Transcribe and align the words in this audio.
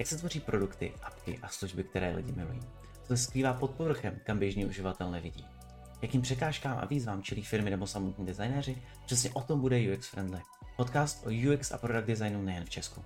jak 0.00 0.08
se 0.08 0.16
tvoří 0.16 0.40
produkty, 0.40 0.92
apky 1.02 1.38
a 1.42 1.48
služby, 1.48 1.84
které 1.84 2.14
lidi 2.16 2.32
milují. 2.32 2.60
Co 3.02 3.16
se 3.16 3.22
skrývá 3.22 3.52
pod 3.52 3.70
povrchem, 3.70 4.20
kam 4.24 4.38
běžný 4.38 4.66
uživatel 4.66 5.10
nevidí. 5.10 5.46
Jakým 6.02 6.22
překážkám 6.22 6.78
a 6.82 6.86
výzvám 6.86 7.22
čelí 7.22 7.42
firmy 7.42 7.70
nebo 7.70 7.86
samotní 7.86 8.26
designéři, 8.26 8.82
přesně 9.06 9.30
o 9.30 9.40
tom 9.40 9.60
bude 9.60 9.92
UX 9.92 10.08
Friendly. 10.08 10.40
Podcast 10.76 11.26
o 11.26 11.30
UX 11.30 11.72
a 11.72 11.78
product 11.78 12.06
designu 12.06 12.42
nejen 12.42 12.64
v 12.64 12.70
Česku. 12.70 13.04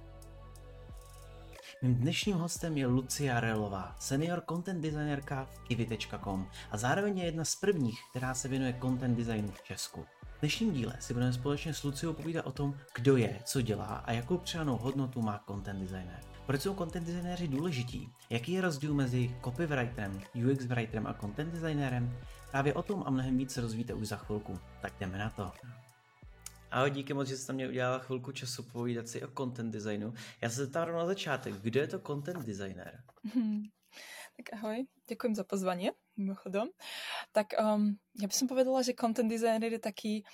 Mým 1.83 1.95
dnešním 1.95 2.37
hostem 2.37 2.76
je 2.76 2.87
Lucia 2.87 3.40
Relová, 3.40 3.97
senior 3.99 4.42
content 4.49 4.83
designerka 4.83 5.45
v 5.45 5.58
kiwi.com 5.58 6.49
a 6.71 6.76
zároveň 6.76 7.19
je 7.19 7.24
jedna 7.24 7.45
z 7.45 7.56
prvních, 7.56 8.01
která 8.11 8.35
se 8.35 8.49
věnuje 8.49 8.79
content 8.83 9.17
designu 9.17 9.49
v 9.49 9.63
Česku. 9.63 10.04
V 10.37 10.40
dnešním 10.40 10.72
díle 10.72 10.97
si 11.01 11.15
budeme 11.15 11.33
společně 11.33 11.74
s 11.74 11.83
Luciou 11.83 12.13
povídat 12.13 12.47
o 12.47 12.53
tom, 12.53 12.76
kdo 12.95 13.17
je, 13.17 13.40
co 13.45 13.61
dělá 13.61 13.85
a 13.85 14.13
jakou 14.13 14.38
přidanou 14.38 14.76
hodnotu 14.76 15.22
má 15.22 15.45
content 15.49 15.81
designer. 15.81 16.34
Proč 16.47 16.62
jsou 16.62 16.74
content 16.74 17.06
designéři 17.06 17.48
důležití? 17.48 18.09
Jaký 18.30 18.52
je 18.52 18.60
rozdíl 18.60 18.95
mezi 18.95 19.37
copywriterem, 19.45 20.20
UX 20.34 20.64
writerem 20.64 21.06
a 21.06 21.14
content 21.14 21.52
designerem? 21.52 22.18
Právě 22.51 22.74
o 22.74 22.82
tom 22.82 23.02
a 23.06 23.10
mnohem 23.10 23.38
víc 23.38 23.52
se 23.52 23.60
rozvíte 23.60 23.95
už 23.95 24.09
za 24.09 24.16
chvilku. 24.16 24.59
Tak 24.82 24.92
jdeme 25.01 25.18
na 25.18 25.30
to. 25.30 25.52
Ahoj, 26.70 26.91
díky 26.91 27.15
moc, 27.15 27.28
že 27.28 27.37
jste 27.37 27.52
mě 27.52 27.68
udělala 27.68 27.98
chvilku 27.98 28.32
času 28.32 28.62
povídat 28.62 29.09
si 29.09 29.23
o 29.23 29.28
content 29.38 29.73
designu. 29.73 30.15
Já 30.41 30.51
se 30.51 30.56
zeptám 30.56 30.92
na 30.92 31.06
začátek, 31.06 31.54
kdo 31.54 31.80
je 31.80 31.87
to 31.87 31.98
content 31.98 32.46
designer? 32.46 33.02
Hmm. 33.34 33.62
Tak 34.37 34.59
ahoj, 34.59 34.82
ďakujem 35.06 35.34
za 35.38 35.45
pozvanie, 35.46 35.95
mimochodom. 36.18 36.74
Tak 37.30 37.54
um, 37.54 37.95
ja 38.18 38.26
by 38.26 38.34
som 38.34 38.51
povedala, 38.51 38.82
že 38.82 38.98
content 38.98 39.30
designer 39.30 39.70
je 39.70 39.79
taký 39.79 40.26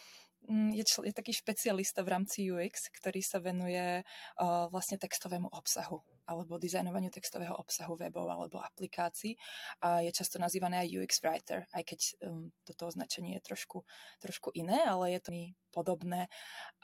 je, 0.50 0.84
čl- 0.84 1.06
je 1.06 1.14
taký 1.14 1.32
špecialista 1.32 2.02
v 2.02 2.12
rámci 2.18 2.50
UX, 2.50 2.90
ktorý 2.90 3.22
sa 3.22 3.38
venuje 3.38 4.02
uh, 4.02 4.66
vlastne 4.68 4.98
textovému 4.98 5.46
obsahu 5.50 6.02
alebo 6.30 6.62
dizajnovaniu 6.62 7.10
textového 7.10 7.54
obsahu 7.58 7.98
webov 7.98 8.30
alebo 8.30 8.62
aplikácií 8.62 9.34
a 9.82 9.98
je 10.06 10.14
často 10.14 10.38
nazývaný 10.38 10.86
aj 10.86 10.88
UX 11.02 11.12
writer, 11.26 11.66
aj 11.74 11.82
keď 11.82 12.00
um, 12.22 12.54
toto 12.62 12.86
označenie 12.86 13.34
je 13.38 13.46
trošku, 13.50 13.82
trošku 14.22 14.54
iné, 14.54 14.78
ale 14.86 15.18
je 15.18 15.20
to 15.26 15.30
mi 15.34 15.58
podobné. 15.74 16.30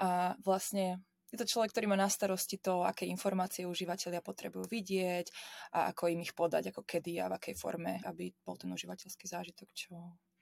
A 0.02 0.34
vlastne 0.42 0.98
je 1.30 1.38
to 1.38 1.46
človek, 1.46 1.74
ktorý 1.74 1.86
má 1.90 1.98
na 1.98 2.10
starosti 2.10 2.58
to, 2.58 2.82
aké 2.86 3.06
informácie 3.06 3.66
užívateľia 3.66 4.22
potrebujú 4.22 4.66
vidieť 4.66 5.26
a 5.74 5.90
ako 5.94 6.10
im 6.10 6.22
ich 6.22 6.34
podať, 6.34 6.74
ako 6.74 6.82
kedy 6.82 7.18
a 7.22 7.30
v 7.30 7.38
akej 7.38 7.54
forme, 7.58 7.98
aby 8.02 8.30
bol 8.42 8.54
ten 8.58 8.70
užívateľský 8.70 9.26
zážitok 9.30 9.68
čo 9.74 9.94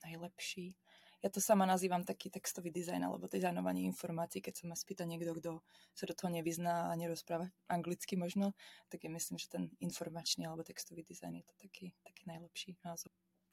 najlepší 0.04 0.76
ja 1.24 1.32
to 1.32 1.40
sama 1.40 1.64
nazývam 1.64 2.04
taký 2.04 2.28
textový 2.28 2.68
dizajn 2.68 3.08
alebo 3.08 3.24
dizajnovanie 3.24 3.88
informácií, 3.88 4.44
keď 4.44 4.60
sa 4.60 4.64
ma 4.68 4.76
spýta 4.76 5.08
niekto, 5.08 5.32
kto 5.40 5.50
sa 5.96 6.04
do 6.04 6.12
toho 6.12 6.28
nevyzná 6.28 6.92
a 6.92 6.96
nerozpráva 7.00 7.48
anglicky 7.72 8.20
možno, 8.20 8.52
tak 8.92 9.08
ja 9.08 9.10
myslím, 9.10 9.40
že 9.40 9.48
ten 9.48 9.72
informačný 9.80 10.44
alebo 10.44 10.60
textový 10.60 11.00
dizajn 11.00 11.40
je 11.40 11.44
to 11.48 11.54
taký, 11.56 11.96
taký 12.04 12.22
najlepší 12.28 12.76
názov. 12.84 13.08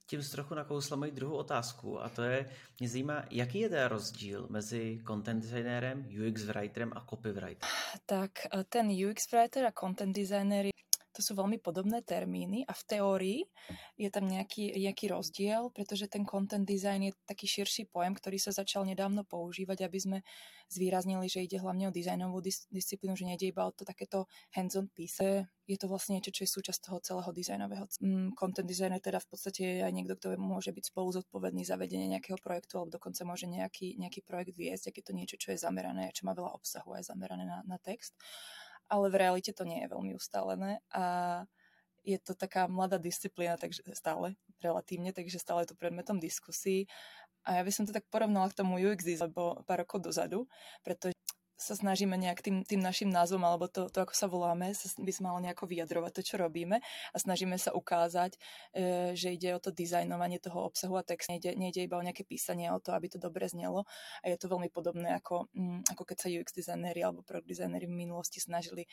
Tím 0.05 0.21
trochu 0.21 0.55
nakousla 0.55 0.97
moji 0.97 1.11
druhou 1.11 1.37
otázku 1.37 2.01
a 2.03 2.09
to 2.09 2.23
je, 2.23 2.49
mě 2.79 2.89
zajímá, 2.89 3.25
jaký 3.31 3.59
je 3.59 3.69
ten 3.69 3.87
rozdíl 3.87 4.47
mezi 4.49 4.99
content 5.07 5.43
designérem, 5.43 6.07
UX 6.27 6.43
writerem 6.43 6.91
a 6.95 7.05
copywriterem? 7.09 7.71
Tak 8.05 8.31
ten 8.69 8.91
UX 8.91 9.31
writer 9.31 9.65
a 9.65 9.71
content 9.71 10.15
designer 10.15 10.67
to 11.11 11.19
sú 11.19 11.35
veľmi 11.35 11.59
podobné 11.59 11.99
termíny 11.99 12.63
a 12.63 12.71
v 12.71 12.83
teórii 12.87 13.39
je 13.99 14.07
tam 14.07 14.29
nejaký, 14.31 14.71
nejaký 14.71 15.11
rozdiel, 15.11 15.67
pretože 15.75 16.07
ten 16.07 16.23
content 16.23 16.63
design 16.63 17.09
je 17.09 17.13
taký 17.27 17.49
širší 17.49 17.91
pojem, 17.91 18.15
ktorý 18.15 18.39
sa 18.39 18.55
začal 18.55 18.87
nedávno 18.87 19.27
používať, 19.27 19.83
aby 19.83 19.99
sme 19.99 20.17
zvýraznili, 20.71 21.27
že 21.27 21.43
ide 21.43 21.59
hlavne 21.59 21.91
o 21.91 21.95
dizajnovú 21.95 22.39
dis- 22.39 22.63
disciplínu, 22.71 23.19
že 23.19 23.27
nejde 23.27 23.51
iba 23.51 23.67
o 23.67 23.75
to 23.75 23.83
takéto 23.83 24.31
hands-on 24.55 24.87
píse. 24.87 25.43
Je 25.67 25.77
to 25.79 25.91
vlastne 25.91 26.15
niečo, 26.15 26.31
čo 26.31 26.47
je 26.47 26.55
súčasť 26.55 26.79
toho 26.87 26.97
celého 27.03 27.31
dizajnového. 27.35 27.85
Mm, 27.99 28.39
content 28.39 28.67
designer 28.67 29.03
teda 29.03 29.19
v 29.19 29.27
podstate 29.27 29.63
aj 29.83 29.91
niekto, 29.91 30.15
kto 30.15 30.39
môže 30.39 30.71
byť 30.71 30.95
spolu 30.95 31.11
zodpovedný 31.11 31.67
za 31.67 31.75
vedenie 31.75 32.07
nejakého 32.07 32.39
projektu 32.39 32.79
alebo 32.79 32.95
dokonca 32.95 33.27
môže 33.27 33.51
nejaký, 33.51 33.99
nejaký 33.99 34.23
projekt 34.23 34.55
viesť, 34.55 34.95
ak 34.95 34.95
je 34.95 35.05
to 35.05 35.13
niečo, 35.13 35.35
čo 35.35 35.51
je 35.51 35.59
zamerané 35.59 36.11
čo 36.11 36.29
má 36.29 36.37
veľa 36.37 36.53
obsahu 36.53 36.93
a 36.93 37.01
je 37.01 37.09
zamerané 37.09 37.43
na, 37.47 37.65
na 37.65 37.81
text 37.81 38.13
ale 38.91 39.07
v 39.07 39.19
realite 39.23 39.55
to 39.55 39.63
nie 39.63 39.87
je 39.87 39.91
veľmi 39.91 40.11
ustálené 40.19 40.83
a 40.91 41.03
je 42.03 42.17
to 42.17 42.33
taká 42.33 42.65
mladá 42.65 42.97
disciplína, 42.97 43.55
takže 43.55 43.85
stále 43.93 44.33
relatívne, 44.59 45.13
takže 45.13 45.37
stále 45.37 45.63
je 45.63 45.73
to 45.73 45.79
predmetom 45.79 46.17
diskusí. 46.17 46.89
A 47.45 47.57
ja 47.57 47.61
by 47.65 47.71
som 47.73 47.85
to 47.89 47.93
tak 47.93 48.05
porovnala 48.09 48.49
k 48.53 48.57
tomu 48.61 48.77
UX 48.77 49.01
lebo 49.05 49.61
pár 49.65 49.85
rokov 49.85 50.01
dozadu, 50.01 50.45
pretože 50.85 51.17
sa 51.61 51.77
snažíme 51.77 52.17
nejak 52.17 52.41
tým, 52.41 52.65
tým 52.65 52.81
našim 52.81 53.13
názvom 53.13 53.45
alebo 53.45 53.69
to, 53.69 53.85
to, 53.93 54.01
ako 54.01 54.17
sa 54.17 54.25
voláme, 54.25 54.73
sa 54.73 54.89
by 54.97 55.13
sme 55.13 55.29
mali 55.29 55.45
nejako 55.45 55.69
vyjadrovať 55.69 56.11
to, 56.17 56.21
čo 56.25 56.35
robíme 56.41 56.81
a 56.81 57.17
snažíme 57.21 57.53
sa 57.61 57.69
ukázať, 57.77 58.33
e, 58.73 59.13
že 59.13 59.37
ide 59.37 59.53
o 59.53 59.61
to 59.61 59.69
dizajnovanie 59.69 60.41
toho 60.41 60.65
obsahu 60.65 60.97
a 60.97 61.05
text. 61.05 61.29
Nejde, 61.29 61.53
nejde 61.53 61.85
iba 61.85 62.01
o 62.01 62.03
nejaké 62.03 62.25
písanie, 62.25 62.73
o 62.73 62.81
to, 62.81 62.97
aby 62.97 63.13
to 63.13 63.21
dobre 63.21 63.45
znelo 63.45 63.85
a 64.25 64.33
je 64.33 64.37
to 64.41 64.49
veľmi 64.49 64.73
podobné 64.73 65.13
ako, 65.21 65.45
mm, 65.53 65.93
ako 65.93 66.03
keď 66.03 66.17
sa 66.17 66.27
UX 66.33 66.49
dizajnéri 66.49 67.05
alebo 67.05 67.21
product 67.21 67.47
dizajnéri 67.47 67.85
v 67.85 67.93
minulosti 67.93 68.41
snažili 68.41 68.89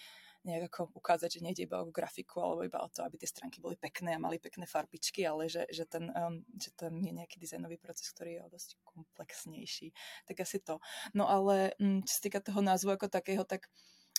nejak 0.47 0.71
ako 0.71 0.95
ukázať, 0.95 1.39
že 1.39 1.45
nejde 1.45 1.63
iba 1.67 1.83
o 1.83 1.91
grafiku 1.91 2.41
alebo 2.41 2.63
iba 2.63 2.79
o 2.79 2.89
to, 2.89 3.03
aby 3.03 3.19
tie 3.19 3.27
stránky 3.27 3.59
boli 3.59 3.75
pekné 3.75 4.15
a 4.15 4.23
mali 4.23 4.39
pekné 4.39 4.65
farbičky, 4.71 5.27
ale 5.27 5.51
že, 5.51 5.67
že, 5.69 5.85
ten, 5.85 6.09
um, 6.15 6.47
že 6.55 6.71
tam 6.79 6.95
je 7.03 7.11
nejaký 7.11 7.43
dizajnový 7.43 7.77
proces, 7.81 8.07
ktorý 8.15 8.39
je 8.39 8.55
dosť 8.55 8.71
komplexnejší. 8.87 9.91
Tak 10.31 10.37
asi 10.47 10.63
to. 10.63 10.79
No 11.13 11.27
ale 11.27 11.75
um, 11.83 12.01
čo 12.07 12.13
sa 12.19 12.23
týka 12.23 12.39
toho 12.39 12.58
názvu 12.61 12.95
ako 12.95 13.07
takého, 13.11 13.43
tak 13.43 13.67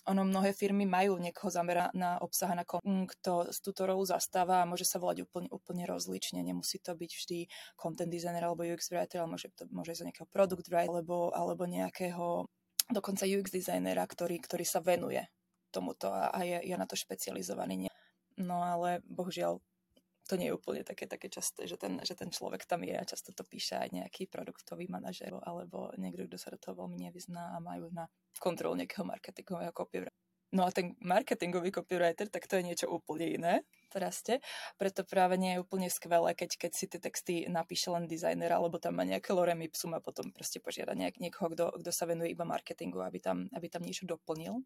ono 0.08 0.24
mnohé 0.24 0.56
firmy 0.56 0.88
majú 0.88 1.20
niekoho 1.20 1.52
zamera 1.52 1.92
na 1.92 2.18
obsah, 2.24 2.56
na 2.56 2.64
kom, 2.64 2.82
kto 3.06 3.52
túto 3.60 3.84
rolu 3.84 4.08
zastáva 4.08 4.64
a 4.64 4.70
môže 4.70 4.88
sa 4.88 4.98
volať 4.98 5.28
úplne, 5.28 5.50
úplne 5.52 5.84
rozlične. 5.84 6.40
Nemusí 6.40 6.80
to 6.80 6.96
byť 6.96 7.12
vždy 7.12 7.40
content 7.76 8.10
designer 8.10 8.48
alebo 8.48 8.64
UX 8.64 8.90
writer, 8.90 9.22
ale 9.22 9.36
môže 9.36 9.52
to 9.54 9.68
môže 9.70 9.94
ísť 9.94 10.10
nejakého 10.10 10.30
product 10.32 10.72
writer 10.72 10.90
alebo, 10.90 11.36
alebo 11.36 11.68
nejakého 11.68 12.48
dokonca 12.90 13.28
UX 13.28 13.52
designera, 13.52 14.08
ktorý, 14.08 14.40
ktorý 14.40 14.66
sa 14.66 14.80
venuje 14.80 15.22
tomuto 15.70 16.10
a, 16.10 16.34
a 16.34 16.40
je, 16.42 16.58
je 16.66 16.76
na 16.80 16.90
to 16.90 16.98
špecializovaný. 16.98 17.92
No 18.40 18.64
ale 18.64 19.04
bohužiaľ 19.06 19.62
to 20.30 20.38
nie 20.38 20.54
je 20.54 20.58
úplne 20.62 20.86
také, 20.86 21.10
také 21.10 21.26
časté, 21.26 21.66
že 21.66 21.74
ten, 21.74 21.98
že 22.06 22.14
ten 22.14 22.30
človek 22.30 22.70
tam 22.70 22.86
je 22.86 22.94
a 22.94 23.02
často 23.02 23.34
to 23.34 23.42
píše 23.42 23.82
aj 23.82 23.90
nejaký 23.90 24.30
produktový 24.30 24.86
manažer 24.86 25.34
alebo 25.34 25.90
niekto, 25.98 26.30
kto 26.30 26.38
sa 26.38 26.54
do 26.54 26.62
toho 26.62 26.86
veľmi 26.86 27.02
nevyzná 27.10 27.58
a 27.58 27.64
majú 27.64 27.90
na 27.90 28.06
kontrolu 28.38 28.78
nejakého 28.78 29.10
marketingového 29.10 29.74
copywritera. 29.74 30.14
No 30.54 30.66
a 30.66 30.74
ten 30.74 30.94
marketingový 31.02 31.74
copywriter, 31.74 32.30
tak 32.30 32.46
to 32.46 32.62
je 32.62 32.68
niečo 32.70 32.86
úplne 32.90 33.26
iné 33.26 33.54
raste, 33.98 34.34
preto 34.78 35.02
práve 35.02 35.42
nie 35.42 35.58
je 35.58 35.64
úplne 35.66 35.90
skvelé, 35.90 36.38
keď, 36.38 36.70
keď 36.70 36.72
si 36.78 36.86
tie 36.86 37.02
texty 37.02 37.34
napíše 37.50 37.90
len 37.90 38.06
dizajner, 38.06 38.54
alebo 38.54 38.78
tam 38.78 39.02
má 39.02 39.04
nejaké 39.08 39.34
lorem 39.34 39.66
ipsum 39.66 39.98
a 39.98 40.04
potom 40.04 40.30
proste 40.30 40.62
požiada 40.62 40.94
nejak, 40.94 41.18
niekoho, 41.18 41.50
kto, 41.50 41.66
kto 41.82 41.90
sa 41.90 42.06
venuje 42.06 42.38
iba 42.38 42.46
marketingu, 42.46 43.02
aby 43.02 43.18
tam, 43.18 43.50
aby 43.58 43.66
tam 43.66 43.82
niečo 43.82 44.06
doplnil, 44.06 44.62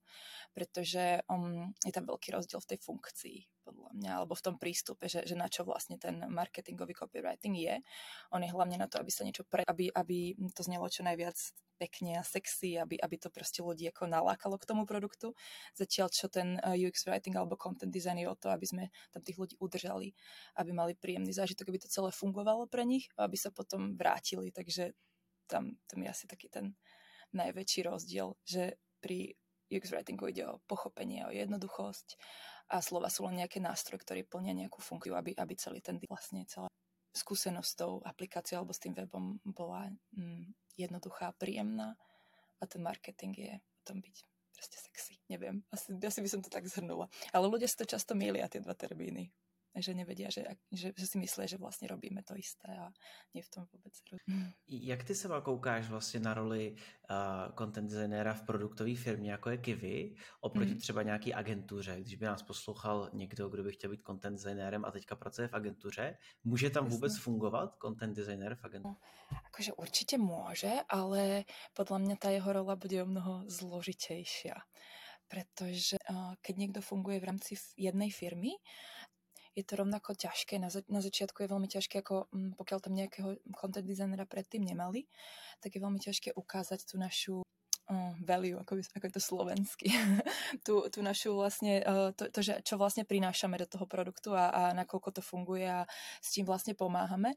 pretože 0.51 1.23
um, 1.31 1.71
je 1.87 1.93
tam 1.95 2.03
veľký 2.03 2.35
rozdiel 2.35 2.59
v 2.59 2.69
tej 2.75 2.79
funkcii, 2.83 3.37
podľa 3.63 3.91
mňa, 3.95 4.11
alebo 4.19 4.35
v 4.35 4.43
tom 4.43 4.55
prístupe, 4.59 5.07
že, 5.07 5.23
že 5.23 5.39
na 5.39 5.47
čo 5.47 5.63
vlastne 5.63 5.95
ten 5.95 6.19
marketingový 6.27 6.91
copywriting 6.91 7.55
je. 7.55 7.75
On 8.35 8.43
je 8.43 8.51
hlavne 8.51 8.75
na 8.75 8.91
to, 8.91 8.99
aby 8.99 9.09
sa 9.09 9.23
niečo 9.23 9.47
pre, 9.47 9.63
aby, 9.63 9.87
aby 9.95 10.35
to 10.51 10.61
znelo 10.67 10.91
čo 10.91 11.07
najviac 11.07 11.39
pekne 11.83 12.21
a 12.21 12.23
sexy, 12.23 12.77
aby, 12.77 12.95
aby 13.01 13.15
to 13.17 13.27
proste 13.33 13.59
ľudí 13.59 13.89
ako 13.89 14.07
nalákalo 14.07 14.55
k 14.61 14.67
tomu 14.69 14.83
produktu. 14.85 15.33
Zatiaľ, 15.73 16.07
čo 16.13 16.29
ten 16.29 16.61
uh, 16.61 16.77
UX 16.77 17.09
writing 17.09 17.33
alebo 17.35 17.59
content 17.59 17.89
design 17.89 18.21
je 18.21 18.29
o 18.29 18.37
to, 18.37 18.53
aby 18.53 18.63
sme 18.63 18.83
tam 19.13 19.21
tých 19.21 19.37
ľudí 19.37 19.55
udržali, 19.61 20.17
aby 20.57 20.71
mali 20.73 20.97
príjemný 20.97 21.29
zážitok, 21.29 21.69
aby 21.69 21.79
to 21.85 21.93
celé 21.93 22.09
fungovalo 22.09 22.65
pre 22.65 22.81
nich 22.83 23.05
a 23.13 23.29
aby 23.29 23.37
sa 23.37 23.53
potom 23.53 23.93
vrátili. 23.93 24.49
Takže 24.49 24.97
tam, 25.45 25.77
tam 25.85 25.99
je 26.01 26.09
asi 26.09 26.25
taký 26.25 26.49
ten 26.49 26.73
najväčší 27.37 27.85
rozdiel, 27.85 28.33
že 28.41 28.81
pri 28.97 29.37
UX 29.69 29.93
writingu 29.93 30.29
ide 30.29 30.45
o 30.49 30.61
pochopenie, 30.65 31.25
o 31.25 31.31
jednoduchosť 31.33 32.17
a 32.73 32.81
slova 32.81 33.09
sú 33.09 33.25
len 33.29 33.45
nejaké 33.45 33.61
nástroje, 33.61 34.01
ktoré 34.05 34.25
plnia 34.25 34.53
nejakú 34.53 34.81
funkciu, 34.81 35.13
aby, 35.17 35.37
aby 35.37 35.53
celý 35.57 35.81
ten 35.81 36.01
vlastne 36.09 36.45
celá 36.49 36.69
skúsenosť 37.13 37.69
s 37.69 37.77
tou 37.77 38.01
aplikáciou 38.01 38.65
alebo 38.65 38.73
s 38.73 38.81
tým 38.81 38.97
webom 38.97 39.37
bola 39.45 39.93
mm, 40.17 40.49
jednoduchá, 40.77 41.37
príjemná 41.37 41.93
a 42.57 42.63
ten 42.65 42.81
marketing 42.81 43.33
je 43.37 43.53
o 43.61 43.81
tom 43.85 44.01
byť 44.01 44.32
proste 44.63 44.79
sexy. 44.79 45.19
Neviem, 45.27 45.59
asi, 45.75 45.91
asi 45.91 46.23
by 46.23 46.29
som 46.31 46.39
to 46.39 46.47
tak 46.47 46.63
zhrnula. 46.71 47.11
Ale 47.35 47.51
ľudia 47.51 47.67
si 47.67 47.75
to 47.75 47.83
často 47.83 48.15
mýlia, 48.15 48.47
tie 48.47 48.63
dva 48.63 48.71
termíny 48.71 49.27
že 49.81 49.93
nevedia, 49.93 50.29
že, 50.29 50.45
že, 50.71 50.93
že 50.97 51.05
si 51.07 51.17
myslia, 51.17 51.47
že 51.47 51.57
vlastně 51.57 51.87
robíme 51.87 52.23
to 52.23 52.37
isté 52.37 52.77
a 52.77 52.93
nie 53.33 53.41
v 53.41 53.49
tom 53.49 53.65
vůbec. 53.73 53.93
Jak 54.67 55.03
ty 55.03 55.15
seba 55.15 55.41
koukáš 55.41 55.89
vlastně 55.89 56.19
na 56.19 56.33
roli 56.33 56.75
uh, 56.75 57.55
content 57.57 57.89
designéra 57.89 58.33
v 58.33 58.41
produktové 58.41 58.95
firmě, 58.95 59.31
jako 59.31 59.49
je 59.49 59.57
Kiwi, 59.57 60.15
oproti 60.41 60.71
mm. 60.71 60.77
třeba 60.77 61.03
nějaký 61.03 61.33
agentuře? 61.33 62.01
Když 62.01 62.15
by 62.15 62.25
nás 62.25 62.43
poslouchal 62.43 63.09
někdo, 63.13 63.49
kdo 63.49 63.63
by 63.63 63.71
chtěl 63.71 63.89
být 63.89 64.05
content 64.05 64.35
designérem 64.35 64.85
a 64.85 64.91
teďka 64.91 65.15
pracuje 65.15 65.47
v 65.47 65.53
agentuře, 65.53 66.17
může 66.43 66.69
tam 66.69 66.87
vůbec 66.87 67.13
Jasne. 67.13 67.23
fungovat 67.23 67.77
content 67.81 68.15
designer 68.15 68.55
v 68.55 68.65
agentuře? 68.65 68.95
No, 69.31 69.37
akože 69.45 69.73
určitě 69.73 70.17
může, 70.17 70.71
ale 70.89 71.43
podle 71.73 71.99
mě 71.99 72.17
ta 72.17 72.29
jeho 72.29 72.53
rola 72.53 72.75
bude 72.75 73.03
o 73.03 73.05
mnoho 73.05 73.43
zložitejšia 73.47 74.53
pretože 75.33 75.97
keď 76.45 76.55
niekto 76.57 76.81
funguje 76.85 77.17
v 77.17 77.33
rámci 77.33 77.57
jednej 77.73 78.13
firmy, 78.13 78.53
je 79.53 79.63
to 79.63 79.77
rovnako 79.77 80.17
ťažké. 80.17 80.57
Na, 80.57 80.73
za- 80.73 80.85
na 80.89 80.99
začiatku 80.99 81.45
je 81.45 81.51
veľmi 81.51 81.69
ťažké, 81.69 82.01
ako 82.01 82.25
um, 82.33 82.57
pokiaľ 82.57 82.79
tam 82.81 82.93
nejakého 82.97 83.37
content 83.53 83.85
designera 83.85 84.25
predtým 84.25 84.65
nemali, 84.65 85.05
tak 85.61 85.77
je 85.77 85.83
veľmi 85.83 86.01
ťažké 86.01 86.33
ukázať 86.33 86.89
tú 86.89 86.97
našu 86.97 87.42
value, 88.21 88.57
ako, 88.59 88.81
ako 88.81 89.05
je 89.07 89.13
to 89.13 89.23
slovensky, 89.23 89.87
tú, 90.65 90.85
tú 90.89 90.99
našu 91.01 91.35
vlastne, 91.37 91.81
uh, 91.83 92.09
to, 92.13 92.29
to 92.29 92.39
že, 92.43 92.63
čo 92.65 92.77
vlastne 92.77 93.07
prinášame 93.07 93.57
do 93.59 93.67
toho 93.67 93.85
produktu 93.85 94.33
a, 94.33 94.49
a 94.49 94.61
nakoľko 94.73 95.19
to 95.19 95.21
funguje 95.21 95.65
a 95.65 95.85
s 96.19 96.35
tým 96.35 96.45
vlastne 96.47 96.73
pomáhame. 96.73 97.33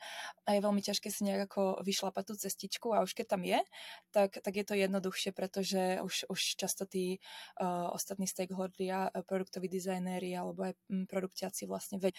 A 0.48 0.56
je 0.56 0.60
veľmi 0.64 0.82
ťažké 0.82 1.08
si 1.12 1.24
nejak 1.26 1.52
ako 1.52 1.84
vyšlapať 1.84 2.24
tú 2.26 2.34
cestičku 2.34 2.88
a 2.96 3.04
už 3.04 3.12
keď 3.12 3.26
tam 3.36 3.42
je, 3.44 3.60
tak, 4.10 4.40
tak 4.40 4.54
je 4.54 4.64
to 4.64 4.74
jednoduchšie, 4.74 5.30
pretože 5.36 6.00
už, 6.00 6.30
už 6.32 6.40
často 6.56 6.88
tí 6.88 7.18
uh, 7.60 7.92
ostatní 7.92 8.24
stakeholderia, 8.24 9.12
produktoví 9.24 9.68
dizajnéri 9.68 10.32
alebo 10.36 10.66
aj 10.66 10.74
produktiaci 11.08 11.68
vlastne 11.68 12.00
veď, 12.00 12.14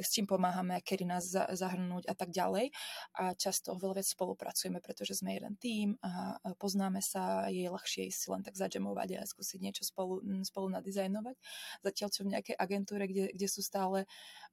s 0.00 0.08
čím 0.12 0.24
pomáhame, 0.24 0.80
kedy 0.80 1.04
nás 1.04 1.26
za, 1.26 1.48
zahrnúť 1.52 2.08
a 2.08 2.14
tak 2.14 2.30
ďalej. 2.32 2.70
A 3.18 3.34
často 3.34 3.74
veľa 3.76 4.00
viac 4.00 4.08
spolupracujeme, 4.08 4.78
pretože 4.80 5.18
sme 5.18 5.36
jeden 5.36 5.54
tým 5.58 5.96
a 6.02 6.38
poznáme 6.56 7.02
sa, 7.02 7.50
je 7.50 7.65
ľahšie 7.68 8.08
si 8.10 8.26
len 8.30 8.42
tak 8.42 8.54
zadžemovať 8.54 9.20
a 9.20 9.28
skúsiť 9.28 9.58
niečo 9.60 9.82
spolu, 9.86 10.22
spolu 10.42 10.72
nadizajnovať. 10.72 11.36
Zatiaľ, 11.82 12.08
čo 12.10 12.20
v 12.24 12.32
nejakej 12.36 12.56
agentúre, 12.56 13.04
kde, 13.10 13.30
kde 13.32 13.48
sú 13.50 13.60
stále 13.60 14.04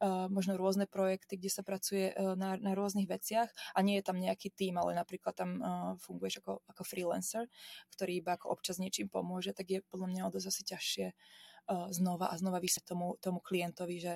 uh, 0.01 0.27
možno 0.27 0.59
rôzne 0.59 0.85
projekty, 0.89 1.39
kde 1.39 1.51
sa 1.51 1.63
pracuje 1.63 2.11
uh, 2.13 2.35
na, 2.37 2.59
na 2.59 2.73
rôznych 2.73 3.07
veciach 3.07 3.49
a 3.73 3.79
nie 3.81 3.99
je 3.99 4.05
tam 4.05 4.17
nejaký 4.19 4.51
tým, 4.53 4.77
ale 4.77 4.97
napríklad 4.97 5.33
tam 5.33 5.49
uh, 5.59 5.93
funguješ 6.01 6.43
ako, 6.43 6.61
ako 6.67 6.81
freelancer, 6.83 7.45
ktorý 7.93 8.19
iba 8.19 8.35
ako 8.35 8.53
občas 8.53 8.77
niečím 8.77 9.07
pomôže, 9.07 9.55
tak 9.55 9.69
je 9.69 9.79
podľa 9.87 10.07
mňa 10.09 10.21
o 10.27 10.33
dosť 10.33 10.47
asi 10.49 10.63
ťažšie 10.67 11.07
znova 11.67 12.29
a 12.29 12.35
znova 12.35 12.59
vysvetliť 12.59 12.89
tomu, 12.89 13.15
tomu 13.19 13.39
klientovi, 13.39 13.95
že 13.99 14.13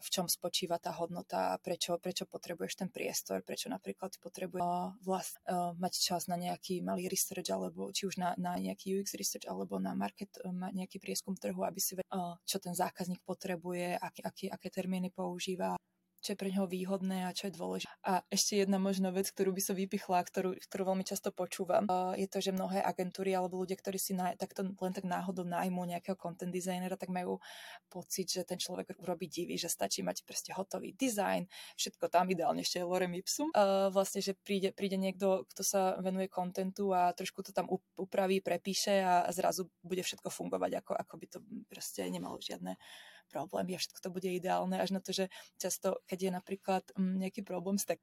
v 0.00 0.08
čom 0.08 0.26
spočíva 0.26 0.80
tá 0.80 0.92
hodnota, 0.96 1.60
prečo, 1.60 2.00
prečo 2.00 2.24
potrebuješ 2.24 2.80
ten 2.80 2.88
priestor, 2.88 3.44
prečo 3.44 3.68
napríklad 3.68 4.16
potrebuje 4.20 4.62
vlast, 5.04 5.40
mať 5.76 5.92
čas 5.96 6.28
na 6.30 6.40
nejaký 6.40 6.80
malý 6.80 7.08
research, 7.12 7.52
alebo 7.52 7.92
či 7.92 8.08
už 8.08 8.16
na, 8.16 8.32
na 8.40 8.56
nejaký 8.56 8.96
UX 8.96 9.16
research, 9.16 9.44
alebo 9.44 9.76
na 9.76 9.92
market, 9.92 10.32
nejaký 10.50 10.96
prieskum 11.00 11.36
trhu, 11.36 11.64
aby 11.64 11.80
si 11.80 11.96
vedel, 11.96 12.40
čo 12.48 12.56
ten 12.56 12.72
zákazník 12.72 13.20
potrebuje, 13.24 14.00
aké, 14.00 14.20
aké, 14.24 14.44
aké 14.48 14.68
termíny 14.72 15.12
používa 15.12 15.76
čo 16.26 16.34
je 16.34 16.42
pre 16.42 16.50
neho 16.50 16.66
výhodné 16.66 17.22
a 17.22 17.30
čo 17.30 17.46
je 17.46 17.54
dôležité. 17.54 17.86
A 18.02 18.26
ešte 18.26 18.58
jedna 18.58 18.82
možná 18.82 19.14
vec, 19.14 19.30
ktorú 19.30 19.54
by 19.54 19.62
som 19.62 19.78
vypichla, 19.78 20.26
ktorú, 20.26 20.58
ktorú 20.58 20.82
veľmi 20.90 21.06
často 21.06 21.30
počúvam, 21.30 21.86
je 22.18 22.26
to, 22.26 22.42
že 22.42 22.50
mnohé 22.50 22.82
agentúry 22.82 23.30
alebo 23.30 23.62
ľudia, 23.62 23.78
ktorí 23.78 23.94
si 23.94 24.18
na, 24.18 24.34
takto 24.34 24.66
len 24.66 24.90
tak 24.90 25.06
náhodou 25.06 25.46
nájmu 25.46 25.86
nejakého 25.86 26.18
content 26.18 26.50
designera, 26.50 26.98
tak 26.98 27.14
majú 27.14 27.38
pocit, 27.86 28.26
že 28.26 28.42
ten 28.42 28.58
človek 28.58 28.98
urobí 28.98 29.30
divy, 29.30 29.54
že 29.54 29.70
stačí 29.70 30.02
mať 30.02 30.26
proste 30.26 30.50
hotový 30.50 30.98
dizajn, 30.98 31.46
všetko 31.78 32.10
tam 32.10 32.26
ideálne 32.26 32.66
ešte 32.66 32.82
je 32.82 32.88
lorem 32.90 33.14
ipsum. 33.14 33.54
Vlastne, 33.94 34.18
že 34.18 34.34
príde, 34.34 34.74
príde 34.74 34.98
niekto, 34.98 35.46
kto 35.54 35.62
sa 35.62 35.94
venuje 36.02 36.26
kontentu 36.26 36.90
a 36.90 37.14
trošku 37.14 37.46
to 37.46 37.54
tam 37.54 37.70
upraví, 37.94 38.42
prepíše 38.42 38.98
a 39.04 39.30
zrazu 39.30 39.70
bude 39.86 40.02
všetko 40.02 40.26
fungovať, 40.26 40.82
ako, 40.82 40.92
ako 40.98 41.14
by 41.20 41.26
to 41.30 41.38
proste 41.70 42.02
nemalo 42.10 42.42
žiadne 42.42 42.74
problémy 43.28 43.76
a 43.76 43.80
všetko 43.82 43.98
to 44.02 44.10
bude 44.14 44.28
ideálne, 44.28 44.76
až 44.78 44.96
na 44.96 45.00
to, 45.02 45.10
že 45.12 45.28
často, 45.58 46.00
keď 46.06 46.18
je 46.18 46.30
napríklad 46.32 46.84
mm, 46.94 47.14
nejaký 47.26 47.42
problém 47.46 47.76
s 47.76 47.86
tak 47.86 48.00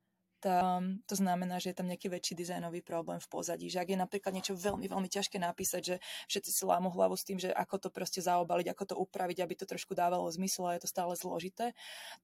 to 1.08 1.16
znamená, 1.16 1.56
že 1.64 1.72
je 1.72 1.78
tam 1.80 1.88
nejaký 1.88 2.12
väčší 2.12 2.36
dizajnový 2.36 2.84
problém 2.84 3.20
v 3.24 3.28
pozadí. 3.32 3.72
Že 3.72 3.80
ak 3.80 3.90
je 3.96 4.00
napríklad 4.00 4.34
niečo 4.36 4.54
veľmi, 4.60 4.92
veľmi 4.92 5.08
ťažké 5.08 5.40
napísať, 5.40 5.82
že 5.82 5.96
všetci 6.28 6.52
si 6.52 6.64
lámu 6.68 6.92
hlavu 6.92 7.16
s 7.16 7.24
tým, 7.24 7.40
že 7.40 7.48
ako 7.56 7.88
to 7.88 7.90
proste 7.90 8.20
zaobaliť, 8.20 8.68
ako 8.76 8.84
to 8.84 8.96
upraviť, 9.00 9.38
aby 9.40 9.54
to 9.56 9.64
trošku 9.64 9.96
dávalo 9.96 10.28
zmysel 10.36 10.68
a 10.68 10.76
je 10.76 10.84
to 10.84 10.90
stále 10.92 11.16
zložité, 11.16 11.72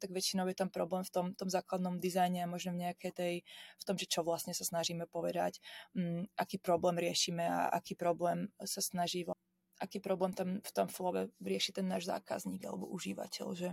tak 0.03 0.11
väčšinou 0.11 0.51
je 0.51 0.57
tam 0.57 0.67
problém 0.67 1.07
v 1.07 1.11
tom, 1.11 1.25
tom 1.31 1.47
základnom 1.47 2.03
dizajne 2.03 2.43
a 2.43 2.51
možno 2.51 2.75
v 2.75 2.91
nejakej 2.91 3.11
tej, 3.15 3.35
v 3.79 3.83
tom, 3.87 3.95
že 3.95 4.09
čo 4.09 4.27
vlastne 4.27 4.51
sa 4.51 4.67
snažíme 4.67 5.07
povedať, 5.07 5.63
m, 5.95 6.27
mm, 6.27 6.35
aký 6.35 6.59
problém 6.59 6.99
riešime 6.99 7.47
a 7.47 7.71
aký 7.71 7.95
problém 7.95 8.51
sa 8.67 8.83
snaží 8.83 9.23
aký 9.79 10.03
problém 10.03 10.35
tam 10.35 10.59
v 10.59 10.71
tom 10.75 10.87
flowe 10.87 11.31
rieši 11.39 11.71
ten 11.79 11.87
náš 11.87 12.11
zákazník 12.11 12.63
alebo 12.67 12.85
užívateľ, 12.91 13.47
že 13.55 13.69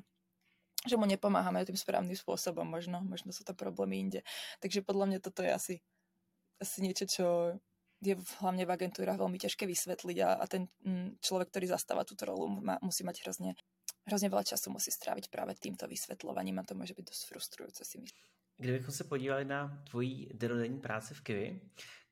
že 0.87 0.95
mu 0.95 1.05
nepomáhame 1.05 1.67
tým 1.67 1.75
správnym 1.75 2.15
spôsobom, 2.15 2.63
možno, 2.63 3.03
možno 3.03 3.35
sú 3.35 3.43
to 3.43 3.59
problémy 3.59 3.99
inde. 3.99 4.21
Takže 4.63 4.87
podľa 4.87 5.07
mňa 5.11 5.19
toto 5.19 5.43
je 5.43 5.51
asi, 5.51 5.75
asi 6.63 6.79
niečo, 6.79 7.05
čo 7.11 7.27
je 8.01 8.15
hlavne 8.39 8.63
v 8.63 8.75
agentúrach 8.77 9.19
veľmi 9.19 9.41
ťažké 9.41 9.67
vysvetliť 9.67 10.19
a, 10.23 10.39
a 10.39 10.45
ten 10.47 10.71
mm, 10.85 11.19
človek, 11.19 11.51
ktorý 11.51 11.67
zastáva 11.75 12.07
túto 12.07 12.29
rolu, 12.29 12.47
má, 12.63 12.79
musí 12.85 13.03
mať 13.03 13.25
hrozne, 13.27 13.59
hrozne 14.07 14.29
veľa 14.31 14.47
času 14.47 14.71
musí 14.71 14.95
stráviť 14.95 15.33
práve 15.33 15.57
týmto 15.59 15.89
vysvetľovaním 15.89 16.61
a 16.61 16.67
to 16.69 16.79
môže 16.79 16.95
byť 16.95 17.05
dosť 17.09 17.23
frustrujúce 17.27 17.83
si 17.83 17.99
myslím. 17.99 18.25
Kdybychom 18.57 18.95
se 18.95 19.05
podívali 19.05 19.45
na 19.45 19.83
tvojí 19.91 20.31
denodenní 20.33 20.81
práci 20.81 21.15
v 21.15 21.21
Kiwi, 21.21 21.61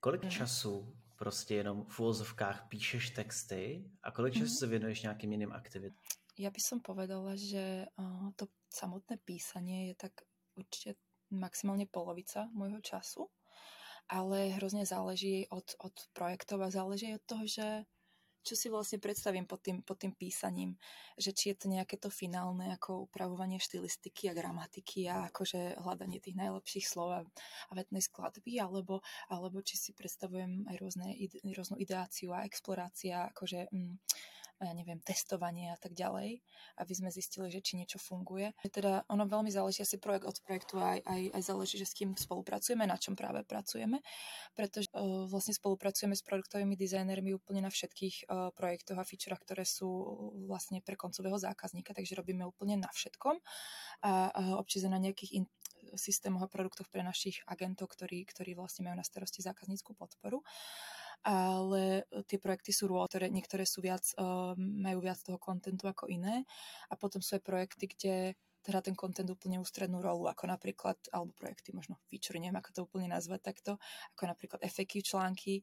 kolik 0.01 0.25
mm. 0.25 0.31
času 0.31 0.97
prostě 1.25 1.55
jenom 1.55 1.89
v 1.89 2.01
úvozovkách 2.01 2.69
píšeš 2.69 3.11
texty 3.11 3.89
a 4.03 4.13
kolik 4.13 4.35
času 4.35 4.45
mm-hmm. 4.45 4.59
se 4.59 4.67
věnuješ 4.67 5.03
nějakým 5.03 5.33
jiným 5.33 5.53
aktivitám? 5.53 6.05
Ja 6.35 6.51
by 6.51 6.61
som 6.61 6.83
povedala, 6.83 7.39
že 7.39 7.87
to 8.35 8.51
samotné 8.69 9.23
písanie 9.23 9.95
je 9.95 9.95
tak 9.95 10.27
určite 10.59 10.99
maximálne 11.31 11.87
polovica 11.87 12.51
môjho 12.51 12.83
času, 12.83 13.31
ale 14.11 14.53
hrozne 14.59 14.83
záleží 14.85 15.47
od, 15.49 15.65
od 15.79 15.95
projektov 16.13 16.61
a 16.61 16.75
záleží 16.75 17.15
od 17.15 17.23
toho, 17.23 17.47
že 17.47 17.87
čo 18.45 18.55
si 18.55 18.69
vlastne 18.69 19.01
predstavím 19.01 19.49
pod 19.49 19.65
tým, 19.65 19.81
pod 19.81 19.97
tým 19.97 20.13
písaním, 20.13 20.77
že 21.17 21.33
či 21.33 21.51
je 21.51 21.57
to 21.65 21.67
nejaké 21.73 21.97
to 21.97 22.13
finálne 22.13 22.69
ako 22.77 23.09
upravovanie 23.09 23.57
štilistiky 23.57 24.29
a 24.29 24.37
gramatiky 24.37 25.09
a 25.09 25.33
akože 25.33 25.81
hľadanie 25.81 26.21
tých 26.21 26.37
najlepších 26.37 26.85
slov 26.85 27.09
a, 27.11 27.21
a 27.25 27.73
vetnej 27.73 28.05
skladby, 28.05 28.61
alebo, 28.61 29.01
alebo 29.33 29.65
či 29.65 29.81
si 29.81 29.91
predstavujem 29.97 30.69
aj 30.69 30.77
rôzne, 30.77 31.09
rôznu 31.57 31.81
ideáciu 31.81 32.37
a 32.37 32.45
explorácia, 32.45 33.33
akože 33.33 33.73
mm, 33.73 33.95
ja 34.63 34.73
neviem, 34.73 35.03
testovanie 35.03 35.75
a 35.75 35.79
tak 35.79 35.93
ďalej, 35.99 36.39
aby 36.79 36.93
sme 36.95 37.11
zistili, 37.11 37.51
že 37.51 37.65
či 37.65 37.75
niečo 37.75 37.99
funguje. 37.99 38.55
Teda 38.71 39.03
ono 39.11 39.27
veľmi 39.27 39.51
záleží 39.51 39.83
asi 39.83 39.99
projekt 39.99 40.31
od 40.31 40.39
projektu 40.47 40.79
aj, 40.79 41.03
aj, 41.03 41.23
aj 41.35 41.43
záleží, 41.43 41.77
že 41.79 41.91
s 41.91 41.97
kým 41.97 42.15
spolupracujeme, 42.15 42.87
na 42.87 42.95
čom 42.95 43.19
práve 43.19 43.43
pracujeme, 43.43 43.99
pretože 44.55 44.87
uh, 44.95 45.27
vlastne 45.27 45.53
spolupracujeme 45.57 46.15
s 46.15 46.23
produktovými 46.23 46.79
dizajnermi 46.79 47.35
úplne 47.35 47.67
na 47.67 47.71
všetkých 47.71 48.31
uh, 48.31 48.55
projektoch 48.55 48.99
a 48.99 49.05
featurech, 49.05 49.43
ktoré 49.43 49.65
sú 49.67 49.91
vlastne 50.47 50.79
pre 50.81 50.95
koncového 50.95 51.37
zákazníka, 51.37 51.91
takže 51.93 52.15
robíme 52.15 52.47
úplne 52.47 52.79
na 52.79 52.91
všetkom 52.91 53.37
a, 54.07 54.31
a 54.31 54.43
občas 54.59 54.87
na 54.87 55.03
nejakých 55.03 55.43
in- 55.43 55.53
systémoch 55.97 56.47
a 56.47 56.53
produktoch 56.53 56.89
pre 56.89 57.05
našich 57.05 57.45
agentov, 57.45 57.93
ktorí, 57.93 58.25
ktorí 58.25 58.57
vlastne 58.57 58.89
majú 58.89 58.97
na 58.97 59.07
starosti 59.07 59.45
zákazníckú 59.45 59.93
podporu 59.93 60.41
ale 61.25 62.05
e, 62.13 62.23
tie 62.29 62.37
projekty 62.37 62.71
sú 62.71 62.87
rôzne, 62.87 63.33
niektoré 63.33 63.65
sú 63.65 63.81
viac, 63.81 64.05
e, 64.15 64.23
majú 64.59 64.99
viac 65.01 65.19
toho 65.25 65.41
kontentu 65.41 65.89
ako 65.89 66.07
iné 66.13 66.45
a 66.93 66.95
potom 66.95 67.25
sú 67.25 67.41
aj 67.41 67.43
projekty, 67.43 67.85
kde 67.89 68.15
teda 68.65 68.81
ten 68.81 68.97
kontent 68.97 69.29
úplne 69.29 69.61
ústrednú 69.61 70.01
rolu, 70.01 70.25
ako 70.25 70.49
napríklad, 70.49 70.97
alebo 71.13 71.37
projekty, 71.37 71.77
možno 71.77 72.01
feature, 72.09 72.41
neviem 72.41 72.57
ako 72.57 72.71
to 72.73 72.81
úplne 72.89 73.13
nazvať 73.13 73.53
takto, 73.53 73.77
ako 74.17 74.25
napríklad 74.25 74.65
FAQ 74.65 75.05
články, 75.05 75.61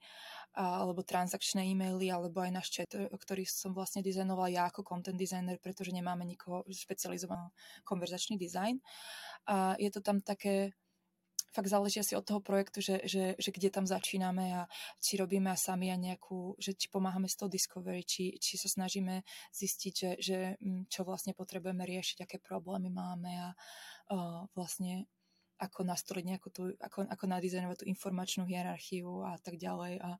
alebo 0.53 1.01
transakčné 1.01 1.65
e-maily, 1.65 2.13
alebo 2.13 2.45
aj 2.45 2.51
náš 2.53 2.67
chat, 2.69 2.93
e, 2.93 3.09
ktorý 3.09 3.43
som 3.49 3.73
vlastne 3.73 4.05
dizajnovala 4.05 4.53
ja 4.53 4.63
ako 4.69 4.85
content 4.85 5.17
designer, 5.17 5.57
pretože 5.57 5.89
nemáme 5.89 6.21
nikoho 6.29 6.61
špecializovaného 6.69 7.49
konverzačný 7.81 8.37
dizajn. 8.37 8.77
A 9.49 9.73
je 9.81 9.89
to 9.89 10.05
tam 10.05 10.21
také, 10.21 10.77
fakt 11.51 11.67
záleží 11.67 11.99
asi 11.99 12.15
od 12.15 12.23
toho 12.23 12.39
projektu, 12.39 12.79
že, 12.79 13.03
že, 13.03 13.35
že 13.35 13.49
kde 13.51 13.69
tam 13.69 13.85
začíname 13.85 14.55
a 14.55 14.61
či 15.03 15.19
robíme 15.19 15.51
sami 15.59 15.91
a 15.91 15.99
nejakú, 15.99 16.55
že 16.57 16.73
či 16.73 16.87
pomáhame 16.87 17.27
s 17.27 17.35
tou 17.35 17.51
discovery, 17.51 18.07
či, 18.07 18.39
či 18.39 18.55
sa 18.55 18.71
snažíme 18.71 19.21
zistiť, 19.51 19.93
že, 19.93 20.11
že 20.17 20.37
mm, 20.57 20.87
čo 20.87 21.03
vlastne 21.03 21.35
potrebujeme 21.35 21.83
riešiť, 21.83 22.23
aké 22.23 22.37
problémy 22.39 22.87
máme 22.87 23.31
a 23.35 23.49
uh, 23.51 24.47
vlastne 24.55 25.11
ako 25.61 25.85
nastoliť 25.85 26.25
nejakú 26.25 26.49
tú, 26.49 26.73
ako, 26.81 27.05
ako 27.05 27.25
nadizajnovať 27.29 27.77
tú 27.83 27.85
informačnú 27.85 28.49
hierarchiu 28.49 29.21
a 29.21 29.37
tak 29.37 29.61
ďalej 29.61 30.01
a 30.01 30.17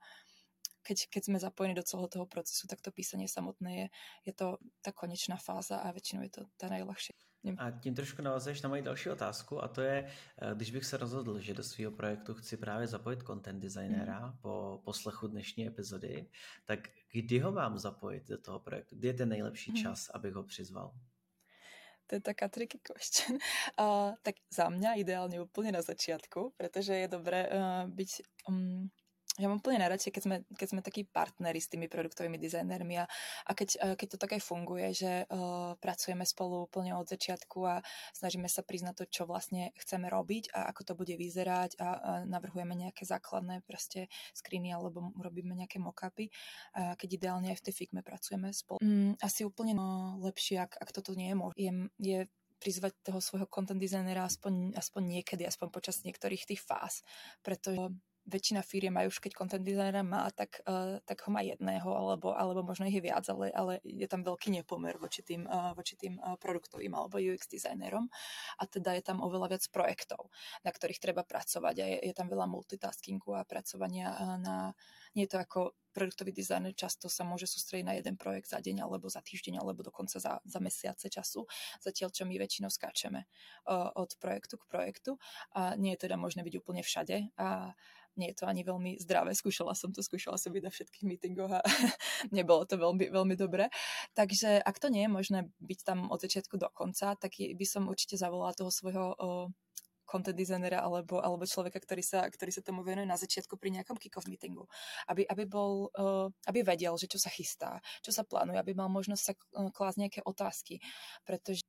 keď, 0.83 1.07
keď 1.09 1.21
sme 1.25 1.37
zapojení 1.39 1.73
do 1.77 1.85
celého 1.85 2.09
toho 2.09 2.25
procesu, 2.25 2.67
tak 2.67 2.81
to 2.81 2.91
písanie 2.91 3.29
samotné 3.29 3.71
je, 3.77 3.87
je 4.29 4.33
to 4.33 4.57
tá 4.81 4.91
konečná 4.91 5.37
fáza 5.37 5.81
a 5.81 5.93
väčšinou 5.93 6.25
je 6.25 6.41
to 6.41 6.41
tá 6.57 6.69
najľahšia. 6.69 7.15
A 7.57 7.71
tím 7.71 7.95
trošku 7.95 8.21
navazuješ 8.21 8.61
na 8.61 8.69
moji 8.69 8.81
další 8.81 9.09
otázku 9.09 9.63
a 9.63 9.67
to 9.67 9.81
je, 9.81 10.05
eh, 10.05 10.55
když 10.55 10.71
bych 10.71 10.85
se 10.85 10.97
rozhodl, 10.97 11.39
že 11.39 11.53
do 11.53 11.63
svého 11.63 11.91
projektu 11.91 12.33
chci 12.33 12.57
právě 12.57 12.87
zapojit 12.87 13.23
content 13.23 13.61
designera 13.61 14.27
mm. 14.27 14.37
po 14.41 14.81
poslechu 14.85 15.27
dnešní 15.27 15.67
epizody, 15.67 16.29
tak 16.65 16.89
kdy 17.11 17.39
ho 17.39 17.51
mám 17.51 17.77
zapojit 17.77 18.27
do 18.27 18.37
toho 18.37 18.59
projektu? 18.59 18.95
Kdy 18.95 19.07
je 19.07 19.13
ten 19.13 19.29
nejlepší 19.29 19.71
mm. 19.71 19.77
čas, 19.77 20.09
abych 20.09 20.33
ho 20.33 20.43
přizval? 20.43 20.93
To 22.07 22.15
je 22.15 22.21
taká 22.21 22.47
tricky 22.47 22.79
question. 22.83 23.39
Uh, 23.79 24.11
tak 24.21 24.35
za 24.51 24.67
mňa 24.67 24.99
ideálne 24.99 25.39
úplne 25.39 25.71
na 25.71 25.79
začiatku, 25.79 26.59
pretože 26.59 26.91
je 26.91 27.07
dobré 27.07 27.47
uh, 27.47 27.87
byť 27.87 28.11
um, 28.51 28.91
ja 29.39 29.47
mám 29.47 29.63
úplne 29.63 29.79
najradšej, 29.87 30.11
keď 30.11 30.23
sme, 30.27 30.37
keď 30.59 30.67
sme 30.67 30.81
takí 30.83 31.07
partneri 31.07 31.63
s 31.63 31.71
tými 31.71 31.87
produktovými 31.87 32.35
dizajnermi 32.35 32.99
a, 32.99 33.07
a 33.47 33.51
keď, 33.55 33.69
uh, 33.79 33.95
keď 33.95 34.07
to 34.11 34.17
tak 34.19 34.31
aj 34.35 34.43
funguje, 34.43 34.91
že 34.91 35.23
uh, 35.23 35.79
pracujeme 35.79 36.27
spolu 36.27 36.67
úplne 36.67 36.91
od 36.99 37.07
začiatku 37.07 37.59
a 37.63 37.79
snažíme 38.11 38.51
sa 38.51 38.59
priznať 38.59 39.03
to, 39.03 39.05
čo 39.07 39.23
vlastne 39.23 39.71
chceme 39.79 40.11
robiť 40.11 40.51
a 40.51 40.67
ako 40.75 40.81
to 40.83 40.93
bude 40.99 41.15
vyzerať 41.15 41.79
a, 41.79 41.87
a 41.87 42.11
navrhujeme 42.27 42.75
nejaké 42.75 43.07
základné 43.07 43.63
proste 43.63 44.11
screeny 44.35 44.75
alebo 44.75 45.15
robíme 45.15 45.55
nejaké 45.55 45.79
mockupy, 45.79 46.27
uh, 46.75 46.99
keď 46.99 47.09
ideálne 47.15 47.55
aj 47.55 47.63
v 47.63 47.65
tej 47.71 47.73
figme 47.87 48.03
pracujeme 48.03 48.51
spolu. 48.51 48.83
Mm, 48.83 49.15
asi 49.23 49.47
úplne 49.47 49.79
no, 49.79 50.19
lepšie, 50.19 50.59
ak, 50.59 50.75
ak 50.75 50.89
toto 50.91 51.15
nie 51.15 51.31
je 51.31 51.37
možné. 51.39 51.55
Je, 51.55 51.71
je 52.03 52.19
prizvať 52.61 52.93
toho 53.01 53.17
svojho 53.17 53.49
content 53.49 53.81
designera 53.81 54.29
aspoň, 54.29 54.77
aspoň 54.77 55.01
niekedy, 55.17 55.49
aspoň 55.49 55.73
počas 55.73 56.05
niektorých 56.05 56.45
tých 56.45 56.61
fáz, 56.61 57.01
pretože 57.41 57.89
väčšina 58.25 58.61
firiem 58.61 58.93
aj 58.97 59.09
už 59.09 59.17
keď 59.17 59.31
content 59.33 59.63
designera 59.65 60.05
má, 60.05 60.29
tak, 60.33 60.61
uh, 60.65 61.01
tak 61.05 61.25
ho 61.25 61.29
má 61.33 61.41
jedného, 61.41 61.89
alebo, 61.89 62.33
alebo 62.37 62.61
možno 62.61 62.85
ich 62.85 62.97
je 62.97 63.05
viac, 63.05 63.25
ale, 63.29 63.49
ale 63.53 63.73
je 63.81 64.05
tam 64.05 64.21
veľký 64.21 64.53
nepomer 64.53 65.01
voči 65.01 65.25
tým, 65.25 65.49
uh, 65.49 65.73
voči 65.73 65.97
tým 65.97 66.21
uh, 66.21 66.37
produktovým 66.37 66.93
alebo 66.93 67.17
UX 67.17 67.49
designerom 67.49 68.07
a 68.61 68.63
teda 68.69 68.93
je 68.97 69.03
tam 69.03 69.25
oveľa 69.25 69.57
viac 69.57 69.63
projektov, 69.73 70.29
na 70.61 70.69
ktorých 70.69 71.01
treba 71.01 71.25
pracovať 71.25 71.75
a 71.81 71.85
je, 71.85 71.97
je 72.09 72.13
tam 72.13 72.29
veľa 72.29 72.45
multitaskingu 72.45 73.33
a 73.33 73.47
pracovania 73.47 74.13
uh, 74.13 74.37
na, 74.37 74.55
nie 75.15 75.27
je 75.27 75.31
to 75.35 75.39
ako 75.39 75.59
produktový 75.91 76.31
dizajner 76.31 76.71
často 76.71 77.11
sa 77.11 77.27
môže 77.27 77.45
sústrediť 77.45 77.85
na 77.85 77.95
jeden 77.99 78.15
projekt 78.15 78.49
za 78.49 78.63
deň 78.63 78.87
alebo 78.87 79.11
za 79.11 79.19
týždeň 79.19 79.59
alebo 79.59 79.83
dokonca 79.83 80.17
za, 80.17 80.39
za 80.39 80.59
mesiace 80.63 81.11
času, 81.11 81.43
zatiaľ 81.83 82.09
čo 82.15 82.23
my 82.23 82.39
väčšinou 82.39 82.71
skáčeme 82.71 83.27
uh, 83.27 83.91
od 83.99 84.15
projektu 84.17 84.55
k 84.55 84.67
projektu 84.71 85.11
a 85.51 85.75
nie 85.75 85.93
je 85.93 86.07
teda 86.07 86.15
možné 86.15 86.47
byť 86.47 86.55
úplne 86.63 86.81
všade 86.81 87.35
a 87.35 87.75
nie 88.19 88.35
je 88.35 88.43
to 88.43 88.45
ani 88.47 88.67
veľmi 88.67 88.99
zdravé. 88.99 89.31
Skúšala 89.31 89.71
som 89.71 89.95
to, 89.95 90.03
skúšala 90.03 90.35
som 90.35 90.51
byť 90.51 90.63
na 90.67 90.71
všetkých 90.71 91.07
meetingoch 91.07 91.51
a 91.51 91.63
nebolo 92.35 92.67
to 92.67 92.75
veľmi, 92.75 93.07
veľmi 93.07 93.35
dobré. 93.39 93.71
Takže 94.19 94.59
ak 94.59 94.83
to 94.83 94.91
nie 94.91 95.07
je 95.07 95.11
možné 95.11 95.39
byť 95.63 95.79
tam 95.87 96.11
od 96.11 96.19
začiatku 96.19 96.59
do 96.59 96.67
konca, 96.75 97.15
tak 97.15 97.31
by 97.39 97.65
som 97.67 97.87
určite 97.87 98.19
zavolala 98.19 98.51
toho 98.51 98.67
svojho 98.67 99.05
uh, 99.15 99.47
content 100.11 100.35
designera 100.35 100.83
alebo, 100.83 101.23
alebo 101.23 101.47
človeka, 101.47 101.79
ktorý 101.79 102.03
sa, 102.03 102.27
ktorý 102.27 102.51
sa 102.51 102.59
tomu 102.59 102.83
venuje 102.83 103.07
na 103.07 103.15
začiatku 103.15 103.55
pri 103.55 103.79
nejakom 103.79 103.95
kick-off 103.95 104.27
meetingu. 104.27 104.67
Aby, 105.07 105.23
aby, 105.31 105.47
bol, 105.47 105.87
uh, 105.95 106.27
aby 106.51 106.67
vedel, 106.67 106.99
že 106.99 107.07
čo 107.07 107.15
sa 107.15 107.31
chystá, 107.31 107.79
čo 108.03 108.11
sa 108.11 108.27
plánuje, 108.27 108.59
aby 108.59 108.75
mal 108.75 108.91
možnosť 108.91 109.23
sa 109.23 109.33
uh, 109.55 109.71
klásť 109.71 109.97
nejaké 110.03 110.19
otázky. 110.27 110.83
Pretože 111.23 111.63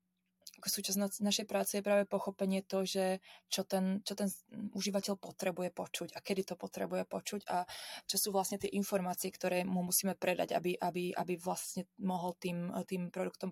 súčasť 0.70 1.22
našej 1.22 1.46
práce 1.50 1.78
je 1.78 1.86
práve 1.86 2.06
pochopenie 2.06 2.62
to, 2.62 2.86
že 2.86 3.18
čo 3.50 3.66
ten, 3.66 4.04
čo 4.06 4.14
ten 4.14 4.30
užívateľ 4.76 5.18
potrebuje 5.18 5.70
počuť 5.74 6.08
a 6.14 6.22
kedy 6.22 6.42
to 6.46 6.54
potrebuje 6.54 7.02
počuť 7.08 7.40
a 7.50 7.66
čo 8.06 8.16
sú 8.18 8.28
vlastne 8.30 8.62
tie 8.62 8.70
informácie, 8.74 9.34
ktoré 9.34 9.66
mu 9.66 9.82
musíme 9.82 10.14
predať, 10.14 10.54
aby, 10.54 10.78
aby, 10.78 11.10
aby 11.14 11.34
vlastne 11.38 11.90
mohol 11.98 12.38
tým, 12.38 12.70
tým 12.86 13.10
produktom 13.10 13.50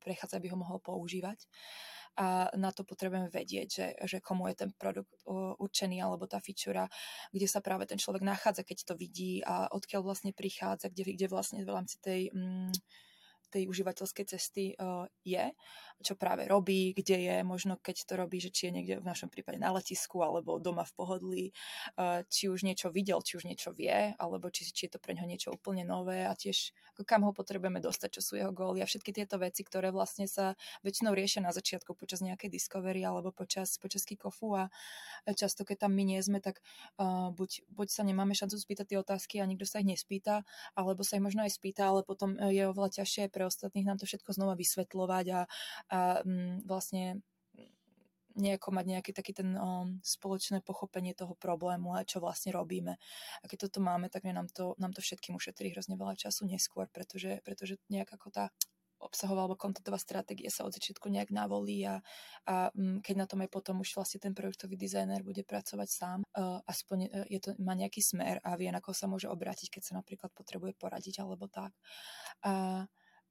prechádzať, 0.00 0.36
aby 0.36 0.48
ho 0.52 0.58
mohol 0.58 0.78
používať. 0.80 1.44
A 2.16 2.48
na 2.56 2.72
to 2.72 2.80
potrebujeme 2.80 3.28
vedieť, 3.28 3.68
že, 3.68 3.86
že 4.08 4.18
komu 4.24 4.48
je 4.48 4.64
ten 4.64 4.70
produkt 4.72 5.12
určený 5.60 6.00
alebo 6.00 6.24
tá 6.24 6.40
fičura, 6.40 6.88
kde 7.28 7.44
sa 7.44 7.60
práve 7.60 7.84
ten 7.84 8.00
človek 8.00 8.24
nachádza, 8.24 8.64
keď 8.64 8.78
to 8.88 8.94
vidí 8.96 9.44
a 9.44 9.68
odkiaľ 9.68 10.00
vlastne 10.00 10.32
prichádza, 10.32 10.88
kde, 10.88 11.12
kde 11.12 11.28
vlastne 11.28 11.60
v 11.60 11.68
rámci 11.68 12.00
tej, 12.00 12.32
mm, 12.32 12.72
tej 13.56 13.64
užívateľskej 13.72 14.24
cesty 14.28 14.76
uh, 14.76 15.08
je 15.24 15.48
čo 16.04 16.12
práve 16.12 16.44
robí, 16.44 16.92
kde 16.92 17.16
je, 17.24 17.36
možno 17.40 17.80
keď 17.80 17.96
to 18.04 18.14
robí, 18.20 18.36
že 18.36 18.52
či 18.52 18.68
je 18.68 18.72
niekde 18.80 18.94
v 19.00 19.08
našom 19.08 19.32
prípade 19.32 19.56
na 19.56 19.72
letisku 19.72 20.20
alebo 20.20 20.60
doma 20.60 20.84
v 20.84 20.92
pohodlí, 20.92 21.44
eh, 21.96 22.20
či 22.28 22.52
už 22.52 22.68
niečo 22.68 22.92
videl, 22.92 23.24
či 23.24 23.40
už 23.40 23.48
niečo 23.48 23.72
vie, 23.72 24.12
alebo 24.20 24.52
či, 24.52 24.68
či 24.68 24.88
je 24.88 24.96
to 24.96 25.00
pre 25.00 25.16
neho 25.16 25.24
niečo 25.24 25.56
úplne 25.56 25.88
nové 25.88 26.28
a 26.28 26.36
tiež 26.36 26.76
kam 27.08 27.24
ho 27.28 27.32
potrebujeme 27.32 27.80
dostať, 27.80 28.20
čo 28.20 28.20
sú 28.24 28.32
jeho 28.40 28.52
góly 28.52 28.80
a 28.80 28.88
všetky 28.88 29.12
tieto 29.12 29.36
veci, 29.40 29.64
ktoré 29.64 29.92
vlastne 29.92 30.28
sa 30.28 30.56
väčšinou 30.80 31.12
riešia 31.12 31.44
na 31.44 31.52
začiatku 31.52 31.92
počas 31.96 32.24
nejakej 32.24 32.48
discovery 32.48 33.04
alebo 33.04 33.32
počas, 33.32 33.76
počas 33.76 34.08
kick-offu 34.08 34.56
a 34.56 34.64
často 35.36 35.64
keď 35.68 35.88
tam 35.88 35.92
my 35.92 36.04
nie 36.08 36.20
sme, 36.24 36.40
tak 36.40 36.64
uh, 36.96 37.28
buď, 37.36 37.68
buď 37.68 37.88
sa 37.92 38.02
nemáme 38.06 38.32
šancu 38.32 38.56
spýtať 38.56 38.86
tie 38.96 38.98
otázky 39.00 39.34
a 39.40 39.48
nikto 39.48 39.68
sa 39.68 39.84
ich 39.84 39.88
nespýta, 39.88 40.46
alebo 40.72 41.04
sa 41.04 41.20
ich 41.20 41.24
možno 41.24 41.44
aj 41.44 41.52
spýta, 41.52 41.92
ale 41.92 42.00
potom 42.00 42.36
je 42.38 42.64
oveľa 42.64 43.02
ťažšie 43.02 43.28
aj 43.28 43.30
ostatných 43.46 43.86
nám 43.86 43.98
to 43.98 44.06
všetko 44.06 44.34
znova 44.34 44.54
vysvetľovať 44.58 45.26
a, 45.32 45.40
a 45.90 45.98
mm, 46.22 46.66
vlastne 46.66 47.22
nejako 48.36 48.68
mať 48.70 48.84
nejaký 48.86 49.10
taký 49.16 49.32
ten 49.32 49.56
um, 49.56 49.98
spoločné 50.04 50.60
pochopenie 50.60 51.16
toho 51.16 51.32
problému 51.34 51.96
a 51.96 52.04
čo 52.04 52.20
vlastne 52.20 52.52
robíme. 52.52 53.00
A 53.40 53.44
keď 53.48 53.66
toto 53.66 53.80
máme, 53.80 54.12
tak 54.12 54.28
nám 54.28 54.46
to, 54.52 54.76
nám 54.76 54.92
to 54.92 55.00
všetkým 55.00 55.34
ušetrí 55.34 55.72
hrozne 55.72 55.96
veľa 55.96 56.14
času 56.14 56.44
neskôr, 56.44 56.86
pretože, 56.92 57.40
pretože 57.42 57.80
nejak 57.88 58.12
ako 58.12 58.28
tá 58.28 58.44
obsahová 58.96 59.44
alebo 59.44 59.60
kontentová 59.60 60.00
stratégia 60.00 60.48
sa 60.48 60.64
od 60.64 60.72
začiatku 60.72 61.12
nejak 61.12 61.28
navolí 61.28 61.84
a, 61.84 62.00
a 62.48 62.72
um, 62.72 63.00
keď 63.00 63.14
na 63.16 63.26
tom 63.28 63.44
aj 63.44 63.50
potom 63.52 63.80
už 63.80 63.92
vlastne 63.96 64.20
ten 64.20 64.32
projektový 64.32 64.76
dizajner 64.76 65.20
bude 65.20 65.44
pracovať 65.44 65.88
sám, 65.88 66.18
uh, 66.24 66.60
aspoň 66.64 66.98
uh, 67.08 67.24
je 67.28 67.40
to, 67.40 67.56
má 67.60 67.76
nejaký 67.76 68.00
smer 68.00 68.40
a 68.40 68.56
vie, 68.56 68.72
na 68.72 68.80
koho 68.80 68.96
sa 68.96 69.08
môže 69.08 69.28
obrátiť, 69.28 69.80
keď 69.80 69.82
sa 69.84 69.92
napríklad 70.00 70.32
potrebuje 70.32 70.76
poradiť 70.76 71.24
alebo 71.24 71.48
tak. 71.48 71.72
A 72.44 72.84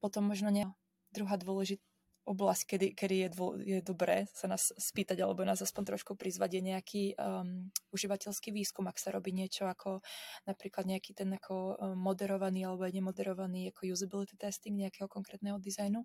potom 0.03 0.27
možno 0.27 0.51
ne, 0.51 0.67
druhá 1.15 1.39
dôležitá 1.39 1.83
oblasť, 2.25 2.63
kedy, 2.65 2.87
kedy 2.97 3.15
je, 3.25 3.29
dvo, 3.29 3.47
je 3.61 3.79
dobré 3.85 4.25
sa 4.33 4.49
nás 4.49 4.73
spýtať 4.73 5.21
alebo 5.21 5.45
nás 5.45 5.61
aspoň 5.61 5.93
trošku 5.93 6.17
prizvať 6.17 6.57
je 6.57 6.61
nejaký 6.73 7.03
um, 7.21 7.69
užívateľský 7.93 8.49
výskum, 8.49 8.89
ak 8.89 8.97
sa 8.97 9.13
robí 9.13 9.29
niečo 9.29 9.69
ako 9.69 10.01
napríklad 10.49 10.89
nejaký 10.89 11.13
ten 11.13 11.29
ako 11.37 11.77
um, 11.77 11.93
moderovaný 11.93 12.65
alebo 12.65 12.89
aj 12.89 12.93
nemoderovaný 12.97 13.69
ako 13.69 13.93
usability 13.93 14.33
testing 14.41 14.73
nejakého 14.73 15.05
konkrétneho 15.05 15.61
dizajnu, 15.61 16.01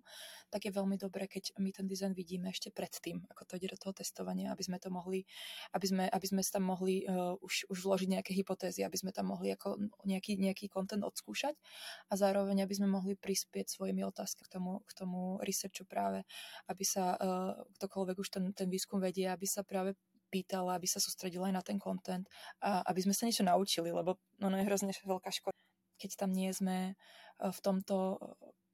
tak 0.53 0.69
je 0.69 0.71
veľmi 0.71 0.95
dobré, 1.01 1.25
keď 1.25 1.57
my 1.57 1.73
ten 1.73 1.89
dizajn 1.89 2.13
vidíme 2.13 2.53
ešte 2.53 2.69
predtým, 2.69 3.25
ako 3.33 3.41
to 3.49 3.53
ide 3.57 3.73
do 3.73 3.77
toho 3.81 3.97
testovania, 3.97 4.53
aby 4.53 4.61
sme 4.61 4.77
to 4.77 4.93
mohli, 4.93 5.25
aby 5.73 5.85
sme, 5.89 6.05
aby 6.05 6.25
sme 6.29 6.45
tam 6.45 6.69
mohli 6.69 7.01
uh, 7.09 7.33
už, 7.41 7.65
už 7.71 7.77
vložiť 7.81 8.09
nejaké 8.19 8.31
hypotézy, 8.37 8.85
aby 8.85 8.97
sme 8.99 9.09
tam 9.09 9.33
mohli 9.33 9.57
ako 9.57 9.79
nejaký, 10.05 10.37
nejaký 10.37 10.69
content 10.69 11.01
odskúšať 11.01 11.57
a 12.09 12.13
zároveň 12.13 12.61
aby 12.61 12.73
sme 12.77 12.91
mohli 12.91 13.17
prispieť 13.17 13.73
svojimi 13.73 14.05
otázkami 14.05 14.43
k 14.45 14.49
tomu, 14.51 14.71
k 14.83 14.91
tomu 14.93 15.19
researchu 15.41 15.87
práve 15.87 16.10
práve, 16.11 16.27
aby 16.67 16.83
sa 16.83 17.15
uh, 17.15 17.55
ktokoľvek 17.79 18.17
už 18.19 18.29
ten, 18.29 18.43
ten 18.51 18.67
výskum 18.67 18.99
vedie, 18.99 19.31
aby 19.31 19.47
sa 19.47 19.63
práve 19.63 19.95
pýtala, 20.27 20.75
aby 20.75 20.87
sa 20.87 20.99
sústredila 20.99 21.47
aj 21.47 21.55
na 21.55 21.63
ten 21.63 21.79
content 21.79 22.23
a 22.63 22.83
aby 22.87 23.03
sme 23.03 23.15
sa 23.15 23.27
niečo 23.27 23.43
naučili, 23.43 23.91
lebo 23.91 24.19
ono 24.39 24.55
je 24.59 24.67
hrozne 24.67 24.91
veľká 25.03 25.27
škoda, 25.27 25.55
keď 25.99 26.11
tam 26.15 26.31
nie 26.31 26.51
sme 26.55 26.95
v 27.39 27.59
tomto 27.59 28.15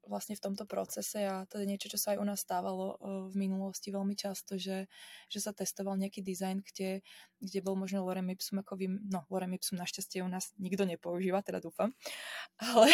vlastne 0.07 0.35
v 0.35 0.43
tomto 0.43 0.63
procese 0.63 1.23
a 1.23 1.43
to 1.47 1.59
je 1.61 1.69
niečo, 1.69 1.91
čo 1.91 1.99
sa 1.99 2.15
aj 2.15 2.17
u 2.19 2.25
nás 2.25 2.39
stávalo 2.41 2.97
v 3.31 3.35
minulosti 3.35 3.91
veľmi 3.91 4.15
často, 4.15 4.55
že, 4.55 4.87
že 5.27 5.39
sa 5.39 5.51
testoval 5.51 5.99
nejaký 5.99 6.23
dizajn, 6.23 6.63
kde, 6.63 7.05
kde 7.39 7.59
bol 7.61 7.75
možno 7.77 8.03
lorem 8.03 8.31
ipsum 8.33 8.59
ako 8.63 8.79
vy, 8.79 8.87
no 8.89 9.27
lorem 9.29 9.53
ipsum 9.55 9.77
našťastie 9.77 10.23
u 10.23 10.29
nás 10.31 10.55
nikto 10.57 10.87
nepoužíva, 10.87 11.43
teda 11.43 11.59
dúfam, 11.59 11.91
ale 12.73 12.89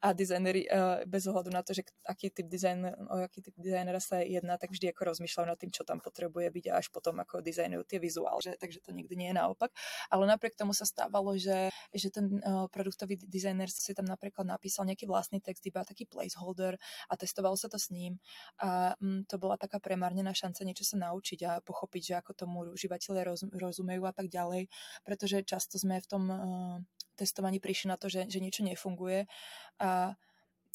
a 0.00 0.14
dizajneri 0.14 0.70
bez 1.04 1.26
ohľadu 1.26 1.50
na 1.50 1.66
to, 1.66 1.74
že 1.74 1.84
aký 2.06 2.30
typ 2.30 2.46
dizajn, 2.46 2.78
o 3.10 3.26
aký 3.26 3.42
typ 3.42 3.54
dizajnera 3.58 3.98
sa 3.98 4.22
jedná, 4.22 4.56
tak 4.56 4.70
vždy 4.70 4.94
ako 4.94 5.12
rozmýšľajú 5.12 5.46
nad 5.46 5.58
tým, 5.58 5.74
čo 5.74 5.82
tam 5.82 5.98
potrebuje 5.98 6.48
byť 6.48 6.64
a 6.70 6.78
až 6.78 6.88
potom 6.94 7.18
ako 7.20 7.42
dizajnujú 7.42 7.82
tie 7.84 7.98
vizuál, 7.98 8.38
že, 8.38 8.54
takže 8.54 8.80
to 8.84 8.94
nikdy 8.94 9.18
nie 9.18 9.28
je 9.34 9.36
naopak. 9.36 9.74
Ale 10.12 10.28
napriek 10.28 10.54
tomu 10.54 10.76
sa 10.76 10.86
stávalo, 10.86 11.34
že, 11.34 11.72
že 11.90 12.08
ten 12.12 12.38
uh, 12.40 12.70
produktový 12.70 13.18
dizajner 13.18 13.66
si 13.72 13.92
tam 13.96 14.06
napríklad 14.06 14.46
napísal 14.46 14.86
nejaký 14.86 15.08
vlastný 15.08 15.42
text, 15.42 15.64
iba 15.66 15.82
taký 15.82 16.06
place 16.06 16.35
placeholder 16.36 16.76
a 17.08 17.16
testovalo 17.16 17.56
sa 17.56 17.72
to 17.72 17.80
s 17.80 17.88
ním. 17.88 18.20
A 18.60 18.92
mm, 19.00 19.24
to 19.24 19.40
bola 19.40 19.56
taká 19.56 19.80
premárnená 19.80 20.36
šanca 20.36 20.68
niečo 20.68 20.84
sa 20.84 21.00
naučiť 21.00 21.40
a 21.48 21.52
pochopiť, 21.64 22.02
že 22.04 22.14
ako 22.20 22.32
tomu 22.36 22.56
užívateľe 22.76 23.20
roz, 23.24 23.48
rozumejú 23.48 24.04
a 24.04 24.12
tak 24.12 24.28
ďalej, 24.28 24.68
pretože 25.00 25.40
často 25.48 25.80
sme 25.80 26.04
v 26.04 26.06
tom 26.06 26.24
uh, 26.28 26.38
testovaní 27.16 27.56
prišli 27.56 27.88
na 27.88 27.96
to, 27.96 28.12
že, 28.12 28.28
že 28.28 28.44
niečo 28.44 28.60
nefunguje 28.60 29.24
a 29.80 30.12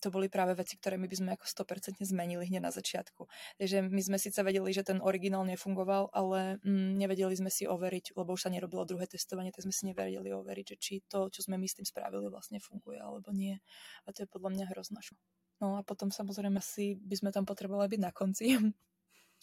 to 0.01 0.09
boli 0.09 0.27
práve 0.27 0.57
veci, 0.57 0.75
ktoré 0.81 0.97
my 0.97 1.05
by 1.05 1.15
sme 1.15 1.29
ako 1.37 1.45
100% 1.45 2.01
zmenili 2.01 2.49
hneď 2.49 2.65
na 2.65 2.73
začiatku. 2.73 3.29
Takže 3.61 3.85
my 3.85 4.01
sme 4.01 4.17
síce 4.17 4.41
vedeli, 4.41 4.73
že 4.73 4.81
ten 4.81 4.97
originál 4.99 5.45
nefungoval, 5.45 6.09
ale 6.11 6.57
mm, 6.65 6.97
nevedeli 6.97 7.37
sme 7.37 7.53
si 7.53 7.69
overiť, 7.69 8.17
lebo 8.17 8.33
už 8.33 8.47
sa 8.47 8.49
nerobilo 8.49 8.83
druhé 8.89 9.05
testovanie, 9.05 9.53
tak 9.53 9.69
sme 9.69 9.73
si 9.73 9.85
nevedeli 9.85 10.33
overiť, 10.33 10.65
že 10.73 10.77
či 10.81 10.93
to, 11.05 11.29
čo 11.29 11.45
sme 11.45 11.61
my 11.61 11.69
s 11.69 11.77
tým 11.77 11.85
spravili, 11.85 12.25
vlastne 12.27 12.57
funguje 12.57 12.97
alebo 12.97 13.29
nie. 13.29 13.61
A 14.03 14.11
to 14.11 14.25
je 14.25 14.27
podľa 14.27 14.57
mňa 14.57 14.65
hrozná. 14.73 14.99
No 15.61 15.77
a 15.77 15.85
potom 15.85 16.09
samozrejme 16.09 16.57
asi 16.57 16.97
by 16.97 17.15
sme 17.21 17.29
tam 17.29 17.45
potrebovali 17.45 17.93
byť 17.93 18.01
na 18.01 18.09
konci, 18.09 18.57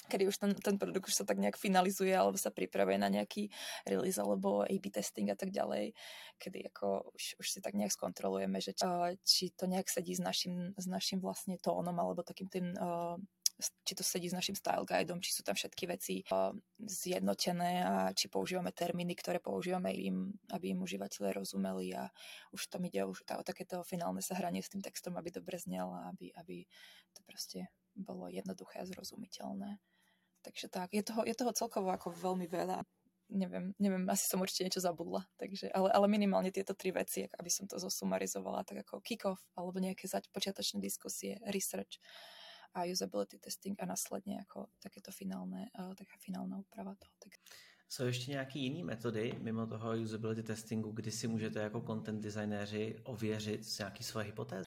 kedy 0.08 0.24
už 0.26 0.36
ten, 0.40 0.52
ten 0.56 0.76
produkt 0.80 1.12
už 1.12 1.22
sa 1.22 1.24
tak 1.28 1.38
nejak 1.38 1.60
finalizuje 1.60 2.10
alebo 2.16 2.40
sa 2.40 2.48
pripravuje 2.48 2.96
na 2.96 3.12
nejaký 3.12 3.52
release 3.84 4.16
alebo 4.16 4.64
A-B 4.64 4.88
testing 4.88 5.28
a 5.28 5.36
tak 5.36 5.52
ďalej, 5.52 5.92
kedy 6.40 6.72
ako 6.72 7.12
už, 7.12 7.38
už 7.38 7.46
si 7.46 7.60
tak 7.60 7.76
nejak 7.76 7.92
skontrolujeme, 7.92 8.58
že 8.58 8.72
či, 8.72 8.88
či 9.22 9.44
to 9.52 9.68
nejak 9.68 9.86
sedí 9.86 10.16
s 10.16 10.22
našim, 10.24 10.72
s 10.74 10.86
našim 10.88 11.20
vlastne 11.20 11.60
tónom 11.60 11.94
alebo 11.94 12.24
takým 12.24 12.48
tým 12.48 12.72
uh, 12.74 13.20
či 13.58 13.98
to 13.98 14.06
sedí 14.06 14.30
s 14.30 14.38
našim 14.38 14.54
style 14.54 14.86
guideom, 14.86 15.18
či 15.18 15.34
sú 15.34 15.42
tam 15.42 15.58
všetky 15.58 15.90
veci 15.90 16.22
uh, 16.30 16.54
zjednotené 16.78 17.82
a 17.82 17.94
či 18.14 18.30
používame 18.30 18.70
termíny, 18.70 19.18
ktoré 19.18 19.42
používame 19.42 19.90
im, 19.98 20.30
aby 20.54 20.70
im 20.70 20.86
užívateľe 20.86 21.34
rozumeli 21.34 21.90
a 21.98 22.06
už 22.54 22.70
tam 22.70 22.86
ide 22.86 23.02
už 23.02 23.26
o 23.26 23.42
takéto 23.42 23.82
finálne 23.82 24.22
sa 24.22 24.38
hranie 24.38 24.62
s 24.62 24.70
tým 24.70 24.82
textom, 24.82 25.18
aby 25.18 25.34
dobre 25.34 25.58
znel 25.58 25.90
a 25.90 26.14
aby, 26.14 26.30
aby 26.38 26.56
to 27.10 27.20
proste 27.26 27.66
bolo 27.98 28.30
jednoduché 28.30 28.78
a 28.78 28.86
zrozumiteľné. 28.86 29.82
Takže 30.42 30.68
tak, 30.68 30.95
je 30.95 31.02
toho, 31.02 31.26
je 31.26 31.35
toho 31.35 31.52
celkovo 31.52 31.90
ako 31.90 32.14
veľmi 32.14 32.47
veľa 32.47 32.85
neviem, 33.28 33.76
neviem, 33.76 34.09
asi 34.09 34.25
som 34.25 34.40
určite 34.40 34.64
niečo 34.64 34.80
zabudla, 34.80 35.21
takže, 35.37 35.68
ale, 35.68 35.92
ale 35.92 36.07
minimálne 36.09 36.49
tieto 36.49 36.73
tri 36.73 36.90
veci, 36.97 37.28
aby 37.28 37.50
som 37.52 37.68
to 37.68 37.76
zosumarizovala, 37.76 38.64
tak 38.64 38.88
ako 38.88 39.04
kick-off, 39.04 39.45
alebo 39.52 39.76
nejaké 39.76 40.09
zač- 40.09 40.33
počiatočné 40.33 40.80
diskusie, 40.80 41.37
research 41.52 42.00
a 42.73 42.88
usability 42.88 43.37
testing 43.40 43.76
a 43.80 43.85
následne 43.85 44.45
ako 44.49 44.68
takéto 44.80 45.12
finálne, 45.12 45.68
uh, 45.76 45.92
taká 45.92 46.16
finálna 46.21 46.61
úprava 46.61 46.97
toho 46.97 47.14
textu. 47.21 47.52
Jsou 47.88 48.04
ještě 48.04 48.30
nějaké 48.30 48.59
jiné 48.59 48.85
metody 48.85 49.33
mimo 49.40 49.66
toho 49.66 49.97
usability 49.97 50.42
testingu, 50.42 50.92
kdy 50.92 51.11
si 51.11 51.28
můžete 51.28 51.61
jako 51.61 51.80
content 51.80 52.23
designéři 52.23 52.97
ověřit 53.04 53.61
nějaké 53.78 54.04
svoje 54.04 54.26
hypotézy? 54.26 54.64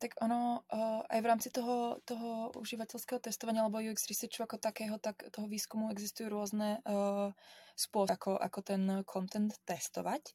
Tak 0.00 0.16
ono 0.24 0.64
uh, 0.64 1.04
aj 1.04 1.20
v 1.20 1.28
rámci 1.28 1.48
toho, 1.52 2.00
toho 2.08 2.56
užívateľského 2.56 3.20
testovania 3.20 3.68
alebo 3.68 3.84
UX 3.84 4.08
researchu 4.08 4.48
ako 4.48 4.56
takého, 4.56 4.96
tak 4.96 5.28
toho 5.28 5.44
výskumu 5.44 5.92
existujú 5.92 6.32
rôzne 6.32 6.80
uh, 6.88 7.28
spôsoby, 7.76 8.16
ako, 8.16 8.30
ako 8.40 8.60
ten 8.64 8.82
content 9.04 9.52
testovať. 9.68 10.32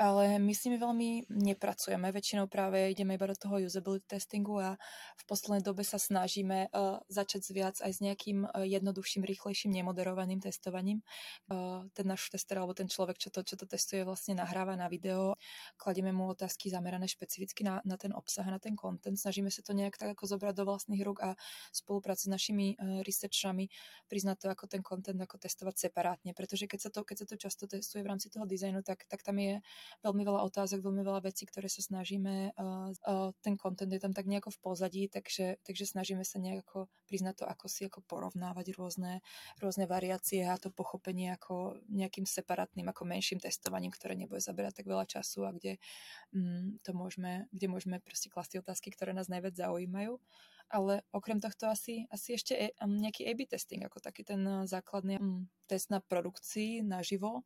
Ale 0.00 0.40
my 0.40 0.56
s 0.56 0.64
nimi 0.64 0.80
veľmi 0.80 1.28
nepracujeme. 1.28 2.08
Väčšinou 2.08 2.48
práve 2.48 2.88
ideme 2.88 3.20
iba 3.20 3.28
do 3.28 3.36
toho 3.36 3.60
usability 3.60 4.08
testingu 4.08 4.56
a 4.56 4.80
v 5.20 5.24
poslednej 5.28 5.60
dobe 5.60 5.84
sa 5.84 6.00
snažíme 6.00 6.72
uh, 6.72 7.04
začať 7.12 7.44
viac 7.52 7.76
aj 7.84 7.92
s 7.92 8.00
nejakým 8.00 8.48
uh, 8.48 8.64
jednoduchším, 8.64 9.28
rýchlejším, 9.28 9.76
nemoderovaným 9.76 10.40
testovaním. 10.40 11.04
Uh, 11.52 11.84
ten 11.92 12.08
náš 12.08 12.32
tester 12.32 12.56
alebo 12.56 12.72
ten 12.72 12.88
človek, 12.88 13.20
čo 13.20 13.28
to, 13.28 13.44
čo 13.44 13.60
to 13.60 13.68
testuje, 13.68 14.00
vlastne 14.08 14.40
nahráva 14.40 14.72
na 14.72 14.88
video. 14.88 15.36
Kladieme 15.76 16.16
mu 16.16 16.32
otázky 16.32 16.72
zamerané 16.72 17.04
špecificky 17.04 17.60
na, 17.60 17.84
na 17.84 18.00
ten 18.00 18.16
obsah, 18.16 18.48
na 18.48 18.56
ten 18.56 18.80
content. 18.80 19.20
Snažíme 19.20 19.52
sa 19.52 19.60
to 19.60 19.76
nejak 19.76 20.00
tak 20.00 20.16
ako 20.16 20.24
zobrať 20.24 20.56
do 20.56 20.64
vlastných 20.64 21.04
rúk 21.04 21.20
a 21.20 21.36
spolupráci 21.76 22.24
s 22.24 22.32
našimi 22.32 22.72
uh, 22.80 23.04
researchami 23.04 23.68
priznať 24.08 24.36
to 24.40 24.46
ako 24.48 24.64
ten 24.64 24.80
content, 24.80 25.20
ako 25.20 25.36
testovať 25.36 25.76
separátne. 25.76 26.32
Pretože 26.32 26.64
keď 26.64 26.88
sa 26.88 26.90
to, 26.90 27.04
keď 27.04 27.16
sa 27.20 27.26
to 27.28 27.36
často 27.36 27.68
testuje 27.68 28.00
v 28.00 28.16
rámci 28.16 28.32
toho 28.32 28.48
dizajnu, 28.48 28.80
tak, 28.80 29.04
tak 29.04 29.20
tam 29.20 29.36
je 29.36 29.60
veľmi 30.02 30.22
veľa 30.22 30.40
otázok, 30.46 30.82
veľmi 30.82 31.02
veľa 31.02 31.26
vecí, 31.26 31.44
ktoré 31.46 31.66
sa 31.66 31.82
snažíme, 31.82 32.54
uh, 32.54 32.90
uh, 32.92 33.30
ten 33.44 33.54
content 33.58 33.90
je 33.90 34.00
tam 34.02 34.14
tak 34.14 34.26
nejako 34.30 34.54
v 34.54 34.58
pozadí, 34.62 35.02
takže, 35.10 35.60
takže 35.66 35.84
snažíme 35.86 36.22
sa 36.22 36.38
nejako 36.38 36.90
priznať 37.10 37.42
to, 37.42 37.44
ako 37.50 37.66
si 37.66 37.90
ako 37.90 38.00
porovnávať 38.06 38.78
rôzne, 38.78 39.18
rôzne 39.58 39.90
variácie 39.90 40.46
a 40.46 40.54
to 40.56 40.70
pochopenie 40.70 41.34
ako 41.34 41.82
nejakým 41.90 42.24
separátnym, 42.24 42.86
ako 42.86 43.02
menším 43.02 43.42
testovaním, 43.42 43.90
ktoré 43.90 44.14
nebude 44.14 44.38
zaberať 44.38 44.82
tak 44.82 44.86
veľa 44.86 45.06
času 45.10 45.44
a 45.46 45.50
kde 45.50 45.82
um, 46.30 46.78
to 46.86 46.94
môžeme, 46.94 47.50
kde 47.50 47.66
môžeme 47.66 47.98
proste 47.98 48.30
klasť 48.30 48.62
otázky, 48.62 48.94
ktoré 48.94 49.10
nás 49.10 49.26
najviac 49.26 49.58
zaujímajú. 49.58 50.22
Ale 50.70 51.02
okrem 51.10 51.42
tohto 51.42 51.66
asi, 51.66 52.06
asi 52.14 52.38
ešte 52.38 52.54
e, 52.54 52.70
nejaký 52.86 53.26
A-B 53.26 53.42
testing, 53.50 53.82
ako 53.82 53.98
taký 53.98 54.22
ten 54.22 54.38
základný 54.70 55.18
um, 55.18 55.50
test 55.66 55.90
na 55.90 55.98
produkcii 55.98 56.86
naživo 56.86 57.42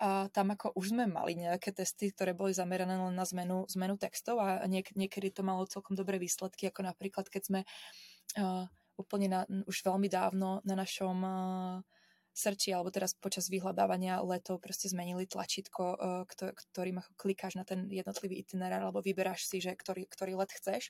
a 0.00 0.32
tam 0.32 0.56
ako 0.56 0.72
už 0.80 0.96
sme 0.96 1.04
mali 1.04 1.36
nejaké 1.36 1.76
testy, 1.76 2.08
ktoré 2.08 2.32
boli 2.32 2.56
zamerané 2.56 2.96
len 2.96 3.12
na 3.12 3.28
zmenu, 3.28 3.68
zmenu 3.68 4.00
textov 4.00 4.40
a 4.40 4.64
niek- 4.64 4.96
niekedy 4.96 5.28
to 5.28 5.44
malo 5.44 5.68
celkom 5.68 5.92
dobré 5.92 6.16
výsledky, 6.16 6.72
ako 6.72 6.88
napríklad 6.88 7.28
keď 7.28 7.42
sme 7.44 7.60
uh, 8.40 8.64
úplne 8.96 9.28
na, 9.28 9.40
už 9.68 9.84
veľmi 9.84 10.08
dávno 10.08 10.64
na 10.64 10.74
našom 10.74 11.18
uh, 11.20 11.76
searchi 12.40 12.72
alebo 12.72 12.88
teraz 12.88 13.12
počas 13.12 13.52
vyhľadávania 13.52 14.24
letov 14.24 14.64
proste 14.64 14.88
zmenili 14.88 15.28
tlačítko, 15.28 15.84
uh, 16.00 16.24
ktorým 16.72 17.04
ako 17.04 17.12
klikáš 17.20 17.60
na 17.60 17.68
ten 17.68 17.84
jednotlivý 17.92 18.40
itinerár 18.40 18.88
alebo 18.88 19.04
vyberáš 19.04 19.44
si, 19.44 19.60
že 19.60 19.76
ktorý, 19.76 20.08
ktorý 20.08 20.40
let 20.40 20.48
chceš. 20.56 20.88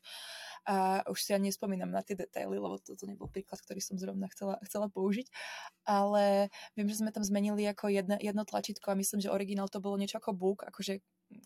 A 0.70 1.02
už 1.10 1.18
si 1.18 1.34
ja 1.34 1.42
nespomínam 1.42 1.90
na 1.90 2.06
tie 2.06 2.14
detaily, 2.14 2.62
lebo 2.62 2.78
toto 2.78 3.02
nebol 3.10 3.26
príklad, 3.26 3.58
ktorý 3.58 3.82
som 3.82 3.98
zrovna 3.98 4.30
chcela, 4.30 4.62
chcela 4.62 4.86
použiť. 4.86 5.26
Ale 5.88 6.54
viem, 6.78 6.86
že 6.86 7.02
sme 7.02 7.10
tam 7.10 7.26
zmenili 7.26 7.66
ako 7.66 7.90
jedno, 7.90 8.14
jedno 8.22 8.46
tlačítko 8.46 8.94
a 8.94 8.98
myslím, 9.00 9.18
že 9.18 9.32
originál 9.32 9.66
to 9.66 9.82
bolo 9.82 9.98
niečo 9.98 10.22
ako 10.22 10.36
book, 10.36 10.62
akože 10.62 11.02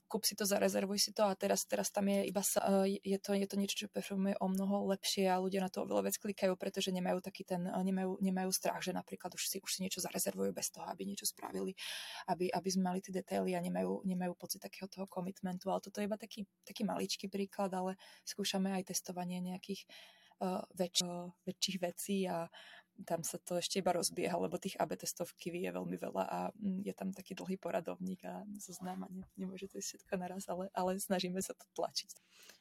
kúp 0.08 0.24
si 0.24 0.32
to, 0.32 0.48
zarezervuj 0.48 0.96
si 0.96 1.10
to 1.12 1.28
a 1.28 1.34
teraz, 1.36 1.68
teraz 1.68 1.92
tam 1.92 2.08
je 2.08 2.24
iba 2.24 2.40
sa, 2.40 2.84
e, 2.88 2.96
je, 3.04 3.18
to, 3.20 3.36
je 3.36 3.44
to 3.44 3.56
niečo, 3.60 3.76
čo 3.84 3.92
performuje 3.92 4.36
o 4.40 4.46
mnoho 4.48 4.88
lepšie 4.96 5.28
a 5.28 5.36
ľudia 5.36 5.60
na 5.60 5.68
to 5.68 5.84
oveľa 5.84 6.08
viac 6.08 6.16
klikajú, 6.16 6.56
pretože 6.56 6.88
nemajú 6.88 7.20
taký 7.20 7.44
ten, 7.44 7.68
e, 7.68 7.72
nemajú, 7.72 8.16
nemajú 8.24 8.50
strach, 8.52 8.80
že 8.80 8.96
napríklad 8.96 9.36
už 9.36 9.44
si, 9.44 9.56
už 9.60 9.70
si 9.70 9.80
niečo 9.84 10.00
zarezervujú 10.00 10.56
bez 10.56 10.72
toho, 10.72 10.88
aby 10.88 11.04
niečo 11.04 11.28
spravili, 11.28 11.76
aby, 12.32 12.48
aby 12.48 12.68
sme 12.72 12.94
mali 12.94 13.04
tie 13.04 13.12
detaily 13.12 13.52
a 13.52 13.60
nemajú, 13.60 14.04
nemajú 14.08 14.32
pocit 14.40 14.64
takého 14.64 14.88
toho 14.88 15.04
komitmentu, 15.04 15.68
ale 15.68 15.84
toto 15.84 16.00
je 16.00 16.08
iba 16.08 16.16
taký, 16.16 16.48
taký 16.64 16.82
maličký 16.88 17.28
príklad, 17.28 17.72
ale 17.76 18.00
skúšame 18.24 18.72
aj 18.72 18.88
testovanie 18.94 19.44
nejakých 19.44 19.84
uh, 20.40 20.64
väč, 20.72 21.04
uh, 21.04 21.28
väčších 21.44 21.78
vecí 21.80 22.24
a 22.24 22.48
tam 23.02 23.26
sa 23.26 23.42
to 23.42 23.58
ešte 23.58 23.82
iba 23.82 23.90
rozbieha, 23.90 24.38
lebo 24.38 24.54
tých 24.54 24.78
AB 24.78 24.94
testov 24.94 25.34
v 25.34 25.38
Kiwi 25.42 25.60
je 25.66 25.74
veľmi 25.74 25.96
veľa 25.98 26.24
a 26.30 26.38
mm, 26.54 26.86
je 26.86 26.94
tam 26.94 27.10
taký 27.10 27.34
dlhý 27.34 27.58
poradovník 27.58 28.22
a 28.22 28.46
zoznám 28.62 29.04
a 29.04 29.08
ne, 29.10 29.26
nemôže 29.34 29.66
to 29.66 29.82
ísť 29.82 29.98
všetko 29.98 30.14
naraz, 30.14 30.46
ale, 30.46 30.70
ale 30.70 31.02
snažíme 31.02 31.42
sa 31.42 31.58
to 31.58 31.66
tlačiť. 31.74 32.10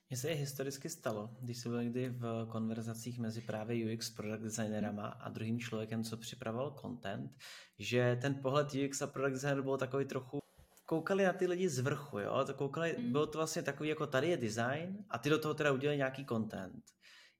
Mně 0.09 0.17
se 0.17 0.29
historicky 0.29 0.89
stalo, 0.89 1.29
když 1.41 1.57
jsem 1.57 1.71
byl 1.71 1.83
někdy 1.83 2.09
v 2.09 2.47
konverzacích 2.51 3.19
mezi 3.19 3.41
právě 3.41 3.93
UX 3.93 4.09
product 4.09 4.43
designerama 4.43 5.07
a 5.07 5.29
druhým 5.29 5.59
člověkem, 5.59 6.03
co 6.03 6.17
připravoval 6.17 6.77
content, 6.81 7.31
že 7.79 8.17
ten 8.21 8.35
pohled 8.35 8.67
UX 8.73 9.01
a 9.01 9.07
product 9.07 9.33
designer 9.33 9.61
byl 9.61 9.77
takový 9.77 10.05
trochu 10.05 10.39
koukali 10.85 11.23
na 11.23 11.33
ty 11.33 11.47
lidi 11.47 11.69
z 11.69 11.79
vrchu, 11.79 12.19
jo? 12.19 12.45
To 12.45 12.53
koukali, 12.53 12.95
mm. 12.99 13.11
bylo 13.11 13.27
to 13.27 13.37
vlastně 13.37 13.63
takový, 13.63 13.89
jako 13.89 14.07
tady 14.07 14.29
je 14.29 14.37
design 14.37 15.05
a 15.09 15.17
ty 15.17 15.29
do 15.29 15.39
toho 15.39 15.53
teda 15.53 15.71
udělali 15.71 15.97
nějaký 15.97 16.25
content. 16.25 16.83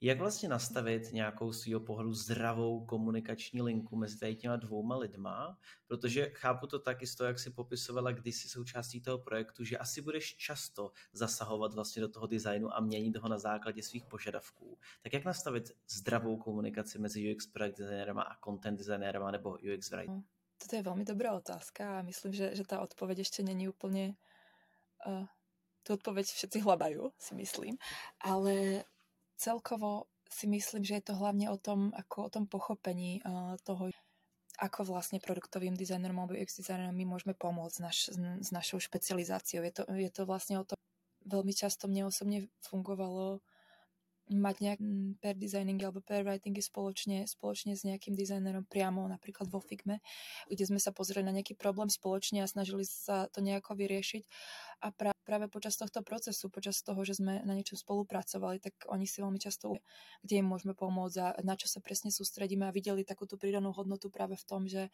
Jak 0.03 0.19
vlastně 0.19 0.49
nastavit 0.49 1.13
nějakou 1.13 1.53
svýho 1.53 1.79
pohledu 1.79 2.13
zdravou 2.13 2.85
komunikační 2.85 3.61
linku 3.61 3.95
mezi 3.95 4.19
tady 4.19 4.35
těma 4.35 4.55
dvouma 4.55 4.97
lidma, 4.97 5.57
protože 5.87 6.29
chápu 6.29 6.67
to 6.67 6.79
taky 6.79 7.07
z 7.07 7.15
toho, 7.15 7.27
jak 7.27 7.39
si 7.39 7.49
popisovala 7.49 8.11
kdysi 8.11 8.49
součástí 8.49 9.01
toho 9.01 9.17
projektu, 9.17 9.63
že 9.63 9.77
asi 9.77 10.01
budeš 10.01 10.35
často 10.35 10.91
zasahovat 11.13 11.73
vlastně 11.73 12.01
do 12.01 12.07
toho 12.07 12.27
designu 12.27 12.75
a 12.75 12.79
měnit 12.79 13.17
ho 13.17 13.29
na 13.29 13.39
základě 13.39 13.83
svých 13.83 14.05
požadavků. 14.05 14.77
Tak 15.01 15.13
jak 15.13 15.25
nastavit 15.25 15.71
zdravou 15.89 16.37
komunikaci 16.37 16.99
mezi 16.99 17.35
UX 17.35 17.47
projekt 17.47 17.77
designérama 17.77 18.21
a 18.21 18.39
content 18.43 18.77
designérama 18.77 19.31
nebo 19.31 19.49
UX 19.49 19.91
writer? 19.91 20.15
No, 20.15 20.23
toto 20.57 20.75
je 20.75 20.83
velmi 20.83 21.05
dobrá 21.05 21.33
otázka 21.33 21.99
a 21.99 22.01
myslím, 22.01 22.33
že, 22.33 22.55
že 22.55 22.63
ta 22.63 22.81
odpověď 22.81 23.17
ještě 23.17 23.43
není 23.43 23.69
úplně 23.69 24.15
uh, 25.07 25.25
tu 25.83 25.93
odpoveď 25.93 26.25
všetci 26.25 26.63
hľadajú, 26.63 27.11
si 27.19 27.35
myslím. 27.35 27.75
Ale 28.23 28.83
celkovo 29.37 30.07
si 30.29 30.49
myslím, 30.49 30.81
že 30.81 30.97
je 30.99 31.05
to 31.11 31.13
hlavne 31.17 31.49
o 31.53 31.57
tom, 31.61 31.93
ako 31.93 32.27
o 32.27 32.29
tom 32.33 32.45
pochopení 32.49 33.21
uh, 33.21 33.53
toho, 33.61 33.93
ako 34.57 34.79
vlastne 34.85 35.21
produktovým 35.21 35.77
dizajnerom 35.77 36.17
alebo 36.17 36.33
UX 36.33 36.57
dizajnerom 36.57 36.93
my 36.93 37.05
môžeme 37.05 37.37
pomôcť 37.37 37.77
naš, 37.81 38.09
s 38.17 38.49
našou 38.49 38.81
špecializáciou. 38.81 39.61
Je 39.61 39.73
to, 39.73 39.83
je 39.93 40.09
to 40.09 40.25
vlastne 40.25 40.61
o 40.61 40.65
tom, 40.65 40.77
veľmi 41.25 41.53
často 41.53 41.85
mne 41.85 42.09
osobne 42.09 42.49
fungovalo 42.65 43.41
mať 44.31 44.55
nejak 44.63 44.79
mm, 44.79 45.09
per 45.19 45.35
designing 45.35 45.79
alebo 45.83 45.99
per 45.99 46.23
writingy 46.23 46.63
spoločne, 46.63 47.27
spoločne 47.27 47.75
s 47.75 47.83
nejakým 47.83 48.15
dizajnerom 48.15 48.63
priamo, 48.63 49.03
napríklad 49.11 49.51
vo 49.51 49.59
Figme, 49.59 49.99
kde 50.47 50.63
sme 50.63 50.79
sa 50.79 50.95
pozreli 50.95 51.27
na 51.27 51.35
nejaký 51.35 51.59
problém 51.59 51.91
spoločne 51.91 52.39
a 52.39 52.47
snažili 52.47 52.87
sa 52.87 53.27
to 53.27 53.43
nejako 53.43 53.75
vyriešiť. 53.75 54.23
A 54.83 54.91
pra, 54.91 55.11
práve 55.23 55.47
počas 55.47 55.79
tohto 55.79 56.03
procesu, 56.03 56.51
počas 56.51 56.83
toho, 56.83 56.99
že 57.07 57.19
sme 57.19 57.43
na 57.43 57.55
niečom 57.55 57.79
spolupracovali, 57.79 58.59
tak 58.59 58.75
oni 58.91 59.07
si 59.07 59.23
veľmi 59.23 59.39
často, 59.39 59.79
kde 60.23 60.43
im 60.43 60.47
môžeme 60.47 60.75
pomôcť 60.75 61.17
a 61.19 61.27
na 61.43 61.55
čo 61.55 61.71
sa 61.71 61.79
presne 61.79 62.11
sústredíme 62.11 62.67
a 62.67 62.75
videli 62.75 63.07
takú 63.07 63.23
tú 63.23 63.39
pridanú 63.39 63.71
hodnotu 63.71 64.11
práve 64.11 64.35
v 64.35 64.45
tom, 64.47 64.67
že 64.67 64.91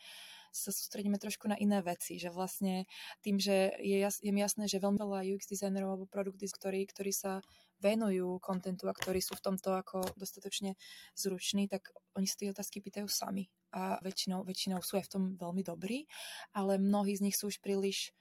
sa 0.49 0.73
sústredíme 0.73 1.17
trošku 1.21 1.45
na 1.45 1.57
iné 1.57 1.81
veci, 1.85 2.17
že 2.17 2.33
vlastne 2.33 2.89
tým, 3.21 3.37
že 3.37 3.77
je, 3.81 3.97
jas, 4.01 4.17
je 4.21 4.33
jasné, 4.33 4.65
že 4.65 4.81
veľmi 4.81 4.97
veľa 4.97 5.25
UX 5.37 5.45
dizajnerov 5.49 5.89
alebo 5.93 6.05
produkty, 6.09 6.49
ktorí, 6.49 6.89
ktorí 6.89 7.13
sa 7.13 7.41
venujú 7.79 8.39
kontentu 8.43 8.87
a 8.87 8.93
ktorí 8.93 9.23
sú 9.23 9.35
v 9.39 9.43
tomto 9.51 9.75
ako 9.75 10.15
dostatočne 10.19 10.75
zruční, 11.15 11.71
tak 11.71 11.91
oni 12.15 12.27
si 12.27 12.35
tie 12.35 12.51
otázky 12.51 12.83
pýtajú 12.83 13.07
sami. 13.07 13.47
A 13.75 13.97
väčšinou, 14.03 14.43
väčšinou 14.43 14.83
sú 14.83 14.99
aj 14.99 15.07
v 15.07 15.11
tom 15.13 15.23
veľmi 15.37 15.63
dobrí, 15.63 16.05
ale 16.51 16.81
mnohí 16.81 17.15
z 17.15 17.23
nich 17.29 17.37
sú 17.37 17.53
už 17.53 17.61
príliš 17.61 18.11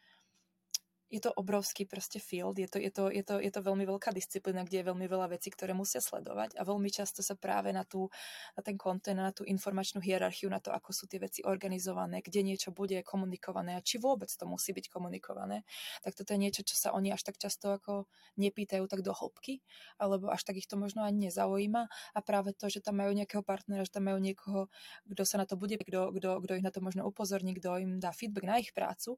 je 1.09 1.21
to 1.25 1.33
obrovský 1.33 1.89
proste 1.89 2.21
field, 2.21 2.61
je 2.61 2.69
to, 2.69 2.77
je, 2.77 2.93
to, 2.93 3.09
je, 3.09 3.25
to, 3.25 3.41
je 3.41 3.49
to 3.49 3.61
veľmi 3.65 3.89
veľká 3.89 4.13
disciplína, 4.13 4.69
kde 4.69 4.85
je 4.85 4.89
veľmi 4.93 5.09
veľa 5.09 5.33
vecí, 5.33 5.49
ktoré 5.49 5.73
musia 5.73 6.05
sledovať 6.05 6.61
a 6.61 6.63
veľmi 6.69 6.93
často 6.93 7.25
sa 7.25 7.33
práve 7.33 7.73
na, 7.73 7.89
tú, 7.89 8.13
na 8.53 8.61
ten 8.61 8.77
kontent, 8.77 9.17
na 9.17 9.33
tú 9.33 9.49
informačnú 9.49 10.05
hierarchiu, 10.05 10.53
na 10.53 10.61
to, 10.61 10.69
ako 10.69 10.93
sú 10.93 11.09
tie 11.09 11.17
veci 11.17 11.41
organizované, 11.49 12.21
kde 12.21 12.45
niečo 12.45 12.77
bude 12.77 13.01
komunikované 13.01 13.73
a 13.73 13.81
či 13.81 13.97
vôbec 13.97 14.29
to 14.29 14.45
musí 14.45 14.77
byť 14.77 14.93
komunikované, 14.93 15.65
tak 16.05 16.13
toto 16.13 16.37
je 16.37 16.45
niečo, 16.45 16.61
čo 16.61 16.77
sa 16.77 16.93
oni 16.93 17.09
až 17.09 17.25
tak 17.25 17.41
často 17.41 17.73
ako 17.73 18.05
nepýtajú 18.37 18.85
tak 18.85 19.01
do 19.01 19.17
hĺbky, 19.17 19.65
alebo 19.97 20.29
až 20.29 20.45
tak 20.45 20.61
ich 20.61 20.69
to 20.69 20.77
možno 20.77 21.09
ani 21.09 21.33
nezaujíma. 21.33 21.89
A 21.89 22.19
práve 22.21 22.53
to, 22.53 22.69
že 22.69 22.85
tam 22.85 23.01
majú 23.01 23.17
nejakého 23.17 23.41
partnera, 23.41 23.81
že 23.83 23.97
tam 23.97 24.13
majú 24.13 24.21
niekoho, 24.21 24.69
kto 25.09 25.23
sa 25.25 25.41
na 25.41 25.49
to 25.49 25.57
bude, 25.57 25.81
kto, 25.81 26.13
ich 26.53 26.67
na 26.67 26.73
to 26.75 26.85
možno 26.85 27.09
upozorní, 27.09 27.57
kto 27.57 27.81
im 27.81 27.97
dá 27.97 28.13
feedback 28.13 28.45
na 28.45 28.61
ich 28.61 28.77
prácu 28.77 29.17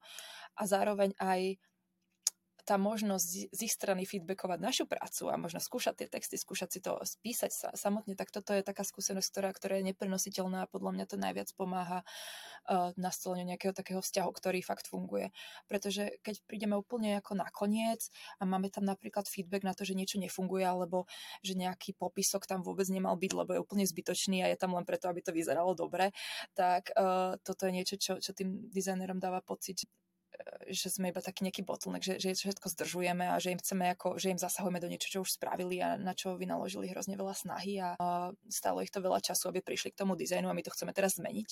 a 0.55 0.62
zároveň 0.70 1.18
aj 1.18 1.59
tá 2.64 2.77
možnosť 2.77 3.53
z 3.53 3.61
ich 3.61 3.73
strany 3.73 4.05
feedbackovať 4.05 4.59
našu 4.61 4.85
prácu 4.87 5.29
a 5.31 5.35
možno 5.40 5.59
skúšať 5.62 6.05
tie 6.05 6.09
texty, 6.09 6.37
skúšať 6.37 6.68
si 6.70 6.81
to 6.81 6.96
spísať 7.01 7.53
sa 7.53 7.68
samotne, 7.75 8.14
tak 8.14 8.31
toto 8.31 8.53
je 8.53 8.62
taká 8.64 8.85
skúsenosť, 8.87 9.29
ktorá, 9.31 9.51
ktorá 9.53 9.75
je 9.81 9.94
neprenositeľná 9.94 10.64
a 10.64 10.70
podľa 10.70 10.92
mňa 10.96 11.05
to 11.09 11.16
najviac 11.16 11.49
pomáha 11.57 12.03
uh, 12.68 12.92
nastoleniu 12.96 13.49
nejakého 13.49 13.73
takého 13.73 14.01
vzťahu, 14.01 14.31
ktorý 14.31 14.61
fakt 14.61 14.90
funguje. 14.90 15.33
Pretože 15.66 16.20
keď 16.25 16.42
prídeme 16.44 16.77
úplne 16.77 17.18
ako 17.20 17.38
nakoniec 17.38 18.09
a 18.38 18.49
máme 18.49 18.68
tam 18.68 18.85
napríklad 18.85 19.27
feedback 19.27 19.64
na 19.64 19.73
to, 19.73 19.87
že 19.87 19.96
niečo 19.96 20.20
nefunguje 20.20 20.64
alebo 20.64 21.07
že 21.44 21.57
nejaký 21.57 21.96
popisok 21.96 22.44
tam 22.46 22.64
vôbec 22.64 22.87
nemal 22.88 23.16
byť, 23.16 23.33
lebo 23.33 23.51
je 23.57 23.62
úplne 23.62 23.85
zbytočný 23.87 24.44
a 24.44 24.51
je 24.51 24.59
tam 24.59 24.77
len 24.77 24.85
preto, 24.85 25.09
aby 25.09 25.20
to 25.25 25.35
vyzeralo 25.35 25.73
dobre, 25.73 26.12
tak 26.55 26.92
uh, 26.96 27.37
toto 27.40 27.66
je 27.68 27.73
niečo, 27.73 27.96
čo, 27.96 28.12
čo 28.18 28.33
tým 28.37 28.70
dizajnerom 28.70 29.18
dáva 29.23 29.40
pocit, 29.44 29.85
že 30.71 30.91
sme 30.91 31.11
iba 31.11 31.23
taký 31.23 31.47
nejaký 31.47 31.63
bottleneck, 31.67 32.03
že, 32.03 32.15
že 32.19 32.35
všetko 32.35 32.71
zdržujeme 32.73 33.27
a 33.27 33.37
že 33.43 33.55
im 33.55 33.61
chceme 33.61 33.91
ako, 33.95 34.17
že 34.17 34.33
im 34.33 34.41
zasahujeme 34.41 34.79
do 34.79 34.89
niečo, 34.91 35.09
čo 35.11 35.19
už 35.23 35.37
spravili 35.37 35.83
a 35.83 35.99
na 35.99 36.15
čo 36.15 36.39
vynaložili 36.39 36.91
hrozne 36.91 37.19
veľa 37.19 37.35
snahy 37.35 37.83
a, 37.83 37.97
stalo 38.51 38.83
ich 38.83 38.91
to 38.95 39.03
veľa 39.03 39.23
času, 39.23 39.51
aby 39.51 39.61
prišli 39.61 39.95
k 39.95 40.01
tomu 40.05 40.15
dizajnu 40.15 40.47
a 40.51 40.55
my 40.55 40.63
to 40.63 40.73
chceme 40.73 40.95
teraz 40.95 41.19
zmeniť. 41.19 41.49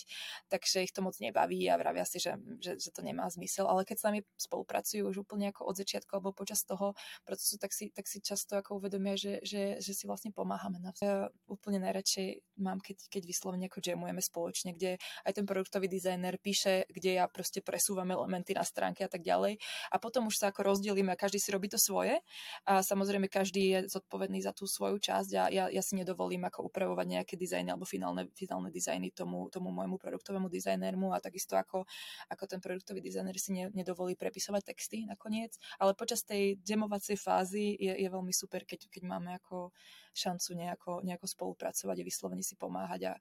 Takže 0.49 0.87
ich 0.87 0.95
to 0.95 1.03
moc 1.03 1.19
nebaví 1.19 1.67
a 1.71 1.79
vravia 1.79 2.07
si, 2.07 2.23
že, 2.23 2.39
že, 2.63 2.79
že 2.79 2.91
to 2.95 3.03
nemá 3.03 3.27
zmysel. 3.31 3.67
Ale 3.67 3.83
keď 3.83 3.97
s 3.99 4.05
nami 4.07 4.21
spolupracujú 4.39 5.03
už 5.11 5.27
úplne 5.27 5.51
ako 5.51 5.69
od 5.69 5.77
začiatku 5.79 6.11
alebo 6.19 6.35
počas 6.35 6.63
toho 6.63 6.95
procesu, 7.27 7.59
tak 7.59 7.75
si, 7.75 7.91
tak 7.91 8.07
si 8.07 8.23
často 8.23 8.59
ako 8.59 8.79
uvedomia, 8.83 9.19
že, 9.19 9.43
že, 9.43 9.83
že 9.83 9.93
si 9.95 10.05
vlastne 10.07 10.31
pomáhame. 10.31 10.81
Ja 11.03 11.31
úplne 11.47 11.83
najradšej 11.83 12.59
mám, 12.59 12.83
keď, 12.83 13.11
keď 13.11 13.23
vyslovene 13.27 13.67
ako 13.71 13.79
jamujeme 13.83 14.23
spoločne, 14.23 14.75
kde 14.75 14.99
aj 15.25 15.33
ten 15.35 15.47
produktový 15.47 15.87
dizajner 15.87 16.39
píše, 16.39 16.87
kde 16.91 17.19
ja 17.23 17.25
proste 17.27 17.63
presúvam 17.63 18.11
elementy 18.11 18.55
na 18.55 18.67
stránke 18.89 19.05
a 19.05 19.11
tak 19.13 19.21
ďalej. 19.21 19.61
A 19.93 19.97
potom 20.01 20.33
už 20.33 20.41
sa 20.41 20.49
ako 20.49 20.73
rozdelíme 20.73 21.13
a 21.13 21.21
každý 21.21 21.37
si 21.37 21.53
robí 21.53 21.69
to 21.69 21.77
svoje. 21.77 22.17
A 22.65 22.81
samozrejme 22.81 23.29
každý 23.29 23.63
je 23.69 23.79
zodpovedný 23.93 24.41
za 24.41 24.57
tú 24.57 24.65
svoju 24.65 24.97
časť 24.97 25.31
a 25.37 25.43
ja, 25.53 25.65
ja 25.69 25.83
si 25.85 25.93
nedovolím 25.93 26.49
ako 26.49 26.73
upravovať 26.73 27.07
nejaké 27.21 27.35
dizajny 27.37 27.69
alebo 27.69 27.85
finálne, 27.85 28.33
finálne 28.33 28.73
dizajny 28.73 29.13
tomu, 29.13 29.53
tomu 29.53 29.69
môjmu 29.69 30.01
produktovému 30.01 30.49
dizajnermu 30.49 31.13
a 31.13 31.21
takisto 31.21 31.61
ako, 31.61 31.85
ako 32.33 32.45
ten 32.49 32.65
produktový 32.65 33.05
dizajner 33.05 33.37
si 33.37 33.53
ne, 33.53 33.69
nedovolí 33.77 34.17
prepisovať 34.17 34.73
texty 34.73 35.05
nakoniec. 35.05 35.61
Ale 35.77 35.93
počas 35.93 36.25
tej 36.25 36.57
demovacej 36.65 37.21
fázy 37.21 37.77
je, 37.77 37.93
je 37.93 38.09
veľmi 38.09 38.33
super, 38.33 38.65
keď, 38.65 38.89
keď 38.89 39.03
máme 39.05 39.37
ako 39.37 39.77
šancu 40.17 40.51
nejako, 40.57 40.93
nejako 41.05 41.27
spolupracovať 41.29 41.97
a 42.01 42.07
vyslovene 42.07 42.43
si 42.43 42.57
pomáhať 42.57 43.13
a 43.13 43.21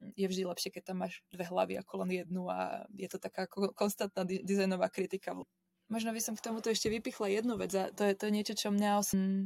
je 0.00 0.26
vždy 0.28 0.42
lepšie, 0.44 0.70
keď 0.72 0.92
tam 0.92 1.06
máš 1.06 1.22
dve 1.32 1.44
hlavy 1.46 1.80
ako 1.80 2.04
len 2.04 2.24
jednu 2.24 2.48
a 2.48 2.84
je 2.94 3.08
to 3.08 3.18
taká 3.20 3.48
konstantná 3.74 4.24
dizajnová 4.24 4.88
kritika. 4.92 5.34
Možno 5.86 6.10
by 6.10 6.18
som 6.18 6.34
k 6.34 6.42
tomuto 6.42 6.66
ešte 6.66 6.90
vypichla 6.90 7.30
jednu 7.30 7.54
vec 7.54 7.70
a 7.78 7.94
to 7.94 8.02
je, 8.02 8.12
to 8.18 8.26
niečo, 8.26 8.58
čo 8.58 8.74
mňa, 8.74 8.90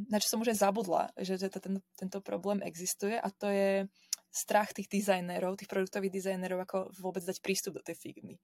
na 0.09 0.17
čo 0.17 0.29
som 0.33 0.41
už 0.41 0.57
aj 0.57 0.59
zabudla, 0.65 1.03
že, 1.21 1.37
že 1.37 1.53
ten, 1.53 1.85
tento 2.01 2.19
problém 2.25 2.65
existuje 2.65 3.13
a 3.13 3.29
to 3.29 3.53
je 3.53 3.85
strach 4.31 4.71
tých 4.71 4.87
dizajnerov, 4.87 5.59
tých 5.59 5.69
produktových 5.69 6.15
dizajnerov, 6.15 6.65
ako 6.65 6.79
vôbec 7.03 7.21
dať 7.27 7.43
prístup 7.43 7.77
do 7.77 7.85
tej 7.85 7.99
figmy. 7.99 8.39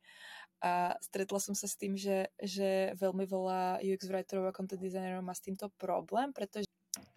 A 0.61 0.99
stretla 0.99 1.39
som 1.39 1.55
sa 1.55 1.71
s 1.71 1.79
tým, 1.79 1.95
že, 1.95 2.29
že 2.43 2.93
veľmi 2.99 3.25
veľa 3.25 3.81
UX 3.81 4.11
writerov 4.11 4.51
a 4.51 4.57
content 4.57 4.83
designerov 4.83 5.23
má 5.23 5.33
s 5.33 5.47
týmto 5.47 5.71
problém, 5.79 6.35
pretože 6.35 6.67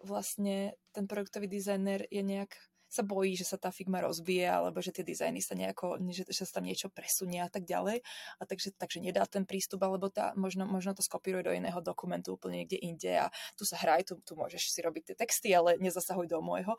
vlastne 0.00 0.76
ten 0.94 1.04
produktový 1.10 1.50
dizajner 1.50 2.06
je 2.08 2.22
nejak 2.22 2.56
sa 2.90 3.06
bojí, 3.06 3.38
že 3.38 3.46
sa 3.46 3.54
tá 3.54 3.70
Figma 3.70 4.02
rozbije, 4.02 4.50
alebo 4.50 4.82
že 4.82 4.90
tie 4.90 5.06
dizajny 5.06 5.38
sa 5.38 5.54
nejako, 5.54 6.02
že, 6.10 6.26
že 6.26 6.42
sa 6.42 6.58
tam 6.58 6.66
niečo 6.66 6.90
presunie 6.90 7.38
a 7.38 7.46
tak 7.46 7.62
ďalej. 7.62 8.02
A 8.36 8.42
takže, 8.42 8.74
takže 8.74 8.98
nedá 8.98 9.22
ten 9.30 9.46
prístup, 9.46 9.86
alebo 9.86 10.10
tá, 10.10 10.34
možno, 10.34 10.66
možno 10.66 10.98
to 10.98 11.06
skopíruje 11.06 11.46
do 11.46 11.54
iného 11.54 11.78
dokumentu 11.78 12.34
úplne 12.34 12.66
niekde 12.66 12.82
inde 12.82 13.14
a 13.14 13.30
tu 13.54 13.62
sa 13.62 13.78
hraj, 13.78 14.10
tu, 14.10 14.18
tu 14.26 14.34
môžeš 14.34 14.74
si 14.74 14.82
robiť 14.82 15.14
tie 15.14 15.16
texty, 15.16 15.48
ale 15.54 15.78
nezasahuj 15.78 16.26
do 16.26 16.42
môjho. 16.42 16.74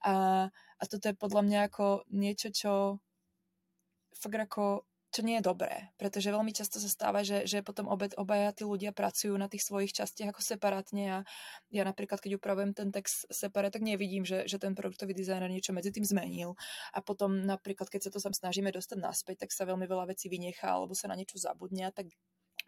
A, 0.00 0.48
a 0.80 0.82
toto 0.88 1.12
je 1.12 1.14
podľa 1.14 1.42
mňa 1.44 1.60
ako 1.68 2.08
niečo, 2.08 2.48
čo 2.48 2.72
fakt 4.16 4.40
ako 4.40 4.88
čo 5.12 5.20
nie 5.20 5.38
je 5.38 5.44
dobré, 5.44 5.92
pretože 6.00 6.32
veľmi 6.32 6.56
často 6.56 6.80
sa 6.80 6.88
stáva, 6.88 7.20
že, 7.20 7.44
že 7.44 7.60
potom 7.60 7.84
obe, 7.86 8.08
obaja 8.16 8.50
tí 8.56 8.64
ľudia 8.64 8.96
pracujú 8.96 9.36
na 9.36 9.46
tých 9.46 9.68
svojich 9.68 9.92
častiach 9.92 10.32
ako 10.32 10.40
separátne 10.40 11.04
a 11.12 11.18
ja 11.68 11.84
napríklad, 11.84 12.16
keď 12.18 12.40
upravujem 12.40 12.72
ten 12.72 12.88
text 12.88 13.28
separát, 13.28 13.68
tak 13.68 13.84
nevidím, 13.84 14.24
že, 14.24 14.48
že 14.48 14.56
ten 14.56 14.72
produktový 14.72 15.12
dizajner 15.12 15.52
niečo 15.52 15.76
medzi 15.76 15.92
tým 15.92 16.08
zmenil. 16.08 16.56
A 16.96 17.04
potom 17.04 17.44
napríklad, 17.44 17.92
keď 17.92 18.08
sa 18.08 18.10
to 18.10 18.18
sam 18.24 18.32
snažíme 18.32 18.72
dostať 18.72 18.98
naspäť, 18.98 19.44
tak 19.44 19.52
sa 19.52 19.68
veľmi 19.68 19.84
veľa 19.84 20.08
vecí 20.08 20.32
vynechá 20.32 20.72
alebo 20.72 20.96
sa 20.96 21.12
na 21.12 21.14
niečo 21.14 21.36
zabudne 21.36 21.92
tak 21.92 22.08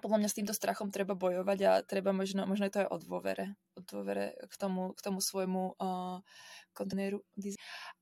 podľa 0.05 0.21
mňa 0.21 0.29
s 0.29 0.37
týmto 0.37 0.53
strachom 0.53 0.93
treba 0.93 1.17
bojovať 1.17 1.59
a 1.65 1.73
treba 1.81 2.13
možno, 2.13 2.45
možno 2.45 2.69
je 2.69 2.77
to 2.77 2.83
aj 2.85 2.89
o 2.93 2.99
dôvere, 3.01 3.57
o 3.73 3.81
dôvere 3.81 4.37
k 4.53 4.55
tomu, 4.61 4.93
k 4.93 5.01
tomu 5.01 5.25
svojmu 5.25 5.81
uh, 5.81 6.21
kontajneru 6.77 7.25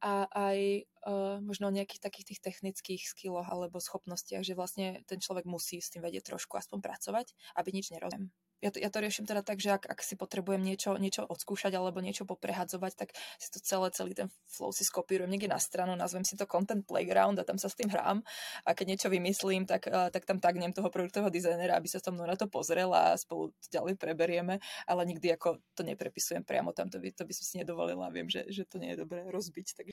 a 0.02 0.26
aj 0.26 0.58
uh, 1.06 1.38
možno 1.38 1.70
o 1.70 1.74
nejakých 1.78 2.02
takých 2.02 2.34
tých 2.34 2.40
technických 2.42 3.02
skilloch 3.06 3.46
alebo 3.46 3.78
schopnostiach, 3.78 4.42
že 4.42 4.58
vlastne 4.58 5.06
ten 5.06 5.22
človek 5.22 5.46
musí 5.46 5.78
s 5.78 5.94
tým 5.94 6.02
vedieť 6.02 6.34
trošku 6.34 6.58
aspoň 6.58 6.82
pracovať, 6.82 7.38
aby 7.54 7.70
nič 7.70 7.94
nerozumiem 7.94 8.34
ja 8.62 8.70
to, 8.70 8.78
ja 8.78 8.88
to 8.94 9.02
riešim 9.02 9.26
teda 9.26 9.42
tak, 9.42 9.58
že 9.58 9.74
ak, 9.74 9.90
ak 9.90 10.00
si 10.06 10.14
potrebujem 10.14 10.62
niečo, 10.62 10.94
niečo 10.94 11.26
odskúšať 11.26 11.74
alebo 11.74 11.98
niečo 11.98 12.22
poprehadzovať, 12.22 12.92
tak 12.94 13.08
si 13.42 13.50
to 13.50 13.58
celé, 13.58 13.90
celý 13.90 14.14
ten 14.14 14.30
flow 14.46 14.70
si 14.70 14.86
skopírujem 14.86 15.26
niekde 15.26 15.50
na 15.50 15.58
stranu, 15.58 15.98
nazvem 15.98 16.22
si 16.22 16.38
to 16.38 16.46
content 16.46 16.86
playground 16.86 17.42
a 17.42 17.44
tam 17.44 17.58
sa 17.58 17.66
s 17.66 17.74
tým 17.74 17.90
hrám 17.90 18.22
a 18.62 18.70
keď 18.70 18.86
niečo 18.94 19.08
vymyslím, 19.10 19.66
tak, 19.66 19.90
uh, 19.90 20.08
tak 20.14 20.22
tam 20.22 20.38
tagnem 20.38 20.70
toho 20.70 20.86
produktového 20.88 21.34
dizajnera, 21.34 21.74
aby 21.74 21.90
sa 21.90 21.98
so 21.98 22.14
mnou 22.14 22.24
na 22.24 22.38
to 22.38 22.46
pozrel 22.46 22.94
a 22.94 23.18
spolu 23.18 23.50
ďalej 23.74 23.98
preberieme, 23.98 24.62
ale 24.86 25.00
nikdy 25.10 25.34
ako 25.34 25.58
to 25.74 25.82
neprepisujem 25.82 26.46
priamo 26.46 26.70
tam, 26.70 26.86
to 26.86 27.02
by, 27.02 27.10
to 27.10 27.26
by 27.26 27.34
som 27.34 27.44
si 27.44 27.54
nedovolila, 27.58 28.14
viem, 28.14 28.30
že, 28.30 28.46
že 28.46 28.62
to 28.62 28.78
nie 28.78 28.94
je 28.94 29.02
dobré 29.02 29.26
rozbiť. 29.26 29.66
Tak... 29.74 29.90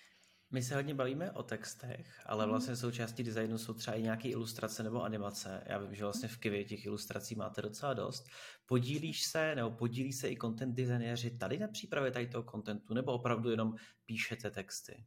My 0.51 0.63
se 0.63 0.75
hodně 0.75 0.93
bavíme 0.93 1.31
o 1.31 1.43
textech, 1.43 2.21
ale 2.25 2.45
mhm. 2.45 2.49
vlastně 2.49 2.75
součástí 2.75 3.23
designu 3.23 3.57
jsou 3.57 3.73
třeba 3.73 3.97
i 3.97 4.01
nějaké 4.01 4.29
ilustrace 4.29 4.83
nebo 4.83 5.03
animace. 5.03 5.63
Já 5.65 5.77
vím, 5.77 5.95
že 5.95 6.03
vlastně 6.03 6.29
v 6.29 6.37
Kivě 6.37 6.65
těch 6.65 6.85
ilustrací 6.85 7.35
máte 7.35 7.61
docela 7.61 7.93
dost. 7.93 8.25
Podílíš 8.65 9.23
se 9.23 9.55
nebo 9.55 9.71
podílí 9.71 10.13
se 10.13 10.31
i 10.31 10.37
content 10.37 10.75
designéři 10.75 11.37
tady 11.37 11.59
na 11.59 11.67
přípravě 11.67 12.11
tady 12.11 12.27
toho 12.27 12.43
contentu 12.51 12.93
nebo 12.93 13.11
opravdu 13.11 13.49
jenom 13.49 13.75
píšete 14.05 14.51
texty? 14.51 15.05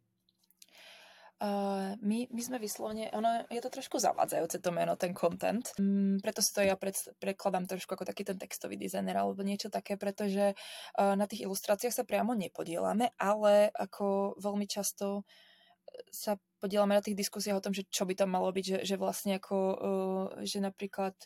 Uh, 1.42 1.98
my, 2.06 2.30
my 2.30 2.38
sme 2.38 2.62
vyslovene, 2.62 3.10
ono 3.10 3.42
je 3.50 3.58
to 3.58 3.66
trošku 3.66 3.98
zavádzajúce 3.98 4.62
to 4.62 4.70
meno, 4.70 4.94
ten 4.94 5.10
content, 5.10 5.74
um, 5.74 6.14
preto 6.22 6.38
si 6.38 6.54
to 6.54 6.62
ja 6.62 6.78
pred, 6.78 6.94
prekladám 7.18 7.66
trošku 7.66 7.98
ako 7.98 8.06
taký 8.06 8.22
ten 8.22 8.38
textový 8.38 8.78
dizajner 8.78 9.18
alebo 9.18 9.42
niečo 9.42 9.66
také, 9.66 9.98
pretože 9.98 10.54
uh, 10.54 11.18
na 11.18 11.26
tých 11.26 11.42
ilustráciách 11.50 11.90
sa 11.90 12.06
priamo 12.06 12.38
nepodielame, 12.38 13.10
ale 13.18 13.74
ako 13.74 14.38
veľmi 14.38 14.70
často 14.70 15.26
sa 16.14 16.38
podielame 16.62 16.94
na 16.94 17.02
tých 17.02 17.18
diskusiách 17.18 17.58
o 17.58 17.64
tom, 17.66 17.74
že 17.74 17.90
čo 17.90 18.06
by 18.06 18.14
tam 18.14 18.30
malo 18.38 18.54
byť, 18.54 18.62
že, 18.62 18.78
že 18.86 18.94
vlastne 18.94 19.42
ako, 19.42 19.58
uh, 19.58 20.26
že 20.46 20.62
napríklad 20.62 21.18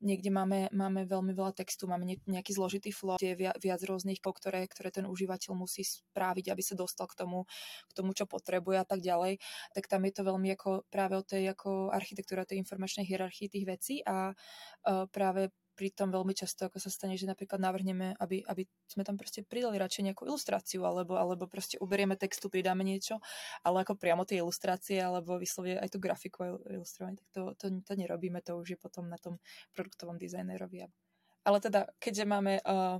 niekde 0.00 0.30
máme, 0.30 0.70
máme 0.70 1.04
veľmi 1.04 1.34
veľa 1.34 1.52
textu, 1.54 1.90
máme 1.90 2.18
nejaký 2.26 2.52
zložitý 2.54 2.90
flow, 2.94 3.18
kde 3.18 3.34
je 3.34 3.40
viac, 3.46 3.56
viac 3.58 3.80
rôznych 3.82 4.22
po, 4.22 4.30
ktoré, 4.34 4.66
ktoré 4.70 4.94
ten 4.94 5.06
užívateľ 5.06 5.52
musí 5.58 5.82
spraviť, 5.82 6.50
aby 6.50 6.62
sa 6.62 6.74
dostal 6.78 7.10
k 7.10 7.18
tomu, 7.18 7.44
k 7.90 7.92
tomu, 7.92 8.14
čo 8.14 8.24
potrebuje 8.30 8.78
a 8.82 8.86
tak 8.86 9.02
ďalej, 9.02 9.42
tak 9.74 9.84
tam 9.90 10.06
je 10.06 10.12
to 10.14 10.22
veľmi 10.22 10.48
ako 10.54 10.86
práve 10.88 11.14
o 11.18 11.26
tej 11.26 11.50
ako 11.52 11.90
architektúra 11.90 12.46
tej 12.46 12.62
informačnej 12.62 13.06
hierarchii 13.06 13.50
tých 13.50 13.66
vecí 13.66 13.94
a 14.06 14.32
uh, 14.32 15.04
práve 15.10 15.50
pritom 15.78 16.10
veľmi 16.10 16.34
často 16.34 16.66
ako 16.66 16.82
sa 16.82 16.90
stane, 16.90 17.14
že 17.14 17.30
napríklad 17.30 17.62
navrhneme, 17.62 18.18
aby, 18.18 18.42
aby 18.50 18.66
sme 18.90 19.06
tam 19.06 19.14
proste 19.14 19.46
pridali 19.46 19.78
radšej 19.78 20.10
nejakú 20.10 20.26
ilustráciu, 20.26 20.82
alebo, 20.82 21.14
alebo 21.14 21.46
proste 21.46 21.78
uberieme 21.78 22.18
textu, 22.18 22.50
pridáme 22.50 22.82
niečo, 22.82 23.22
ale 23.62 23.86
ako 23.86 23.94
priamo 23.94 24.26
tie 24.26 24.42
ilustrácie, 24.42 24.98
alebo 24.98 25.38
vyslovie 25.38 25.78
aj 25.78 25.94
tú 25.94 26.02
grafiku 26.02 26.58
ilustrovanie, 26.66 27.22
tak 27.22 27.30
to, 27.30 27.42
to, 27.54 27.66
to 27.86 27.92
nerobíme, 27.94 28.42
to 28.42 28.58
už 28.58 28.74
je 28.74 28.78
potom 28.82 29.06
na 29.06 29.22
tom 29.22 29.38
produktovom 29.78 30.18
dizajnerovi. 30.18 30.90
Ale 31.46 31.58
teda, 31.62 31.86
keďže 32.02 32.24
máme 32.26 32.58
uh, 32.66 32.98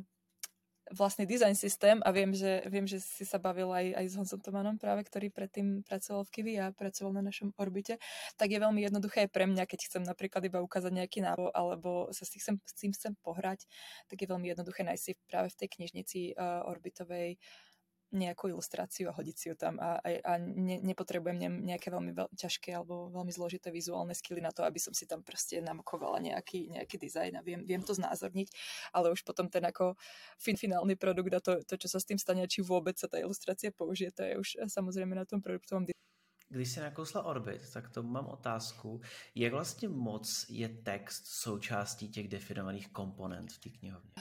vlastný 0.93 1.29
design 1.29 1.55
systém 1.55 2.01
a 2.05 2.11
viem, 2.11 2.33
že, 2.33 2.65
viem, 2.69 2.87
že 2.89 3.01
si 3.03 3.25
sa 3.25 3.37
bavil 3.37 3.69
aj, 3.73 3.95
aj 3.99 4.07
s 4.09 4.15
Honzom 4.17 4.41
Tomanom 4.41 4.77
práve, 4.81 5.05
ktorý 5.05 5.29
predtým 5.33 5.85
pracoval 5.85 6.25
v 6.29 6.33
Kiwi 6.33 6.55
a 6.61 6.73
pracoval 6.73 7.17
na 7.17 7.23
našom 7.25 7.53
orbite, 7.57 8.01
tak 8.37 8.53
je 8.53 8.59
veľmi 8.61 8.81
jednoduché 8.85 9.29
pre 9.29 9.45
mňa, 9.45 9.65
keď 9.69 9.91
chcem 9.91 10.03
napríklad 10.05 10.45
iba 10.49 10.65
ukázať 10.65 10.93
nejaký 10.93 11.25
návod 11.25 11.53
alebo 11.53 12.09
sa 12.15 12.25
s 12.25 12.33
tým, 12.33 12.41
chcem, 12.41 12.57
s 12.63 12.75
tým 12.77 12.93
chcem 12.95 13.13
pohrať, 13.21 13.69
tak 14.09 14.17
je 14.21 14.27
veľmi 14.29 14.49
jednoduché 14.49 14.85
nájsť 14.85 15.03
si 15.03 15.13
práve 15.29 15.49
v 15.53 15.59
tej 15.59 15.69
knižnici 15.79 16.21
uh, 16.37 16.65
orbitovej 16.69 17.41
nejakú 18.13 18.49
ilustráciu 18.49 19.13
a 19.13 19.17
hodiť 19.17 19.37
si 19.37 19.47
ju 19.53 19.55
tam 19.55 19.77
a, 19.81 20.01
a, 20.01 20.09
a 20.25 20.33
ne, 20.41 20.81
nepotrebujem 20.81 21.37
nejaké 21.65 21.93
veľmi 21.93 22.17
veľ, 22.17 22.29
ťažké 22.33 22.73
alebo 22.73 23.13
veľmi 23.13 23.29
zložité 23.29 23.69
vizuálne 23.69 24.17
skily 24.17 24.41
na 24.41 24.49
to, 24.49 24.65
aby 24.65 24.81
som 24.81 24.97
si 24.97 25.05
tam 25.05 25.21
proste 25.21 25.61
namokovala 25.61 26.17
nejaký, 26.25 26.73
nejaký 26.73 26.97
dizajn 26.97 27.37
a 27.37 27.45
viem, 27.45 27.69
viem 27.69 27.85
to 27.85 27.93
znázorniť, 27.93 28.49
ale 28.97 29.13
už 29.13 29.21
potom 29.29 29.53
ten 29.53 29.65
ako 29.69 29.93
fin, 30.41 30.57
finálny 30.57 30.97
produkt 30.97 31.33
a 31.37 31.41
to, 31.45 31.53
to, 31.69 31.77
čo 31.77 31.89
sa 31.89 32.01
s 32.01 32.09
tým 32.09 32.17
stane, 32.17 32.49
či 32.49 32.65
vôbec 32.65 32.97
sa 32.97 33.13
tá 33.13 33.21
ilustrácia 33.21 33.69
použije, 33.69 34.11
to 34.17 34.23
je 34.25 34.35
už 34.41 34.49
samozrejme 34.73 35.13
na 35.13 35.29
tom 35.29 35.45
produktovom 35.45 35.85
když 36.51 36.69
si 36.73 36.81
nakousla 36.81 37.23
Orbit, 37.23 37.73
tak 37.73 37.89
to 37.89 38.03
mám 38.03 38.27
otázku. 38.27 39.01
Jak 39.35 39.53
vlastně 39.53 39.89
moc 39.89 40.47
je 40.49 40.69
text 40.69 41.27
součástí 41.27 42.09
těch 42.09 42.29
definovaných 42.29 42.89
komponent 42.89 43.53
v 43.53 43.59
té 43.59 43.69
knihovně? 43.69 44.13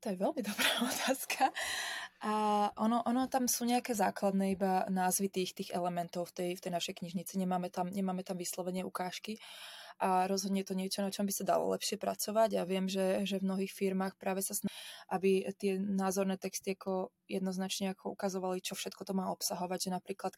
To 0.00 0.08
je 0.08 0.16
veľmi 0.16 0.42
dobrá 0.50 0.70
otázka. 0.86 1.50
A 2.26 2.34
ono, 2.82 3.06
ono 3.06 3.30
tam 3.30 3.46
sú 3.46 3.62
nejaké 3.62 3.94
základné 3.94 4.58
iba 4.58 4.82
názvy 4.90 5.30
tých, 5.30 5.54
tých 5.54 5.70
elementov 5.70 6.34
v 6.34 6.34
tej, 6.34 6.50
v 6.58 6.62
tej 6.66 6.72
našej 6.74 6.94
knižnici. 6.98 7.38
Nemáme 7.38 7.70
tam, 7.70 7.86
nemáme 7.86 8.26
tam 8.26 8.34
vyslovene 8.34 8.82
ukážky. 8.82 9.38
A 10.02 10.26
rozhodne 10.26 10.66
to 10.66 10.74
niečo, 10.74 11.06
na 11.06 11.14
čom 11.14 11.22
by 11.22 11.32
sa 11.32 11.46
dalo 11.46 11.70
lepšie 11.70 12.02
pracovať. 12.02 12.58
A 12.58 12.66
viem, 12.66 12.90
že, 12.90 13.22
že 13.22 13.38
v 13.38 13.46
mnohých 13.46 13.70
firmách 13.70 14.18
práve 14.18 14.42
sa 14.42 14.58
snaží, 14.58 14.74
aby 15.06 15.46
tie 15.54 15.78
názorné 15.78 16.34
texty 16.34 16.74
ako 16.74 17.14
jednoznačne 17.30 17.94
ako 17.94 18.18
ukazovali, 18.18 18.58
čo 18.58 18.74
všetko 18.74 19.06
to 19.06 19.14
má 19.14 19.30
obsahovať, 19.30 19.86
že 19.86 19.90
napríklad 19.94 20.34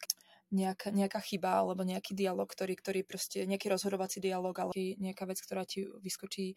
nejaká, 0.53 0.93
nejaká 0.93 1.19
chyba 1.25 1.57
alebo 1.57 1.81
nejaký 1.81 2.13
dialog, 2.13 2.45
ktorý, 2.45 2.77
ktorý 2.77 3.01
proste, 3.01 3.49
nejaký 3.49 3.65
rozhodovací 3.65 4.21
dialog 4.21 4.53
alebo 4.53 4.77
nejaká 4.77 5.25
vec, 5.25 5.41
ktorá 5.41 5.65
ti 5.65 5.89
vyskočí 6.05 6.53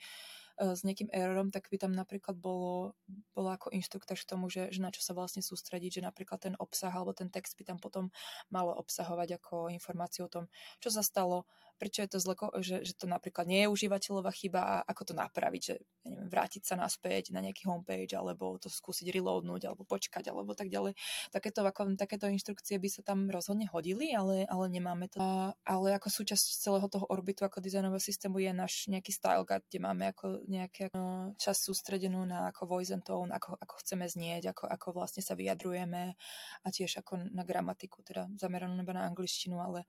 s 0.60 0.84
nejakým 0.84 1.08
errorom, 1.12 1.48
tak 1.48 1.68
by 1.72 1.76
tam 1.80 1.92
napríklad 1.96 2.36
bolo, 2.36 2.92
bolo 3.32 3.48
ako 3.52 3.72
inštruktáž 3.72 4.24
k 4.24 4.30
tomu, 4.36 4.52
že, 4.52 4.68
že 4.68 4.80
na 4.84 4.92
čo 4.92 5.00
sa 5.00 5.16
vlastne 5.16 5.40
sústrediť, 5.40 6.00
že 6.00 6.06
napríklad 6.06 6.38
ten 6.40 6.54
obsah 6.60 6.92
alebo 6.92 7.16
ten 7.16 7.32
text 7.32 7.56
by 7.56 7.64
tam 7.64 7.78
potom 7.80 8.12
malo 8.52 8.76
obsahovať 8.76 9.40
ako 9.40 9.72
informáciu 9.72 10.28
o 10.28 10.32
tom, 10.32 10.44
čo 10.78 10.92
sa 10.92 11.00
stalo, 11.00 11.48
prečo 11.82 12.06
je 12.06 12.14
to 12.14 12.22
zle, 12.22 12.38
že, 12.62 12.86
že 12.86 12.94
to 12.94 13.10
napríklad 13.10 13.42
nie 13.50 13.66
je 13.66 13.72
užívateľová 13.74 14.30
chyba 14.30 14.60
a 14.62 14.74
ako 14.86 15.10
to 15.10 15.14
napraviť, 15.18 15.62
že 15.66 15.74
neviem, 16.06 16.30
vrátiť 16.30 16.62
sa 16.62 16.78
naspäť 16.78 17.34
na 17.34 17.42
nejaký 17.42 17.66
homepage 17.66 18.14
alebo 18.14 18.54
to 18.62 18.70
skúsiť 18.70 19.10
reloadnúť 19.10 19.66
alebo 19.66 19.82
počkať 19.82 20.30
alebo 20.30 20.54
tak 20.54 20.70
ďalej. 20.70 20.94
Takéto, 21.34 21.66
ako, 21.66 21.98
takéto 21.98 22.30
inštrukcie 22.30 22.78
by 22.78 22.86
sa 22.86 23.02
tam 23.02 23.26
rozhodne 23.26 23.66
hodili, 23.66 24.14
ale, 24.14 24.46
ale 24.46 24.70
nemáme 24.70 25.10
to. 25.10 25.18
A, 25.18 25.58
ale 25.66 25.98
ako 25.98 26.06
súčasť 26.22 26.62
celého 26.62 26.86
toho 26.86 27.10
orbitu 27.10 27.42
ako 27.42 27.58
dizajnového 27.58 27.98
systému 27.98 28.38
je 28.38 28.54
náš 28.54 28.86
nejaký 28.86 29.10
style 29.10 29.42
guide, 29.42 29.66
kde 29.66 29.82
máme 29.82 30.14
ako 30.14 30.46
nejaký 30.46 30.94
čas 31.34 31.66
sústredenú 31.66 32.22
na 32.22 32.54
ako 32.54 32.78
voice 32.78 32.94
and 32.94 33.02
tone, 33.02 33.34
ako, 33.34 33.58
ako 33.58 33.74
chceme 33.82 34.06
znieť, 34.06 34.54
ako, 34.54 34.70
ako 34.70 34.86
vlastne 34.94 35.26
sa 35.26 35.34
vyjadrujeme 35.34 36.14
a 36.62 36.68
tiež 36.70 37.02
ako 37.02 37.26
na 37.34 37.42
gramatiku, 37.42 38.06
teda 38.06 38.30
zameranú 38.38 38.78
iba 38.78 38.94
na 38.94 39.10
angličtinu, 39.10 39.58
ale, 39.58 39.82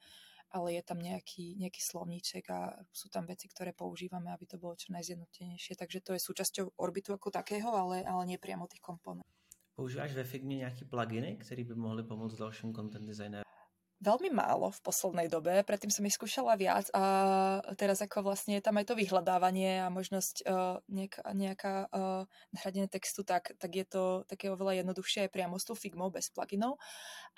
ale 0.54 0.78
je 0.78 0.84
tam 0.86 1.02
nejaký, 1.02 1.58
nejaký 1.58 1.82
slovníček 1.82 2.46
a 2.54 2.78
sú 2.94 3.10
tam 3.10 3.26
veci, 3.26 3.50
ktoré 3.50 3.74
používame, 3.74 4.30
aby 4.30 4.46
to 4.46 4.62
bolo 4.62 4.78
čo 4.78 4.94
najzjednotenejšie. 4.94 5.74
Takže 5.74 6.00
to 6.06 6.14
je 6.14 6.22
súčasťou 6.22 6.78
orbitu 6.78 7.10
ako 7.18 7.34
takého, 7.34 7.74
ale, 7.74 8.06
ale 8.06 8.24
nie 8.30 8.38
priamo 8.38 8.70
tých 8.70 8.86
komponentov. 8.86 9.28
Používáš 9.76 10.14
ve 10.14 10.24
Figme 10.24 10.56
nějaké 10.56 10.86
pluginy, 10.86 11.38
které 11.38 11.64
by 11.64 11.76
mohly 11.76 12.04
pomoct 12.04 12.38
dalším 12.38 12.74
content 12.74 13.06
designérom? 13.06 13.53
Veľmi 14.04 14.30
málo 14.36 14.76
v 14.76 14.84
poslednej 14.84 15.32
dobe, 15.32 15.64
predtým 15.64 15.88
som 15.88 16.04
ich 16.04 16.20
skúšala 16.20 16.60
viac 16.60 16.92
a 16.92 17.04
teraz 17.80 18.04
ako 18.04 18.28
vlastne 18.28 18.60
je 18.60 18.64
tam 18.64 18.76
aj 18.76 18.92
to 18.92 19.00
vyhľadávanie 19.00 19.80
a 19.80 19.88
možnosť 19.88 20.44
uh, 20.44 20.84
nejaká, 20.92 21.22
nejaká 21.32 21.76
uh, 21.88 22.28
nahradenie 22.52 22.92
textu, 22.92 23.24
tak, 23.24 23.56
tak 23.56 23.72
je 23.72 23.86
to 23.88 24.28
také 24.28 24.52
oveľa 24.52 24.84
jednoduchšie 24.84 25.26
aj 25.26 25.32
priamo 25.32 25.56
s 25.56 25.64
tou 25.64 25.80
Figmou 25.80 26.12
bez 26.12 26.28
pluginov, 26.36 26.76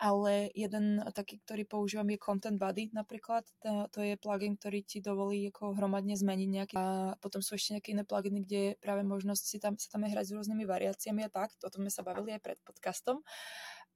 ale 0.01 0.49
jeden 0.58 1.06
taký, 1.13 1.38
ktorý 1.45 1.69
používam 1.69 2.10
je 2.10 2.17
Content 2.17 2.58
Buddy 2.58 2.89
napríklad, 2.91 3.45
to, 3.62 3.86
to 3.93 4.01
je 4.01 4.17
plugin, 4.17 4.58
ktorý 4.58 4.82
ti 4.82 4.99
dovolí 5.06 5.54
ako 5.54 5.78
hromadne 5.78 6.17
zmeniť 6.17 6.49
nejaký 6.49 6.73
a 6.75 7.13
potom 7.21 7.45
sú 7.45 7.56
ešte 7.56 7.78
nejaké 7.78 7.93
iné 7.93 8.04
pluginy, 8.04 8.41
kde 8.41 8.60
je 8.60 8.71
práve 8.82 9.06
možnosť 9.06 9.43
si 9.45 9.58
tam, 9.62 9.78
sa 9.78 9.93
tam 9.93 10.04
hrať 10.04 10.34
s 10.34 10.36
rôznymi 10.36 10.65
variáciami 10.65 11.21
a 11.21 11.30
tak, 11.30 11.54
o 11.62 11.69
tom 11.69 11.86
sme 11.86 11.91
sa 11.93 12.01
bavili 12.01 12.34
aj 12.34 12.41
pred 12.41 12.58
podcastom 12.65 13.21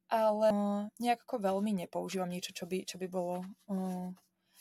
ale 0.10 0.50
nejak 0.98 1.24
ako 1.24 1.38
veľmi 1.38 1.86
nepoužívam 1.86 2.30
niečo, 2.30 2.52
čo 2.52 2.66
by, 2.66 2.84
čo 2.84 2.98
by 2.98 3.08
bolo 3.08 3.46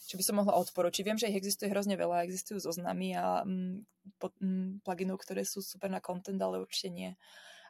čo 0.08 0.14
by 0.14 0.22
som 0.22 0.38
mohla 0.38 0.54
odporučiť. 0.56 1.02
Viem, 1.02 1.18
že 1.18 1.28
ich 1.28 1.36
existuje 1.36 1.68
hrozne 1.68 1.98
veľa, 1.98 2.22
existujú 2.22 2.62
zoznamy 2.62 3.18
a 3.18 3.42
mm, 3.42 3.82
mm, 4.22 4.86
pluginov, 4.86 5.18
ktoré 5.20 5.42
sú 5.42 5.60
super 5.60 5.90
na 5.90 5.98
content, 5.98 6.38
ale 6.38 6.62
určite 6.62 6.88
nie. 6.88 7.10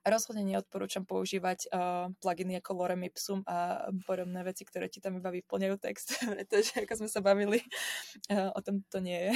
A 0.07 0.14
rozhodne 0.14 0.47
neodporúčam 0.47 1.03
používať 1.03 1.67
uh, 1.75 2.07
pluginy 2.23 2.62
ako 2.62 2.71
Lorem 2.79 3.03
Ipsum 3.11 3.43
a 3.51 3.91
podobné 4.07 4.47
veci, 4.47 4.62
ktoré 4.62 4.87
ti 4.87 5.03
tam 5.03 5.19
iba 5.19 5.35
vyplňajú 5.35 5.75
text, 5.83 6.14
pretože 6.38 6.79
ako 6.79 6.95
sme 7.03 7.09
sa 7.11 7.21
bavili, 7.25 7.59
uh, 8.31 8.55
o 8.55 8.61
tom 8.62 8.87
to 8.87 9.03
nie 9.03 9.19
je. 9.19 9.33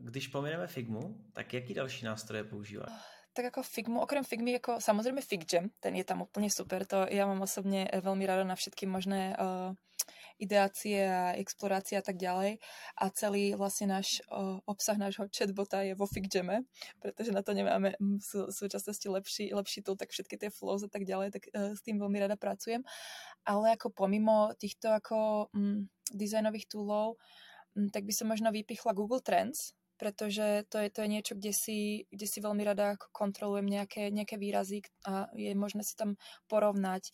Když 0.00 0.32
pomeneme 0.32 0.66
Figmu, 0.66 1.28
tak 1.36 1.52
jaký 1.52 1.74
další 1.74 2.08
nástroje 2.08 2.44
používáš? 2.44 3.17
Tak 3.38 3.54
ako 3.54 3.62
Figmu, 3.62 4.02
okrem 4.02 4.26
Figmy, 4.26 4.58
ako 4.58 4.82
samozrejme 4.82 5.22
FigJam, 5.22 5.70
ten 5.78 5.94
je 5.94 6.02
tam 6.02 6.26
úplne 6.26 6.50
super, 6.50 6.82
to 6.82 7.06
ja 7.06 7.22
mám 7.22 7.38
osobne 7.46 7.86
eh, 7.86 8.02
veľmi 8.02 8.26
rada 8.26 8.42
na 8.42 8.58
všetky 8.58 8.90
možné 8.90 9.38
uh, 9.38 9.70
ideácie 10.42 11.06
a 11.06 11.38
explorácie 11.38 11.94
a 11.94 12.02
tak 12.02 12.18
ďalej. 12.18 12.58
A 12.98 13.04
celý 13.14 13.54
vlastne 13.54 13.94
náš 13.94 14.18
uh, 14.26 14.58
obsah 14.66 14.98
nášho 14.98 15.30
chatbota 15.30 15.86
je 15.86 15.94
vo 15.94 16.10
FigJame, 16.10 16.66
pretože 16.98 17.30
na 17.30 17.46
to 17.46 17.54
nemáme 17.54 17.94
v 18.02 18.50
súčasnosti 18.50 19.06
lepší, 19.06 19.54
lepší 19.54 19.86
tool, 19.86 19.94
tak 19.94 20.10
všetky 20.10 20.34
tie 20.34 20.50
flows 20.50 20.82
a 20.82 20.90
tak 20.90 21.06
ďalej, 21.06 21.38
tak 21.38 21.46
uh, 21.54 21.78
s 21.78 21.80
tým 21.86 22.02
veľmi 22.02 22.18
rada 22.18 22.34
pracujem, 22.34 22.82
ale 23.46 23.78
ako 23.78 23.94
pomimo 23.94 24.50
týchto 24.58 24.90
ako 24.90 25.46
um, 25.54 25.86
dizajnových 26.10 26.66
toolov, 26.74 27.22
um, 27.78 27.86
tak 27.86 28.02
by 28.02 28.10
som 28.10 28.26
možno 28.26 28.50
vypichla 28.50 28.98
Google 28.98 29.22
Trends, 29.22 29.78
pretože 29.98 30.64
to 30.70 30.78
je, 30.78 30.88
to 30.94 31.02
je 31.02 31.08
niečo, 31.10 31.34
kde 31.34 31.50
si, 31.50 32.06
kde 32.08 32.26
si 32.30 32.38
veľmi 32.38 32.62
rada 32.62 32.94
kontrolujem 33.10 33.66
nejaké, 33.66 34.14
nejaké 34.14 34.38
výrazy 34.38 34.86
a 35.02 35.26
je 35.34 35.50
možné 35.58 35.82
si 35.82 35.98
tam 35.98 36.14
porovnať 36.46 37.10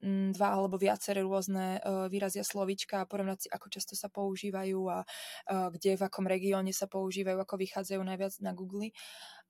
mm, 0.00 0.38
dva 0.38 0.54
alebo 0.54 0.78
viaceré 0.78 1.26
rôzne 1.26 1.82
uh, 1.82 2.06
výrazy 2.06 2.38
a 2.38 2.46
slovíčka 2.46 3.02
a 3.02 3.08
porovnať 3.10 3.38
si, 3.44 3.48
ako 3.50 3.66
často 3.68 3.98
sa 3.98 4.06
používajú 4.06 4.80
a 4.86 5.02
uh, 5.02 5.68
kde, 5.74 5.98
v 5.98 6.06
akom 6.06 6.30
regióne 6.30 6.70
sa 6.70 6.86
používajú, 6.86 7.42
ako 7.42 7.58
vychádzajú 7.58 8.00
najviac 8.06 8.34
na 8.40 8.54
Google. 8.54 8.94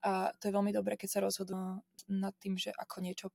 A 0.01 0.33
to 0.41 0.49
je 0.49 0.57
veľmi 0.57 0.73
dobré, 0.73 0.97
keď 0.97 1.21
sa 1.21 1.21
rozhodnú 1.21 1.85
nad 2.09 2.35
tým, 2.41 2.57
že 2.57 2.73
ako 2.73 3.05
niečo 3.05 3.29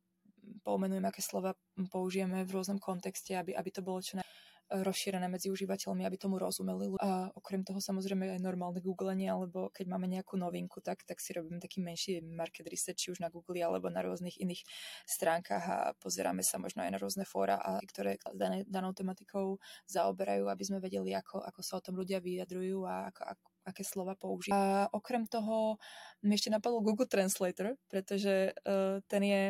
pomenujem, 0.66 1.06
aké 1.06 1.22
slova 1.24 1.56
použijeme 1.88 2.44
v 2.44 2.52
rôznom 2.52 2.82
kontexte, 2.82 3.38
aby, 3.38 3.56
aby 3.56 3.70
to 3.72 3.86
bolo 3.86 4.04
čo 4.04 4.20
naj 4.20 4.33
rozšírené 4.74 5.30
medzi 5.30 5.54
užívateľmi, 5.54 6.02
aby 6.02 6.18
tomu 6.18 6.42
rozumeli. 6.42 6.98
A 6.98 7.30
okrem 7.38 7.62
toho 7.62 7.78
samozrejme 7.78 8.34
aj 8.34 8.42
normálne 8.42 8.82
googlenie, 8.82 9.30
alebo 9.30 9.70
keď 9.70 9.86
máme 9.86 10.10
nejakú 10.10 10.42
novinku, 10.42 10.82
tak, 10.82 11.06
tak 11.06 11.22
si 11.22 11.38
robíme 11.38 11.62
taký 11.62 11.86
menší 11.86 12.26
market 12.26 12.66
research, 12.66 13.06
či 13.06 13.12
už 13.14 13.22
na 13.22 13.30
Google 13.30 13.62
alebo 13.62 13.94
na 13.94 14.02
rôznych 14.02 14.42
iných 14.42 14.66
stránkach 15.06 15.64
a 15.70 15.78
pozeráme 16.02 16.42
sa 16.42 16.58
možno 16.58 16.82
aj 16.82 16.90
na 16.90 16.98
rôzne 16.98 17.26
fóra, 17.30 17.62
a, 17.62 17.78
ktoré 17.86 18.18
dané, 18.34 18.66
danou 18.66 18.98
tematikou 18.98 19.62
zaoberajú, 19.86 20.50
aby 20.50 20.64
sme 20.66 20.82
vedeli, 20.82 21.14
ako, 21.14 21.46
ako 21.46 21.62
sa 21.62 21.78
o 21.78 21.84
tom 21.86 22.00
ľudia 22.00 22.18
vyjadrujú 22.18 22.90
a 22.90 23.14
ako, 23.14 23.22
ako 23.38 23.46
aké 23.64 23.84
slova 23.88 24.14
použiť. 24.20 24.52
A 24.52 24.92
okrem 24.92 25.24
toho 25.24 25.80
mi 26.28 26.36
ešte 26.36 26.52
napadol 26.52 26.84
Google 26.84 27.08
Translator, 27.08 27.80
pretože 27.88 28.52
uh, 28.68 29.00
ten 29.08 29.24
je 29.24 29.42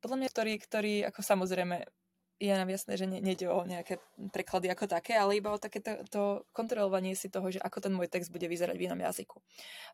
podľa 0.00 0.16
mňa, 0.16 0.28
ktorý, 0.32 0.52
ktorý 0.62 0.94
ako 1.12 1.20
samozrejme 1.20 1.84
je 2.40 2.48
nám 2.56 2.72
jasné, 2.72 2.96
že 2.96 3.04
ne, 3.04 3.20
nejde 3.20 3.52
o 3.52 3.60
nejaké 3.68 4.00
preklady 4.32 4.72
ako 4.72 4.88
také, 4.88 5.12
ale 5.12 5.36
iba 5.36 5.52
o 5.52 5.60
takéto 5.60 6.00
to 6.08 6.48
kontrolovanie 6.56 7.12
si 7.12 7.28
toho, 7.28 7.52
že 7.52 7.60
ako 7.60 7.84
ten 7.84 7.92
môj 7.92 8.08
text 8.08 8.32
bude 8.32 8.48
vyzerať 8.48 8.80
v 8.80 8.88
inom 8.88 8.96
jazyku. 8.96 9.36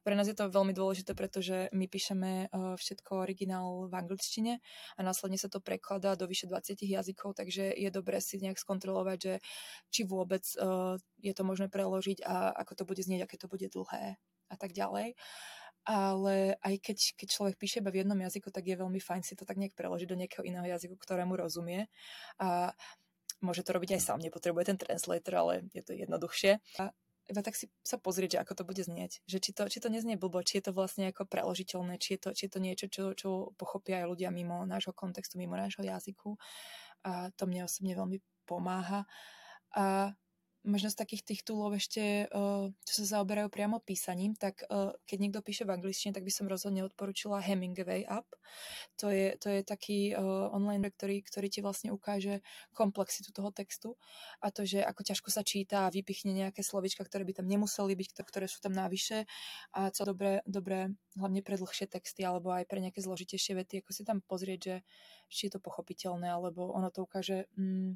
Pre 0.07 0.15
nás 0.15 0.31
je 0.31 0.39
to 0.39 0.47
veľmi 0.47 0.71
dôležité, 0.71 1.19
pretože 1.19 1.67
my 1.75 1.91
píšeme 1.91 2.47
uh, 2.47 2.79
všetko 2.79 3.19
originál 3.19 3.91
v 3.91 3.95
angličtine 3.99 4.63
a 4.95 5.01
následne 5.03 5.43
sa 5.43 5.51
to 5.51 5.59
prekladá 5.59 6.15
do 6.15 6.31
vyše 6.31 6.47
20 6.47 6.79
jazykov, 6.87 7.35
takže 7.35 7.75
je 7.75 7.91
dobré 7.91 8.23
si 8.23 8.39
nejak 8.39 8.63
skontrolovať, 8.63 9.19
že 9.19 9.35
či 9.91 10.07
vôbec 10.07 10.47
uh, 10.63 10.95
je 11.19 11.35
to 11.35 11.43
možné 11.43 11.67
preložiť 11.67 12.23
a 12.23 12.55
ako 12.63 12.73
to 12.79 12.85
bude 12.87 13.03
znieť, 13.03 13.27
aké 13.27 13.37
to 13.43 13.51
bude 13.51 13.67
dlhé 13.67 14.23
a 14.47 14.55
tak 14.55 14.71
ďalej 14.71 15.19
ale 15.87 16.59
aj 16.67 16.75
keď, 16.83 16.99
keď 17.15 17.29
človek 17.31 17.55
píše 17.57 17.79
iba 17.79 17.95
v 17.95 18.03
jednom 18.03 18.19
jazyku, 18.19 18.51
tak 18.51 18.67
je 18.67 18.75
veľmi 18.75 18.99
fajn 18.99 19.23
si 19.23 19.39
to 19.39 19.47
tak 19.47 19.55
nejak 19.55 19.79
preložiť 19.79 20.11
do 20.11 20.19
nejakého 20.19 20.43
iného 20.43 20.67
jazyku, 20.67 20.99
ktorému 20.99 21.39
rozumie. 21.39 21.87
A 22.43 22.75
môže 23.39 23.63
to 23.63 23.71
robiť 23.71 23.95
aj 23.95 24.03
sám, 24.03 24.19
nepotrebuje 24.19 24.75
ten 24.75 24.79
translator, 24.83 25.35
ale 25.39 25.53
je 25.71 25.87
to 25.87 25.95
jednoduchšie. 25.95 26.59
A 26.83 26.91
iba 27.27 27.41
tak 27.43 27.59
si 27.59 27.71
sa 27.83 27.99
pozrieť, 27.99 28.39
že 28.39 28.43
ako 28.43 28.53
to 28.59 28.65
bude 28.67 28.83
znieť. 28.83 29.23
Že 29.27 29.39
či 29.43 29.51
to, 29.55 29.63
či 29.67 29.79
to 29.83 29.89
neznie 29.91 30.19
blbo, 30.19 30.43
či 30.43 30.59
je 30.59 30.71
to 30.71 30.73
vlastne 30.75 31.11
ako 31.11 31.27
preložiteľné, 31.27 31.99
či 31.99 32.19
je 32.19 32.21
to, 32.23 32.29
či 32.35 32.43
je 32.47 32.53
to 32.55 32.61
niečo, 32.63 32.87
čo, 32.87 33.05
čo 33.15 33.29
pochopia 33.59 34.03
aj 34.03 34.11
ľudia 34.11 34.31
mimo 34.31 34.63
nášho 34.67 34.95
kontextu, 34.95 35.39
mimo 35.39 35.59
nášho 35.59 35.83
jazyku. 35.83 36.39
A 37.07 37.31
to 37.35 37.47
mne 37.47 37.67
osobne 37.67 37.95
veľmi 37.95 38.19
pomáha. 38.47 39.07
A 39.75 40.15
možno 40.67 40.91
z 40.91 40.99
takých 40.99 41.23
tých 41.23 41.41
túlov 41.47 41.79
ešte, 41.79 42.27
eh, 42.27 42.65
čo 42.71 42.93
sa 43.03 43.05
zaoberajú 43.19 43.49
priamo 43.49 43.79
písaním, 43.79 44.35
tak 44.35 44.67
eh, 44.67 44.93
keď 45.07 45.19
niekto 45.23 45.41
píše 45.41 45.63
v 45.63 45.79
angličtine, 45.79 46.13
tak 46.13 46.27
by 46.27 46.33
som 46.35 46.51
rozhodne 46.51 46.83
odporúčila 46.83 47.39
Hemingway 47.39 48.03
app. 48.03 48.27
To 49.01 49.09
je, 49.09 49.39
to 49.39 49.49
je 49.49 49.61
taký 49.63 50.13
eh, 50.13 50.19
online, 50.51 50.91
ktorý, 50.91 51.23
ktorý 51.23 51.47
ti 51.49 51.61
vlastne 51.63 51.95
ukáže 51.95 52.43
komplexitu 52.75 53.31
toho 53.31 53.55
textu 53.55 53.95
a 54.43 54.51
to, 54.51 54.67
že 54.67 54.83
ako 54.83 55.07
ťažko 55.07 55.29
sa 55.31 55.47
číta 55.47 55.87
a 55.87 55.93
vypichne 55.95 56.35
nejaké 56.35 56.67
slovička, 56.67 57.07
ktoré 57.07 57.23
by 57.23 57.41
tam 57.43 57.47
nemuseli 57.47 57.95
byť, 57.95 58.09
ktoré 58.27 58.51
sú 58.51 58.59
tam 58.59 58.75
navyše 58.75 59.25
a 59.73 59.95
co 59.95 60.03
dobré, 60.03 60.43
dobré 60.45 60.91
hlavne 61.15 61.41
pre 61.47 61.57
dlhšie 61.57 61.87
texty 61.87 62.27
alebo 62.27 62.51
aj 62.51 62.67
pre 62.67 62.83
nejaké 62.83 62.99
zložitejšie 63.01 63.55
vety, 63.55 63.75
ako 63.81 63.91
si 63.95 64.03
tam 64.03 64.19
pozrieť, 64.21 64.59
že 64.59 64.77
či 65.31 65.49
je 65.49 65.57
to 65.57 65.61
pochopiteľné, 65.63 66.27
alebo 66.27 66.75
ono 66.75 66.91
to 66.91 67.07
ukáže... 67.07 67.47
Mm, 67.55 67.95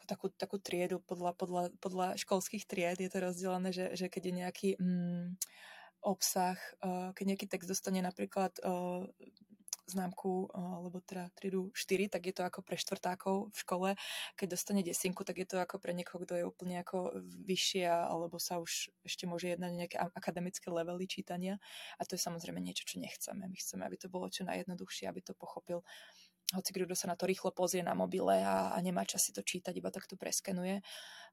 ako 0.00 0.04
takú, 0.08 0.26
takú 0.32 0.56
triedu 0.56 1.04
podľa, 1.04 1.36
podľa, 1.36 1.64
podľa 1.76 2.16
školských 2.16 2.64
tried 2.64 2.96
je 2.96 3.12
to 3.12 3.20
rozdelené, 3.20 3.68
že, 3.68 3.92
že 3.92 4.08
keď 4.08 4.22
je 4.24 4.32
nejaký 4.32 4.68
mm, 4.80 5.36
obsah, 6.00 6.56
uh, 6.80 7.12
keď 7.12 7.24
nejaký 7.36 7.46
text 7.52 7.68
dostane 7.68 8.00
napríklad 8.00 8.56
uh, 8.64 9.04
známku, 9.84 10.48
uh, 10.48 10.80
alebo 10.80 11.04
teda 11.04 11.28
triedu 11.36 11.68
4, 11.76 12.08
tak 12.08 12.22
je 12.30 12.34
to 12.34 12.42
ako 12.46 12.64
pre 12.64 12.80
štvrtákov 12.80 13.52
v 13.52 13.56
škole. 13.60 13.88
Keď 14.40 14.46
dostane 14.48 14.80
desinku, 14.80 15.20
tak 15.20 15.44
je 15.44 15.46
to 15.50 15.60
ako 15.60 15.76
pre 15.76 15.92
niekoho, 15.92 16.24
kto 16.24 16.40
je 16.40 16.48
úplne 16.48 16.80
ako 16.80 17.20
vyššie, 17.44 17.84
alebo 17.84 18.40
sa 18.40 18.62
už 18.62 18.88
ešte 19.04 19.28
môže 19.28 19.52
jednať 19.52 19.72
nejaké 19.76 19.96
akademické 20.00 20.72
levely 20.72 21.04
čítania. 21.04 21.60
A 22.00 22.08
to 22.08 22.16
je 22.16 22.24
samozrejme 22.24 22.62
niečo, 22.62 22.88
čo 22.88 22.96
nechceme. 22.96 23.44
My 23.44 23.56
chceme, 23.58 23.84
aby 23.84 24.00
to 24.00 24.08
bolo 24.08 24.32
čo 24.32 24.48
najjednoduchšie, 24.48 25.04
aby 25.10 25.20
to 25.20 25.36
pochopil 25.36 25.84
hoci 26.54 26.70
kto 26.74 26.94
sa 26.98 27.10
na 27.10 27.16
to 27.16 27.26
rýchlo 27.26 27.54
pozrie 27.54 27.82
na 27.82 27.94
mobile 27.94 28.42
a, 28.42 28.74
a 28.74 28.78
nemá 28.82 29.06
čas 29.06 29.22
si 29.26 29.32
to 29.32 29.42
čítať, 29.42 29.76
iba 29.76 29.90
tak 29.90 30.06
to 30.06 30.18
preskenuje. 30.18 30.82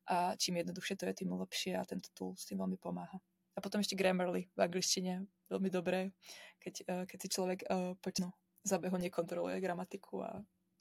A 0.07 0.37
čím 0.39 0.63
jednoduchšie 0.63 0.95
to 0.95 1.05
je, 1.09 1.23
tým 1.23 1.35
lepšie 1.35 1.75
a 1.75 1.83
tento 1.83 2.07
tool 2.15 2.37
s 2.37 2.47
tým 2.47 2.61
veľmi 2.61 2.79
pomáha. 2.79 3.19
A 3.55 3.61
potom 3.61 3.81
ešte 3.81 3.97
Grammarly 3.97 4.47
v 4.53 4.59
angličtine, 4.61 5.25
veľmi 5.49 5.69
dobré, 5.73 6.13
keď, 6.61 6.73
uh, 6.87 7.03
keď 7.09 7.17
si 7.17 7.27
človek 7.27 7.59
uh, 7.67 7.97
počno 7.99 8.31
zabeho 8.63 8.95
nekontroluje 8.99 9.57
gramatiku 9.59 10.21
a, 10.23 10.31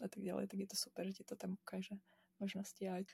a 0.03 0.07
tak 0.07 0.21
ďalej, 0.21 0.47
tak 0.51 0.59
je 0.61 0.69
to 0.69 0.77
super, 0.77 1.07
že 1.09 1.23
ti 1.23 1.25
to 1.25 1.35
tam 1.39 1.57
ukáže 1.57 1.97
možnosti 2.41 2.85
aj. 2.89 3.05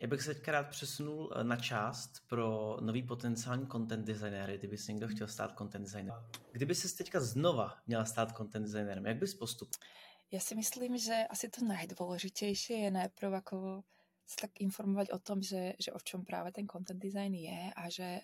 Já 0.00 0.08
bych 0.08 0.22
se 0.22 0.34
teďka 0.34 0.52
rád 0.52 0.68
přesunul 0.68 1.32
eh, 1.36 1.44
na 1.44 1.56
část 1.56 2.12
pro 2.26 2.76
nový 2.80 3.02
potenciální 3.02 3.66
content 3.66 4.06
designéry, 4.06 4.58
kdyby 4.58 4.78
si 4.78 4.92
někdo 4.92 5.08
chtěl 5.08 5.28
stát 5.28 5.58
content 5.58 5.84
designerem. 5.84 6.24
Kdyby 6.52 6.74
se 6.74 6.96
teďka 6.96 7.20
znova 7.20 7.78
měla 7.86 8.04
stát 8.04 8.36
content 8.36 8.66
designerem, 8.66 9.06
jak 9.06 9.16
bys 9.16 9.34
postupoval? 9.34 9.88
Ja 10.34 10.42
si 10.42 10.58
myslím, 10.58 10.98
že 10.98 11.14
asi 11.30 11.46
to 11.46 11.62
najdôležitejšie 11.62 12.82
je 12.82 12.90
najprv 12.90 13.38
ako 13.38 13.86
sa 14.26 14.50
tak 14.50 14.58
informovať 14.58 15.14
o 15.14 15.22
tom, 15.22 15.38
že, 15.38 15.78
že 15.78 15.94
o 15.94 16.00
čom 16.02 16.26
práve 16.26 16.50
ten 16.50 16.66
content 16.66 16.98
design 16.98 17.38
je 17.38 17.70
a 17.70 17.82
že 17.86 18.18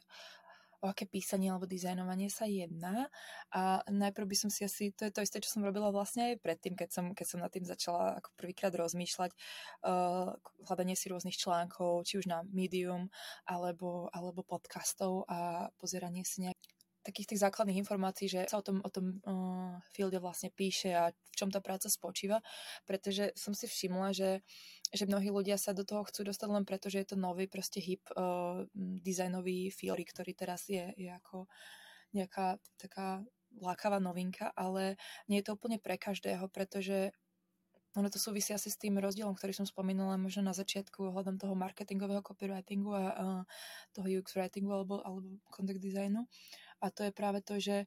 o 0.83 0.90
aké 0.90 1.07
písanie 1.07 1.55
alebo 1.55 1.70
dizajnovanie 1.70 2.27
sa 2.27 2.51
jedná. 2.51 3.07
A 3.55 3.85
najprv 3.87 4.27
by 4.27 4.37
som 4.42 4.51
si 4.51 4.66
asi, 4.66 4.90
to 4.90 5.07
je 5.07 5.14
to 5.14 5.23
isté, 5.23 5.38
čo 5.38 5.55
som 5.55 5.62
robila 5.62 5.94
vlastne 5.94 6.35
aj 6.35 6.42
predtým, 6.42 6.75
keď 6.75 6.88
som, 6.90 7.05
keď 7.14 7.27
som 7.31 7.38
nad 7.38 7.53
tým 7.55 7.68
začala 7.68 8.18
ako 8.18 8.35
prvýkrát 8.35 8.75
rozmýšľať, 8.75 9.31
uh, 9.87 10.35
hľadanie 10.66 10.99
si 10.99 11.12
rôznych 11.12 11.38
článkov, 11.38 12.09
či 12.11 12.18
už 12.18 12.27
na 12.27 12.42
Medium, 12.51 13.07
alebo, 13.46 14.11
alebo 14.11 14.42
podcastov 14.42 15.29
a 15.31 15.70
pozeranie 15.79 16.27
si 16.27 16.42
nejak 16.42 16.59
takých 17.00 17.34
tých 17.34 17.42
základných 17.42 17.80
informácií, 17.80 18.28
že 18.28 18.40
sa 18.48 18.60
o 18.60 18.64
tom, 18.64 18.84
o 18.84 18.90
tom 18.92 19.20
uh, 19.24 19.80
fielde 19.96 20.20
vlastne 20.20 20.52
píše 20.52 20.92
a 20.92 21.08
v 21.10 21.34
čom 21.36 21.48
tá 21.48 21.64
práca 21.64 21.88
spočíva, 21.88 22.44
pretože 22.84 23.32
som 23.36 23.56
si 23.56 23.64
všimla, 23.64 24.12
že, 24.12 24.44
že 24.92 25.08
mnohí 25.08 25.32
ľudia 25.32 25.56
sa 25.56 25.72
do 25.72 25.82
toho 25.82 26.04
chcú 26.04 26.28
dostať 26.28 26.48
len 26.52 26.64
preto, 26.68 26.92
že 26.92 27.02
je 27.04 27.08
to 27.12 27.16
nový 27.16 27.48
proste 27.48 27.80
hip 27.80 28.04
uh, 28.12 28.68
dizajnový 28.76 29.72
field, 29.72 30.00
ktorý 30.04 30.32
teraz 30.36 30.68
je, 30.68 30.92
je 30.96 31.08
ako 31.08 31.48
nejaká 32.12 32.60
taká 32.76 33.24
lákavá 33.58 33.98
novinka, 33.98 34.52
ale 34.54 34.94
nie 35.26 35.42
je 35.42 35.50
to 35.50 35.54
úplne 35.58 35.82
pre 35.82 35.98
každého, 35.98 36.46
pretože 36.52 37.10
ono 37.98 38.06
to 38.06 38.22
súvisí 38.22 38.54
asi 38.54 38.70
s 38.70 38.78
tým 38.78 39.02
rozdielom, 39.02 39.34
ktorý 39.34 39.50
som 39.50 39.66
spomínala 39.66 40.14
možno 40.14 40.46
na 40.46 40.54
začiatku 40.54 41.10
ohľadom 41.10 41.42
toho 41.42 41.58
marketingového 41.58 42.22
copywritingu 42.22 42.94
a, 42.94 43.04
a 43.10 43.26
toho 43.90 44.06
UX 44.06 44.38
writingu 44.38 44.70
alebo, 44.70 45.02
alebo 45.02 45.26
content 45.50 45.82
designu. 45.82 46.22
A 46.80 46.90
to 46.90 47.04
je 47.04 47.12
práve 47.12 47.44
to, 47.44 47.60
že 47.60 47.84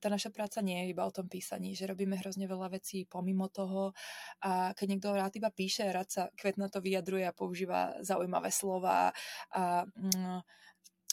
tá 0.00 0.08
naša 0.08 0.32
práca 0.32 0.64
nie 0.64 0.80
je 0.80 0.96
iba 0.96 1.04
o 1.04 1.12
tom 1.12 1.28
písaní, 1.28 1.76
že 1.76 1.84
robíme 1.84 2.16
hrozne 2.16 2.48
veľa 2.48 2.72
vecí 2.72 3.04
pomimo 3.04 3.52
toho. 3.52 3.92
A 4.40 4.72
keď 4.72 4.86
niekto 4.88 5.12
rád 5.12 5.36
iba 5.36 5.52
píše, 5.52 5.84
rád 5.92 6.08
sa 6.08 6.22
kvetna 6.32 6.72
to 6.72 6.80
vyjadruje 6.80 7.28
a 7.28 7.36
používa 7.36 7.92
zaujímavé 8.00 8.48
slova 8.48 9.12
a 9.52 9.84
mm, 9.84 10.40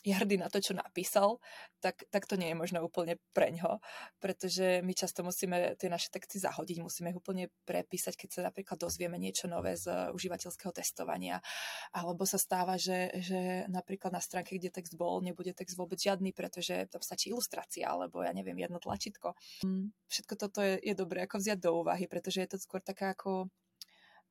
je 0.06 0.13
hrdý 0.13 0.38
na 0.38 0.54
to, 0.54 0.62
čo 0.62 0.78
napísal, 0.78 1.41
tak, 1.82 2.06
tak 2.13 2.30
to 2.30 2.38
nie 2.38 2.54
je 2.54 2.58
možno 2.62 2.86
úplne 2.86 3.18
preňho, 3.34 3.82
pretože 4.22 4.86
my 4.86 4.94
často 4.94 5.26
musíme 5.26 5.74
tie 5.82 5.89
naše 5.89 6.13
texty 6.13 6.38
zahodiť, 6.38 6.86
musíme 6.86 7.10
ich 7.10 7.18
úplne 7.18 7.50
prepísať, 7.65 8.13
keď 8.13 8.30
sa 8.30 8.41
napríklad 8.46 8.78
dozvieme 8.78 9.18
niečo 9.18 9.50
nové 9.50 9.74
z 9.74 10.13
užívateľského 10.13 10.70
testovania, 10.70 11.41
alebo 11.89 12.30
sa 12.30 12.38
stáva, 12.38 12.78
že, 12.78 13.10
že 13.18 13.65
napríklad 13.65 14.13
na 14.13 14.22
stránke, 14.22 14.54
kde 14.62 14.70
text 14.70 14.94
bol, 14.94 15.26
nebude 15.26 15.58
text 15.58 15.74
vôbec 15.74 15.98
žiadny, 15.98 16.30
pretože 16.38 16.86
tam 16.94 17.02
stačí 17.02 17.34
ilustrácia, 17.34 17.89
alebo 17.89 18.22
ja 18.22 18.30
neviem, 18.30 18.62
jedno 18.62 18.78
tlačítko. 18.78 19.34
Mm, 19.65 19.89
všetko 20.06 20.34
toto 20.38 20.62
je, 20.62 20.78
je 20.86 20.94
dobré 20.94 21.26
ako 21.26 21.41
vziať 21.41 21.60
do 21.60 21.82
úvahy, 21.82 22.06
pretože 22.06 22.46
je 22.46 22.50
to 22.54 22.58
skôr 22.62 22.86
taká 22.86 23.18
ako 23.18 23.50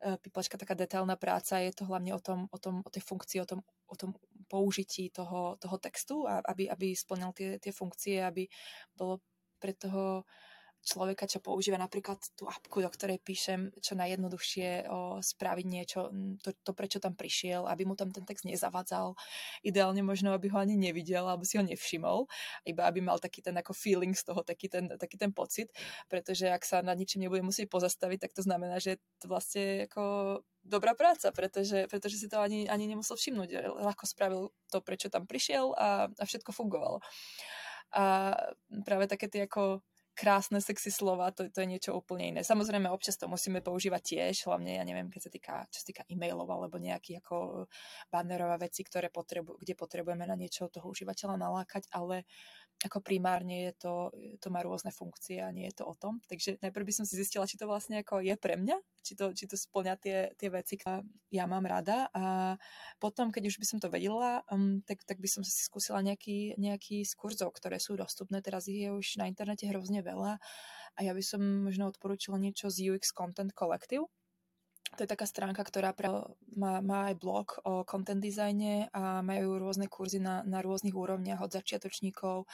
E, 0.04 0.20
píplačka 0.20 0.60
taká 0.60 0.76
detailná 0.76 1.16
práca, 1.16 1.56
je 1.64 1.72
to 1.72 1.88
hlavne 1.88 2.12
o, 2.12 2.20
tom, 2.20 2.44
o, 2.52 2.58
tom, 2.60 2.84
o 2.84 2.90
tej 2.92 3.00
funkcii, 3.00 3.40
o 3.40 3.48
tom, 3.48 3.60
o 3.88 3.96
tom 3.96 4.12
použití 4.52 5.08
toho, 5.08 5.56
toho 5.56 5.76
textu, 5.80 6.28
aby, 6.28 6.68
aby 6.68 6.92
splňal 6.92 7.32
tie, 7.32 7.56
tie 7.56 7.72
funkcie, 7.72 8.20
aby 8.20 8.44
bolo 8.92 9.24
pre 9.56 9.72
toho 9.72 10.28
človeka, 10.84 11.24
čo 11.24 11.40
používa 11.40 11.80
napríklad 11.80 12.20
tú 12.36 12.44
apku, 12.44 12.84
do 12.84 12.92
ktorej 12.92 13.18
píšem 13.24 13.72
čo 13.80 13.96
najjednoduchšie 13.96 14.86
o, 14.86 15.18
spraviť 15.24 15.66
niečo, 15.66 16.12
to, 16.44 16.52
to, 16.52 16.70
prečo 16.76 17.00
tam 17.00 17.16
prišiel, 17.16 17.64
aby 17.64 17.88
mu 17.88 17.96
tam 17.96 18.12
ten 18.12 18.22
text 18.28 18.44
nezavadzal. 18.44 19.16
Ideálne 19.64 20.04
možno, 20.04 20.36
aby 20.36 20.52
ho 20.52 20.60
ani 20.60 20.76
nevidel, 20.76 21.24
alebo 21.24 21.48
si 21.48 21.56
ho 21.56 21.64
nevšimol, 21.64 22.28
iba 22.68 22.84
aby 22.84 23.00
mal 23.00 23.16
taký 23.16 23.40
ten 23.40 23.56
ako 23.56 23.72
feeling 23.72 24.12
z 24.12 24.28
toho, 24.28 24.44
taký 24.44 24.68
ten, 24.68 24.92
taký 25.00 25.16
ten 25.16 25.32
pocit, 25.32 25.72
pretože 26.06 26.46
ak 26.52 26.62
sa 26.62 26.84
nad 26.84 26.94
ničím 26.94 27.24
nebude 27.24 27.40
musieť 27.40 27.72
pozastaviť, 27.72 28.28
tak 28.28 28.32
to 28.36 28.44
znamená, 28.44 28.76
že 28.76 29.00
to 29.18 29.26
vlastne 29.32 29.88
ako 29.88 30.04
dobrá 30.64 30.96
práca, 30.96 31.32
pretože, 31.32 31.88
pretože 31.88 32.16
si 32.20 32.26
to 32.28 32.40
ani, 32.40 32.68
ani 32.68 32.88
nemusel 32.88 33.16
všimnúť. 33.16 33.72
Ľahko 33.84 34.04
spravil 34.04 34.42
to, 34.72 34.80
prečo 34.80 35.12
tam 35.12 35.28
prišiel 35.28 35.76
a, 35.76 36.08
a 36.08 36.24
všetko 36.24 36.52
fungovalo. 36.56 37.04
A 37.94 38.34
práve 38.82 39.06
také 39.06 39.30
tie 39.30 39.46
ako 39.46 39.84
krásne, 40.14 40.62
sexy 40.62 40.94
slova, 40.94 41.34
to, 41.34 41.50
to 41.50 41.60
je 41.60 41.68
niečo 41.68 41.90
úplne 41.92 42.30
iné. 42.30 42.40
Samozrejme, 42.46 42.86
občas 42.86 43.18
to 43.18 43.26
musíme 43.26 43.60
používať 43.60 44.02
tiež, 44.02 44.46
hlavne, 44.46 44.78
ja 44.78 44.84
neviem, 44.86 45.10
keď 45.10 45.20
sa 45.26 45.30
týka, 45.30 45.54
čo 45.68 45.82
sa 45.82 45.86
týka 45.90 46.02
e-mailov 46.06 46.46
alebo 46.46 46.78
nejakých 46.78 47.20
ako 47.20 47.66
bannerové 48.08 48.70
veci, 48.70 48.86
ktoré 48.86 49.10
potrebu, 49.10 49.58
kde 49.58 49.74
potrebujeme 49.74 50.24
na 50.24 50.38
niečo 50.38 50.70
toho 50.70 50.86
užívateľa 50.88 51.34
nalákať, 51.34 51.90
ale 51.90 52.24
ako 52.84 53.00
primárne 53.00 53.70
je 53.70 53.72
to, 53.80 53.94
to 54.42 54.48
má 54.52 54.60
rôzne 54.60 54.92
funkcie 54.92 55.40
a 55.40 55.48
nie 55.48 55.70
je 55.72 55.80
to 55.80 55.84
o 55.88 55.94
tom. 55.96 56.20
Takže 56.28 56.60
najprv 56.60 56.84
by 56.84 56.94
som 56.96 57.04
si 57.08 57.16
zistila, 57.16 57.48
či 57.48 57.56
to 57.56 57.64
vlastne 57.64 58.00
ako 58.02 58.20
je 58.20 58.36
pre 58.36 58.60
mňa, 58.60 58.76
či 59.00 59.16
to, 59.16 59.32
či 59.32 59.48
to 59.48 59.56
splňa 59.56 59.94
tie, 59.96 60.18
tie 60.36 60.48
veci, 60.52 60.76
ktoré 60.76 61.00
ja 61.32 61.48
mám 61.48 61.64
rada 61.64 62.12
a 62.12 62.54
potom, 63.00 63.32
keď 63.32 63.52
už 63.52 63.56
by 63.56 63.66
som 63.66 63.78
to 63.80 63.88
vedela, 63.88 64.44
um, 64.52 64.84
tak, 64.84 65.00
tak 65.08 65.16
by 65.20 65.28
som 65.30 65.40
si 65.40 65.52
skúsila 65.52 66.04
nejaký, 66.04 66.60
nejaký 66.60 67.08
z 67.08 67.12
kurzov, 67.16 67.56
ktoré 67.56 67.80
sú 67.80 67.96
dostupné. 67.96 68.44
Teraz 68.44 68.68
ich 68.68 68.84
je 68.84 68.92
už 68.92 69.16
na 69.16 69.32
internete 69.32 69.64
hrozne 69.64 70.04
veľa 70.04 70.36
a 70.94 71.00
ja 71.00 71.12
by 71.16 71.24
som 71.24 71.40
možno 71.40 71.88
odporúčila 71.88 72.36
niečo 72.36 72.68
z 72.68 72.92
UX 72.92 73.16
Content 73.16 73.50
Collective, 73.56 74.06
to 74.94 75.04
je 75.04 75.12
taká 75.12 75.26
stránka, 75.26 75.62
ktorá 75.66 75.92
pre, 75.92 76.08
má, 76.56 76.80
má 76.80 77.12
aj 77.12 77.14
blog 77.18 77.46
o 77.66 77.82
content 77.84 78.22
dizajne 78.22 78.88
a 78.94 79.20
majú 79.20 79.58
rôzne 79.58 79.90
kurzy 79.90 80.22
na, 80.22 80.46
na 80.46 80.62
rôznych 80.64 80.94
úrovniach 80.94 81.42
od 81.42 81.52
začiatočníkov 81.52 82.46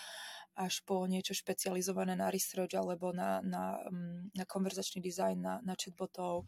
až 0.60 0.84
po 0.84 1.08
niečo 1.08 1.32
špecializované 1.32 2.12
na 2.12 2.28
research 2.28 2.76
alebo 2.76 3.16
na, 3.16 3.40
na, 3.40 3.80
mm, 3.88 4.36
na 4.36 4.44
konverzačný 4.44 5.00
dizajn, 5.00 5.40
na, 5.40 5.54
na 5.64 5.72
chatbotov, 5.72 6.44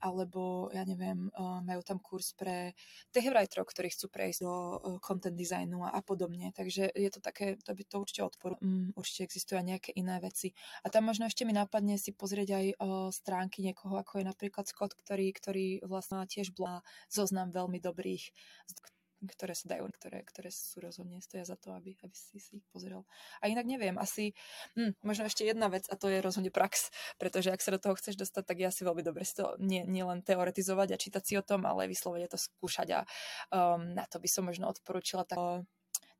alebo 0.00 0.72
ja 0.72 0.88
neviem, 0.88 1.28
eh, 1.28 1.60
majú 1.60 1.84
tam 1.84 2.00
kurz 2.00 2.32
pre 2.32 2.72
techwriterov, 3.12 3.68
ktorí 3.68 3.92
chcú 3.92 4.08
prejsť 4.08 4.40
do 4.40 4.54
eh, 4.56 4.78
content 5.04 5.36
designu 5.36 5.84
a, 5.84 5.92
a 5.92 6.00
podobne. 6.00 6.56
Takže 6.56 6.88
je 6.96 7.10
to 7.12 7.20
také, 7.20 7.60
to 7.60 7.76
by 7.76 7.84
to 7.84 7.96
určite 8.00 8.22
odporu. 8.24 8.56
Um, 8.64 8.96
určite 8.96 9.28
existujú 9.28 9.60
aj 9.60 9.66
nejaké 9.76 9.90
iné 9.92 10.16
veci. 10.24 10.56
A 10.80 10.88
tam 10.88 11.04
možno 11.04 11.28
ešte 11.28 11.44
mi 11.44 11.52
napadne 11.52 12.00
si 12.00 12.16
pozrieť 12.16 12.48
aj 12.56 12.66
o, 12.66 12.74
eh, 12.80 13.12
stránky 13.12 13.60
niekoho, 13.60 14.00
ako 14.00 14.24
je 14.24 14.24
napríklad 14.24 14.64
Scott, 14.64 14.96
ktorý, 14.96 15.28
ktorý 15.36 15.66
vlastne 15.84 16.24
tiež 16.24 16.56
bola 16.56 16.80
zoznam 17.12 17.52
veľmi 17.52 17.76
dobrých 17.76 18.32
ktoré 19.24 19.52
sa 19.52 19.76
dajú, 19.76 19.88
ktoré, 20.00 20.24
ktoré 20.24 20.48
sú 20.48 20.80
rozhodne 20.80 21.20
stoja 21.20 21.44
za 21.44 21.56
to, 21.60 21.76
aby, 21.76 21.96
aby 22.00 22.16
si 22.16 22.40
si 22.40 22.60
ich 22.60 22.66
pozrel. 22.72 23.04
A 23.44 23.52
inak 23.52 23.68
neviem, 23.68 24.00
asi 24.00 24.32
hm, 24.76 24.96
možno 25.04 25.28
ešte 25.28 25.44
jedna 25.44 25.68
vec 25.68 25.84
a 25.88 25.94
to 25.96 26.08
je 26.08 26.24
rozhodne 26.24 26.48
prax, 26.48 26.88
pretože 27.20 27.52
ak 27.52 27.60
sa 27.60 27.76
do 27.76 27.80
toho 27.80 27.96
chceš 27.96 28.16
dostať, 28.16 28.42
tak 28.44 28.56
je 28.60 28.66
asi 28.68 28.82
veľmi 28.84 29.04
dobre 29.04 29.24
si 29.28 29.36
to 29.36 29.56
nie, 29.60 29.84
nie 29.84 30.02
teoretizovať 30.02 30.88
a 30.94 31.00
čítať 31.00 31.22
si 31.22 31.34
o 31.36 31.44
tom, 31.44 31.68
ale 31.68 31.90
vyslovene 31.90 32.26
to 32.26 32.40
skúšať 32.40 32.88
a 32.96 33.00
um, 33.52 33.92
na 33.92 34.08
to 34.08 34.18
by 34.18 34.28
som 34.28 34.48
možno 34.48 34.68
odporúčila 34.68 35.28
tak, 35.28 35.38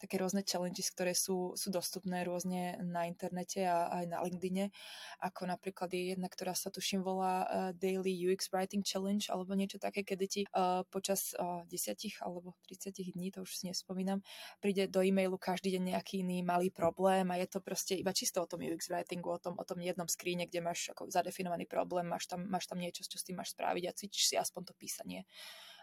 také 0.01 0.17
rôzne 0.17 0.41
challenges, 0.41 0.89
ktoré 0.89 1.13
sú, 1.13 1.53
sú 1.61 1.69
dostupné 1.69 2.25
rôzne 2.25 2.81
na 2.81 3.05
internete 3.05 3.69
a 3.69 3.93
aj 4.01 4.05
na 4.09 4.19
LinkedIne, 4.25 4.73
ako 5.21 5.45
napríklad 5.45 5.93
je 5.93 6.17
jedna, 6.17 6.33
ktorá 6.33 6.57
sa 6.57 6.73
tuším 6.73 7.05
volá 7.05 7.45
uh, 7.45 7.71
Daily 7.77 8.17
UX 8.17 8.49
Writing 8.49 8.81
Challenge 8.81 9.21
alebo 9.29 9.53
niečo 9.53 9.77
také, 9.77 10.01
kedy 10.01 10.25
ti 10.27 10.43
uh, 10.57 10.81
počas 10.89 11.37
uh, 11.37 11.69
10 11.69 12.25
alebo 12.25 12.57
30 12.65 12.97
dní, 13.13 13.29
to 13.29 13.45
už 13.45 13.53
si 13.53 13.69
nespomínam, 13.69 14.25
príde 14.65 14.89
do 14.89 15.05
e-mailu 15.05 15.37
každý 15.37 15.77
deň 15.77 15.93
nejaký 15.93 16.25
iný 16.25 16.41
malý 16.41 16.73
problém 16.73 17.29
a 17.29 17.37
je 17.37 17.47
to 17.53 17.61
proste 17.61 18.01
iba 18.01 18.17
čisto 18.17 18.41
o 18.41 18.49
tom 18.49 18.65
UX 18.65 18.89
writingu, 18.89 19.29
o 19.29 19.39
tom, 19.39 19.61
o 19.61 19.65
tom 19.69 19.85
jednom 19.85 20.09
skríne, 20.09 20.49
kde 20.49 20.65
máš 20.65 20.89
ako 20.97 21.13
zadefinovaný 21.13 21.69
problém, 21.69 22.09
máš 22.09 22.25
tam, 22.25 22.49
máš 22.49 22.65
tam 22.65 22.81
niečo, 22.81 23.05
čo 23.05 23.21
s 23.21 23.27
tým 23.29 23.37
máš 23.37 23.53
spraviť 23.53 23.85
a 23.85 23.93
cvičíš 23.93 24.25
si 24.33 24.35
aspoň 24.41 24.73
to 24.73 24.75
písanie 24.81 25.29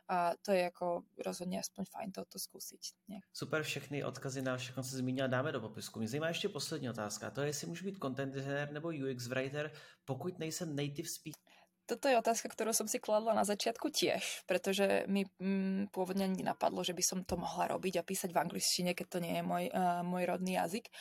a 0.10 0.32
to 0.42 0.52
je 0.52 0.60
jako 0.60 1.04
rozhodně 1.26 1.60
aspoň 1.60 1.86
fajn 1.86 2.12
toto 2.12 2.40
zkusit. 2.40 2.80
Nějak. 3.08 3.24
Super, 3.34 3.64
všechny 3.64 4.04
odkazy 4.04 4.42
na 4.42 4.58
všechno 4.58 4.84
se 4.84 4.98
zmínila 4.98 5.28
dáme 5.28 5.52
do 5.52 5.62
popisku. 5.62 6.00
Mě 6.00 6.08
zajímá 6.08 6.28
ještě 6.28 6.50
poslední 6.50 6.90
otázka, 6.90 7.32
to 7.32 7.42
je, 7.42 7.48
jestli 7.48 7.68
můžu 7.68 7.86
být 7.86 7.98
content 8.02 8.34
designer 8.34 8.72
nebo 8.72 8.88
UX 8.88 9.28
writer, 9.28 9.72
pokud 10.06 10.40
nejsem 10.40 10.76
native 10.76 11.10
speaker. 11.10 11.58
Toto 11.88 12.12
je 12.12 12.20
otázka, 12.20 12.52
ktorú 12.52 12.76
som 12.76 12.84
si 12.84 13.00
kladla 13.00 13.32
na 13.32 13.48
začiatku 13.48 13.88
tiež, 13.88 14.44
pretože 14.44 15.08
mi 15.08 15.24
mm, 15.40 15.88
pôvodne 15.96 16.28
ani 16.28 16.44
napadlo, 16.44 16.84
že 16.84 16.92
by 16.92 17.00
som 17.00 17.24
to 17.24 17.40
mohla 17.40 17.72
robiť 17.72 18.04
a 18.04 18.04
písať 18.04 18.36
v 18.36 18.42
angličtine, 18.44 18.92
keď 18.92 19.08
to 19.08 19.20
nie 19.24 19.40
je 19.40 19.44
môj, 19.48 19.66
uh, 19.72 20.04
môj 20.04 20.28
rodný 20.28 20.60
jazyk. 20.60 20.92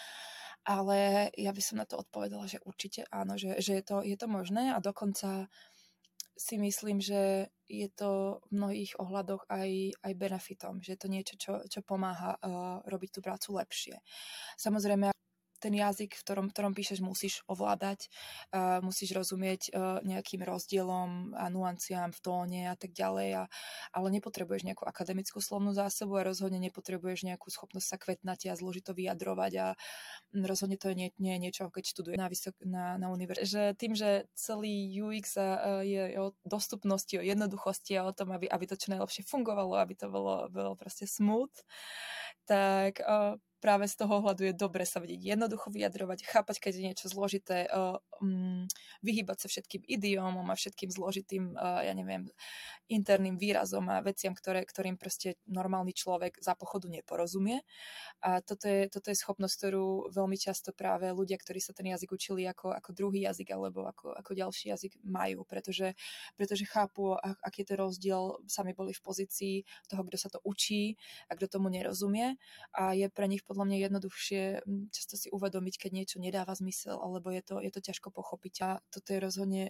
Ale 0.62 1.30
ja 1.34 1.50
by 1.50 1.62
som 1.62 1.82
na 1.82 1.90
to 1.90 1.98
odpovedala, 1.98 2.46
že 2.46 2.62
určite 2.62 3.02
áno, 3.10 3.34
že, 3.34 3.58
že 3.58 3.78
je, 3.78 3.82
to, 3.82 3.96
je 4.06 4.14
to 4.14 4.30
možné 4.30 4.74
a 4.74 4.78
dokonca 4.78 5.50
si 6.36 6.60
myslím, 6.60 7.00
že 7.00 7.48
je 7.66 7.88
to 7.90 8.44
v 8.46 8.60
mnohých 8.60 8.92
ohľadoch 9.00 9.48
aj, 9.48 9.96
aj 10.04 10.12
benefitom, 10.14 10.78
že 10.84 10.94
je 10.94 11.00
to 11.00 11.08
niečo, 11.08 11.34
čo, 11.40 11.52
čo 11.66 11.80
pomáha 11.82 12.36
uh, 12.38 12.78
robiť 12.86 13.10
tú 13.18 13.20
prácu 13.24 13.56
lepšie. 13.58 13.96
Samozrejme, 14.60 15.10
ten 15.58 15.74
jazyk, 15.74 16.14
v 16.14 16.22
ktorom, 16.22 16.46
v 16.48 16.52
ktorom 16.52 16.72
píšeš, 16.76 17.00
musíš 17.00 17.40
ovládať, 17.48 18.12
uh, 18.52 18.78
musíš 18.84 19.16
rozumieť 19.16 19.72
uh, 19.72 19.98
nejakým 20.04 20.44
rozdielom 20.44 21.34
a 21.36 21.48
nuanciám 21.48 22.12
v 22.12 22.20
tóne 22.20 22.62
a 22.72 22.76
tak 22.76 22.92
ďalej, 22.92 23.28
a, 23.40 23.44
ale 23.96 24.06
nepotrebuješ 24.16 24.68
nejakú 24.68 24.84
akademickú 24.84 25.40
slovnú 25.40 25.72
zásobu 25.72 26.20
a 26.20 26.26
rozhodne 26.26 26.60
nepotrebuješ 26.60 27.26
nejakú 27.26 27.48
schopnosť 27.48 27.86
sa 27.86 27.96
kvetnať 27.96 28.52
a 28.52 28.58
zložito 28.58 28.92
vyjadrovať 28.92 29.52
a 29.56 29.66
rozhodne 30.32 30.76
to 30.76 30.92
nie, 30.92 31.12
nie 31.16 31.38
niečo, 31.38 31.68
keď 31.72 31.84
študuje 31.86 32.16
na, 32.16 32.28
vysok, 32.28 32.54
na, 32.64 33.00
na 33.00 33.08
univerzite. 33.12 33.48
Že 33.48 33.62
tým, 33.78 33.92
že 33.96 34.10
celý 34.36 34.90
UX 34.92 35.38
uh, 35.40 35.80
je 35.80 36.16
o 36.20 36.36
dostupnosti, 36.44 37.14
o 37.16 37.24
jednoduchosti 37.24 37.96
a 37.96 38.06
o 38.08 38.12
tom, 38.12 38.34
aby, 38.34 38.50
aby 38.50 38.64
to 38.68 38.76
čo 38.76 38.92
najlepšie 38.92 39.24
fungovalo, 39.24 39.78
aby 39.78 39.94
to 39.96 40.06
bolo, 40.10 40.48
bolo 40.52 40.74
proste 40.76 41.08
smooth, 41.08 41.52
tak 42.46 43.02
uh, 43.02 43.38
práve 43.58 43.88
z 43.88 43.96
toho 43.96 44.20
ohľadu 44.20 44.48
je 44.48 44.54
dobre 44.54 44.84
sa 44.84 45.00
vedieť 45.00 45.36
jednoducho 45.36 45.72
vyjadrovať, 45.72 46.28
chápať, 46.28 46.56
keď 46.60 46.72
je 46.76 46.82
niečo 46.92 47.06
zložité, 47.08 47.66
uh, 47.72 47.96
um, 48.20 48.68
vyhýbať 49.00 49.44
sa 49.44 49.48
všetkým 49.48 49.82
idiomom 49.88 50.44
a 50.48 50.54
všetkým 50.54 50.92
zložitým, 50.92 51.56
uh, 51.56 51.82
ja 51.82 51.92
neviem, 51.96 52.28
interným 52.86 53.40
výrazom 53.40 53.88
a 53.90 54.04
veciam, 54.04 54.36
ktoré, 54.36 54.62
ktorým 54.62 54.94
proste 55.00 55.40
normálny 55.48 55.90
človek 55.96 56.38
za 56.38 56.54
pochodu 56.54 56.86
neporozumie. 56.86 57.64
A 58.22 58.44
toto 58.44 58.68
je, 58.70 58.86
toto 58.86 59.10
je 59.10 59.16
schopnosť, 59.18 59.54
ktorú 59.58 59.86
veľmi 60.12 60.38
často 60.38 60.70
práve 60.70 61.10
ľudia, 61.10 61.40
ktorí 61.40 61.58
sa 61.58 61.74
ten 61.74 61.90
jazyk 61.90 62.14
učili 62.14 62.46
ako, 62.46 62.76
ako 62.76 62.90
druhý 62.94 63.26
jazyk 63.26 63.50
alebo 63.50 63.88
ako, 63.88 64.14
ako 64.14 64.30
ďalší 64.36 64.70
jazyk 64.70 65.02
majú, 65.02 65.42
pretože, 65.48 65.96
pretože 66.38 66.68
chápu, 66.68 67.16
aký 67.42 67.64
je 67.64 67.68
to 67.72 67.74
rozdiel, 67.74 68.22
sami 68.46 68.76
boli 68.76 68.94
v 68.94 69.02
pozícii 69.02 69.54
toho, 69.90 70.02
kto 70.06 70.16
sa 70.20 70.28
to 70.30 70.38
učí 70.46 70.94
a 71.26 71.34
kto 71.34 71.58
tomu 71.58 71.72
nerozumie 71.72 72.38
a 72.74 72.92
je 72.92 73.06
pre 73.10 73.26
nich 73.26 73.45
podľa 73.46 73.64
mňa 73.70 73.76
jednoduchšie 73.88 74.42
často 74.90 75.14
si 75.14 75.30
uvedomiť, 75.30 75.74
keď 75.78 75.90
niečo 75.94 76.16
nedáva 76.18 76.52
zmysel, 76.58 76.98
alebo 76.98 77.30
je 77.30 77.42
to, 77.46 77.62
je 77.62 77.70
to 77.70 77.80
ťažko 77.80 78.10
pochopiť. 78.10 78.54
A 78.66 78.68
toto 78.90 79.14
je 79.14 79.22
rozhodne 79.22 79.62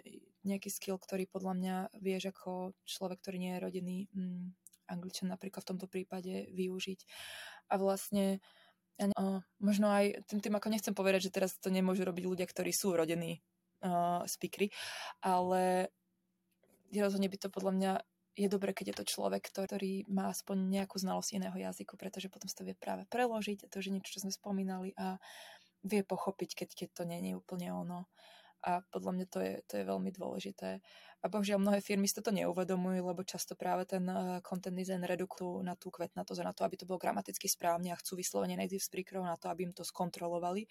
nejaký 0.42 0.72
skill, 0.72 0.96
ktorý 0.96 1.28
podľa 1.28 1.54
mňa 1.54 1.76
vieš 2.00 2.32
ako 2.32 2.72
človek, 2.88 3.20
ktorý 3.20 3.36
nie 3.36 3.52
je 3.54 3.62
rodený 3.62 3.96
mm, 4.10 4.44
angličan 4.88 5.28
napríklad 5.28 5.62
v 5.62 5.70
tomto 5.76 5.86
prípade 5.86 6.48
využiť. 6.50 7.00
A 7.70 7.74
vlastne 7.76 8.40
uh, 9.02 9.44
možno 9.60 9.92
aj 9.92 10.24
tým, 10.30 10.40
tým 10.40 10.56
ako 10.56 10.68
nechcem 10.72 10.94
povedať, 10.96 11.28
že 11.28 11.34
teraz 11.34 11.58
to 11.60 11.68
nemôžu 11.68 12.06
robiť 12.08 12.24
ľudia, 12.24 12.46
ktorí 12.48 12.72
sú 12.72 12.96
rodení 12.96 13.44
uh, 13.84 14.24
speakery, 14.24 14.72
ale 15.20 15.92
rozhodne 16.94 17.28
by 17.28 17.36
to 17.36 17.48
podľa 17.52 17.72
mňa 17.76 17.92
je 18.36 18.48
dobré, 18.52 18.76
keď 18.76 18.92
je 18.92 18.96
to 19.00 19.10
človek, 19.16 19.48
ktorý 19.48 20.04
má 20.12 20.28
aspoň 20.28 20.68
nejakú 20.68 21.00
znalosť 21.00 21.40
iného 21.40 21.56
jazyku, 21.56 21.96
pretože 21.96 22.28
potom 22.28 22.46
sa 22.46 22.60
to 22.60 22.68
vie 22.68 22.76
práve 22.76 23.08
preložiť 23.08 23.64
a 23.64 23.70
to, 23.72 23.80
že 23.80 23.90
niečo, 23.90 24.12
čo 24.12 24.28
sme 24.28 24.32
spomínali 24.32 24.92
a 25.00 25.16
vie 25.80 26.04
pochopiť, 26.04 26.52
keď, 26.52 26.68
keď 26.76 26.88
to 26.92 27.02
nie 27.08 27.32
je 27.32 27.34
úplne 27.40 27.72
ono. 27.72 28.04
A 28.66 28.82
podľa 28.90 29.12
mňa 29.14 29.26
to 29.30 29.38
je, 29.40 29.54
to 29.70 29.72
je 29.78 29.84
veľmi 29.86 30.10
dôležité. 30.10 30.82
A 31.22 31.24
bohužiaľ 31.30 31.62
mnohé 31.62 31.78
firmy 31.80 32.10
si 32.10 32.18
toto 32.18 32.34
neuvedomujú, 32.34 32.98
lebo 32.98 33.22
často 33.22 33.54
práve 33.54 33.86
ten 33.86 34.02
uh, 34.10 34.42
content 34.42 34.74
design 34.74 35.06
redukujú 35.06 35.62
na 35.62 35.78
tú 35.78 35.94
kvetnatosť 35.94 36.40
a 36.42 36.48
na 36.50 36.54
to, 36.54 36.66
aby 36.66 36.74
to 36.74 36.88
bolo 36.88 36.98
gramaticky 36.98 37.46
správne 37.46 37.94
a 37.94 38.00
chcú 38.00 38.18
vyslovene 38.18 38.58
native 38.58 38.82
speakerov 38.82 39.22
na 39.22 39.38
to, 39.38 39.48
aby 39.48 39.70
im 39.70 39.74
to 39.76 39.86
skontrolovali. 39.86 40.66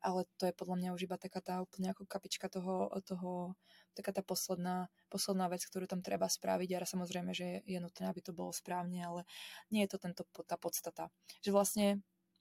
Ale 0.00 0.24
to 0.40 0.48
je 0.48 0.56
podľa 0.56 0.76
mňa 0.80 0.90
už 0.96 1.04
iba 1.04 1.20
taká 1.20 1.44
tá 1.44 1.60
úplne 1.60 1.92
ako 1.92 2.08
kapička 2.08 2.48
toho, 2.48 2.88
toho 3.04 3.52
taká 3.94 4.10
tá 4.10 4.22
posledná, 4.26 4.90
posledná 5.08 5.46
vec, 5.46 5.62
ktorú 5.64 5.86
tam 5.86 6.02
treba 6.02 6.26
spraviť 6.26 6.68
a 6.74 6.86
samozrejme, 6.86 7.30
že 7.30 7.62
je, 7.64 7.78
nutné, 7.78 8.10
aby 8.10 8.20
to 8.20 8.34
bolo 8.34 8.50
správne, 8.50 8.98
ale 9.00 9.20
nie 9.70 9.86
je 9.86 9.94
to 9.94 9.98
tento, 10.02 10.22
tá 10.44 10.58
podstata. 10.58 11.14
Že 11.40 11.50
vlastne 11.54 11.86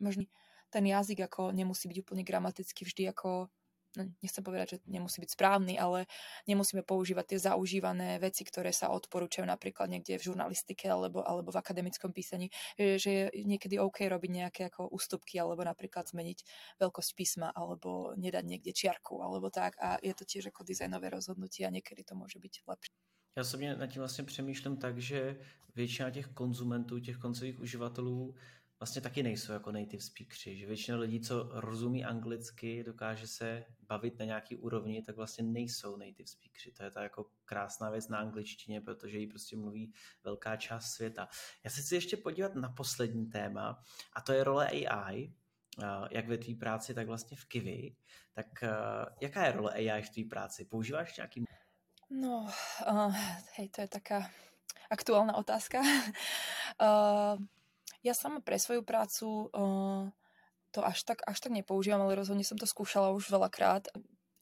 možno 0.01 0.25
ten 0.73 0.89
jazyk 0.89 1.29
ako 1.29 1.53
nemusí 1.53 1.85
byť 1.85 1.97
úplne 2.01 2.25
gramaticky 2.25 2.81
vždy 2.83 3.13
ako 3.13 3.53
nechcem 3.95 4.43
povedať, 4.43 4.67
že 4.69 4.77
nemusí 4.89 5.21
byť 5.21 5.31
správny, 5.33 5.77
ale 5.77 6.05
nemusíme 6.49 6.81
používať 6.83 7.35
tie 7.35 7.39
zaužívané 7.51 8.17
veci, 8.19 8.43
ktoré 8.43 8.73
sa 8.73 8.89
odporúčajú 8.91 9.45
napríklad 9.45 9.89
niekde 9.89 10.17
v 10.17 10.33
žurnalistike 10.33 10.89
alebo, 10.89 11.21
alebo 11.21 11.53
v 11.53 11.59
akademickom 11.61 12.11
písaní, 12.11 12.49
že, 12.77 12.97
že 12.99 13.11
je 13.29 13.43
niekedy 13.45 13.77
OK 13.77 14.05
robiť 14.09 14.31
nejaké 14.31 14.61
ako 14.69 14.89
ústupky 14.89 15.37
alebo 15.37 15.61
napríklad 15.63 16.09
zmeniť 16.09 16.39
veľkosť 16.81 17.11
písma 17.13 17.47
alebo 17.53 18.13
nedať 18.17 18.43
niekde 18.45 18.71
čiarku 18.73 19.21
alebo 19.21 19.53
tak 19.53 19.77
a 19.77 19.97
je 20.01 20.13
to 20.13 20.25
tiež 20.25 20.49
ako 20.49 20.65
dizajnové 20.65 21.13
rozhodnutie 21.13 21.65
a 21.65 21.73
niekedy 21.73 22.01
to 22.03 22.17
môže 22.17 22.37
byť 22.37 22.65
lepšie. 22.67 22.93
Já 23.35 23.41
osobně 23.41 23.75
nad 23.75 23.87
tím 23.87 23.99
vlastně 23.99 24.23
přemýšlím 24.23 24.77
tak, 24.77 24.97
že 24.97 25.39
většina 25.75 26.09
těch 26.09 26.27
konzumentů, 26.27 26.99
těch 26.99 27.17
koncových 27.17 27.59
uživatelů 27.59 28.35
vlastně 28.83 29.01
taky 29.01 29.23
nejsou 29.23 29.53
jako 29.53 29.71
native 29.71 30.01
speakeri, 30.01 30.57
že 30.57 30.65
většina 30.65 30.97
lidí, 30.97 31.21
co 31.21 31.49
rozumí 31.51 32.05
anglicky, 32.05 32.83
dokáže 32.83 33.27
se 33.27 33.65
bavit 33.81 34.19
na 34.19 34.25
nějaký 34.25 34.55
úrovni, 34.55 35.01
tak 35.01 35.15
vlastně 35.15 35.43
nejsou 35.43 35.97
native 35.97 36.27
speakeri. 36.27 36.71
To 36.71 36.83
je 36.83 36.91
ta 36.91 37.03
jako 37.03 37.25
krásná 37.45 37.89
věc 37.89 38.07
na 38.07 38.17
angličtině, 38.17 38.81
protože 38.81 39.17
ji 39.17 39.27
prostě 39.27 39.57
mluví 39.57 39.93
velká 40.23 40.55
část 40.55 40.91
světa. 40.91 41.27
Já 41.63 41.69
se 41.69 41.81
chci 41.81 41.95
ještě 41.95 42.17
podívat 42.17 42.55
na 42.55 42.69
poslední 42.69 43.25
téma 43.25 43.83
a 44.13 44.21
to 44.21 44.33
je 44.33 44.43
role 44.43 44.67
AI, 44.67 45.33
jak 46.11 46.27
ve 46.27 46.37
tvý 46.37 46.55
práci, 46.55 46.93
tak 46.93 47.07
vlastně 47.07 47.37
v 47.37 47.45
Kiwi. 47.45 47.95
Tak 48.33 48.63
jaká 49.21 49.45
je 49.45 49.51
role 49.51 49.73
AI 49.73 50.01
v 50.01 50.09
tvý 50.09 50.23
práci? 50.23 50.65
Používáš 50.65 51.17
nějaký... 51.17 51.43
No, 52.09 52.51
uh, 52.91 53.15
hej, 53.55 53.69
to 53.69 53.81
je 53.81 53.87
taká 53.87 54.31
aktuálna 54.89 55.35
otázka. 55.35 55.79
uh, 55.79 57.45
Ja 58.03 58.11
sama 58.11 58.43
pre 58.43 58.59
svoju 58.59 58.83
prácu 58.83 59.47
uh, 59.49 60.11
to 60.75 60.79
až 60.83 61.07
tak, 61.07 61.23
až 61.23 61.37
tak 61.39 61.55
nepoužívam, 61.55 62.03
ale 62.03 62.19
rozhodne 62.19 62.43
som 62.43 62.59
to 62.59 62.67
skúšala 62.67 63.15
už 63.15 63.31
veľakrát. 63.31 63.87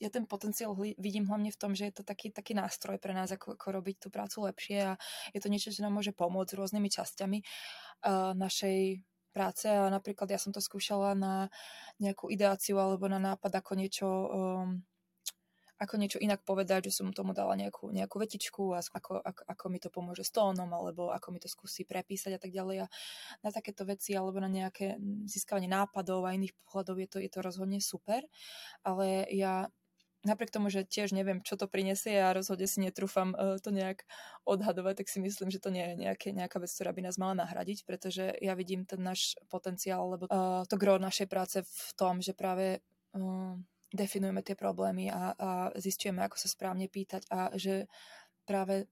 Ja 0.01 0.09
ten 0.09 0.26
potenciál 0.26 0.74
vidím 0.97 1.30
hlavne 1.30 1.53
v 1.53 1.59
tom, 1.62 1.78
že 1.78 1.93
je 1.93 2.01
to 2.01 2.03
taký, 2.03 2.34
taký 2.34 2.57
nástroj 2.57 2.97
pre 2.97 3.14
nás, 3.14 3.30
ako, 3.30 3.53
ako 3.53 3.68
robiť 3.70 3.95
tú 4.01 4.07
prácu 4.09 4.49
lepšie 4.49 4.80
a 4.82 4.93
je 5.30 5.39
to 5.43 5.51
niečo, 5.51 5.70
čo 5.70 5.86
nám 5.86 5.93
môže 5.93 6.09
pomôcť 6.09 6.57
rôznymi 6.57 6.89
časťami 6.89 7.39
uh, 8.09 8.34
našej 8.34 9.05
práce 9.32 9.70
a 9.70 9.88
napríklad 9.88 10.28
ja 10.28 10.41
som 10.41 10.51
to 10.51 10.59
skúšala 10.59 11.16
na 11.16 11.47
nejakú 12.01 12.28
ideáciu 12.28 12.82
alebo 12.82 13.07
na 13.07 13.22
nápad 13.22 13.64
ako 13.64 13.72
niečo 13.80 14.07
um, 14.09 14.84
ako 15.82 15.97
niečo 15.97 16.21
inak 16.21 16.45
povedať, 16.45 16.93
že 16.93 17.01
som 17.01 17.09
tomu 17.09 17.34
dala 17.34 17.57
nejakú, 17.57 17.89
nejakú 17.89 18.21
vetičku 18.21 18.77
a 18.77 18.86
ako, 18.86 19.17
ako, 19.17 19.41
ako 19.49 19.65
mi 19.73 19.82
to 19.82 19.89
pomôže 19.89 20.21
s 20.21 20.29
tónom, 20.29 20.69
alebo 20.69 21.09
ako 21.09 21.34
mi 21.34 21.41
to 21.41 21.49
skúsi 21.49 21.89
prepísať 21.89 22.38
a 22.38 22.39
tak 22.39 22.53
ďalej. 22.53 22.86
A 22.86 22.88
na 23.41 23.49
takéto 23.49 23.82
veci, 23.89 24.13
alebo 24.13 24.38
na 24.38 24.45
nejaké 24.45 25.01
získavanie 25.25 25.65
nápadov 25.65 26.29
a 26.29 26.38
iných 26.38 26.53
pohľadov 26.69 26.95
je 27.01 27.07
to, 27.09 27.17
je 27.17 27.29
to 27.34 27.39
rozhodne 27.41 27.82
super. 27.82 28.21
Ale 28.86 29.25
ja 29.34 29.73
napriek 30.21 30.53
tomu, 30.53 30.69
že 30.69 30.86
tiež 30.86 31.17
neviem, 31.17 31.41
čo 31.41 31.57
to 31.57 31.65
prinesie 31.65 32.13
a 32.13 32.34
rozhodne 32.34 32.69
si 32.69 32.77
netrúfam 32.77 33.34
uh, 33.34 33.57
to 33.57 33.73
nejak 33.73 34.05
odhadovať, 34.45 35.01
tak 35.01 35.07
si 35.09 35.17
myslím, 35.17 35.49
že 35.49 35.57
to 35.57 35.73
nie 35.73 35.82
je 35.82 35.95
nejaké, 35.97 36.29
nejaká 36.29 36.61
vec, 36.61 36.69
ktorá 36.69 36.93
by 36.93 37.01
nás 37.09 37.17
mala 37.17 37.41
nahradiť, 37.41 37.89
pretože 37.89 38.38
ja 38.38 38.53
vidím 38.53 38.86
ten 38.86 39.01
náš 39.01 39.34
potenciál, 39.49 40.05
lebo 40.13 40.29
uh, 40.29 40.61
to 40.69 40.77
gro 40.77 41.01
našej 41.01 41.25
práce 41.25 41.57
v 41.65 41.89
tom, 41.97 42.21
že 42.21 42.38
práve 42.38 42.86
uh, 43.17 43.57
definujeme 43.91 44.41
tie 44.41 44.55
problémy 44.55 45.11
a, 45.11 45.35
a 45.35 45.49
zistujeme, 45.75 46.23
ako 46.23 46.39
sa 46.39 46.47
správne 46.47 46.87
pýtať 46.87 47.27
a 47.27 47.51
že 47.59 47.91
práve 48.47 48.87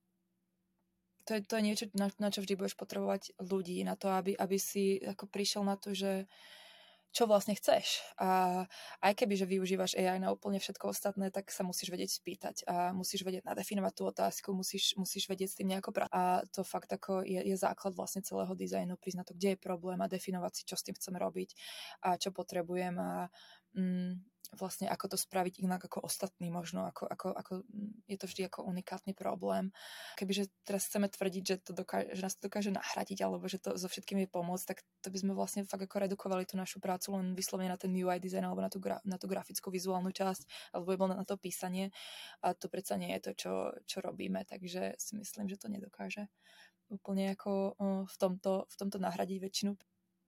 to 1.23 1.37
je, 1.37 1.41
to 1.45 1.53
je 1.55 1.63
niečo, 1.63 1.85
na, 1.93 2.09
na 2.17 2.29
čo 2.33 2.41
vždy 2.41 2.57
budeš 2.57 2.73
potrebovať 2.73 3.37
ľudí, 3.37 3.85
na 3.85 3.93
to, 3.93 4.09
aby, 4.09 4.33
aby 4.33 4.57
si 4.57 4.97
ako 4.97 5.29
prišiel 5.29 5.61
na 5.61 5.77
to, 5.77 5.93
že 5.93 6.25
čo 7.09 7.25
vlastne 7.25 7.57
chceš. 7.57 8.05
A 8.21 8.61
aj 9.01 9.13
keby, 9.17 9.33
že 9.33 9.49
využívaš 9.49 9.97
AI 9.97 10.21
na 10.21 10.29
úplne 10.29 10.61
všetko 10.61 10.93
ostatné, 10.93 11.33
tak 11.33 11.49
sa 11.49 11.65
musíš 11.65 11.89
vedieť 11.89 12.09
spýtať 12.21 12.55
a 12.69 12.93
musíš 12.93 13.25
vedieť 13.25 13.49
nadefinovať 13.49 13.93
tú 13.97 14.03
otázku, 14.05 14.47
musíš, 14.53 14.93
musíš 14.93 15.25
vedieť 15.25 15.49
s 15.49 15.57
tým 15.57 15.73
nejako 15.73 15.89
pracovať. 15.89 16.13
A 16.13 16.45
to 16.53 16.61
fakt 16.61 16.93
ako 16.93 17.25
je, 17.25 17.41
je 17.41 17.55
základ 17.57 17.97
vlastne 17.97 18.21
celého 18.21 18.53
dizajnu, 18.53 18.93
priznať 19.01 19.33
to, 19.33 19.37
kde 19.37 19.49
je 19.57 19.59
problém 19.61 19.97
a 20.01 20.11
definovať 20.11 20.53
si, 20.53 20.61
čo 20.69 20.77
s 20.77 20.85
tým 20.85 20.93
chcem 20.97 21.17
robiť 21.17 21.49
a 22.05 22.17
čo 22.21 22.29
potrebujem 22.29 22.93
a 23.01 23.25
mm, 23.73 24.38
vlastne 24.57 24.89
ako 24.89 25.13
to 25.13 25.17
spraviť 25.17 25.61
inak 25.61 25.85
ako 25.85 26.01
ostatní 26.01 26.49
možno, 26.49 26.89
ako, 26.89 27.05
ako, 27.05 27.27
ako 27.37 27.53
je 28.09 28.17
to 28.17 28.25
vždy 28.25 28.41
ako 28.49 28.65
unikátny 28.65 29.13
problém. 29.13 29.69
Kebyže 30.17 30.49
teraz 30.65 30.89
chceme 30.89 31.05
tvrdiť, 31.05 31.43
že, 31.45 31.55
to 31.61 31.71
dokáže, 31.77 32.17
že 32.17 32.21
nás 32.25 32.33
to 32.33 32.49
dokáže 32.49 32.73
nahradiť 32.73 33.19
alebo 33.21 33.45
že 33.45 33.61
to 33.61 33.77
so 33.77 33.85
všetkým 33.85 34.25
je 34.25 34.29
pomôcť, 34.29 34.65
tak 34.65 34.77
to 35.05 35.13
by 35.13 35.17
sme 35.21 35.33
vlastne 35.37 35.69
fakt 35.69 35.85
ako 35.85 36.09
redukovali 36.09 36.49
tú 36.49 36.57
našu 36.57 36.81
prácu 36.81 37.13
len 37.13 37.37
vyslovene 37.37 37.69
na 37.69 37.77
ten 37.77 37.93
UI 37.93 38.17
design 38.17 38.49
alebo 38.49 38.65
na 38.65 38.71
tú, 38.73 38.81
gra, 38.81 38.97
na 39.05 39.21
tú 39.21 39.29
grafickú 39.29 39.69
vizuálnu 39.69 40.09
časť 40.09 40.73
alebo 40.73 40.97
na 41.05 41.25
to 41.25 41.37
písanie 41.37 41.93
a 42.41 42.57
to 42.57 42.65
predsa 42.71 42.97
nie 42.97 43.13
je 43.17 43.29
to, 43.29 43.31
čo, 43.37 43.53
čo 43.85 43.97
robíme, 44.01 44.41
takže 44.49 44.97
si 44.97 45.13
myslím, 45.17 45.45
že 45.45 45.61
to 45.61 45.69
nedokáže 45.69 46.25
úplne 46.89 47.37
ako 47.37 47.77
v 48.09 48.15
tomto, 48.17 48.65
v 48.65 48.75
tomto 48.75 48.97
nahradiť 48.97 49.37
väčšinu 49.37 49.71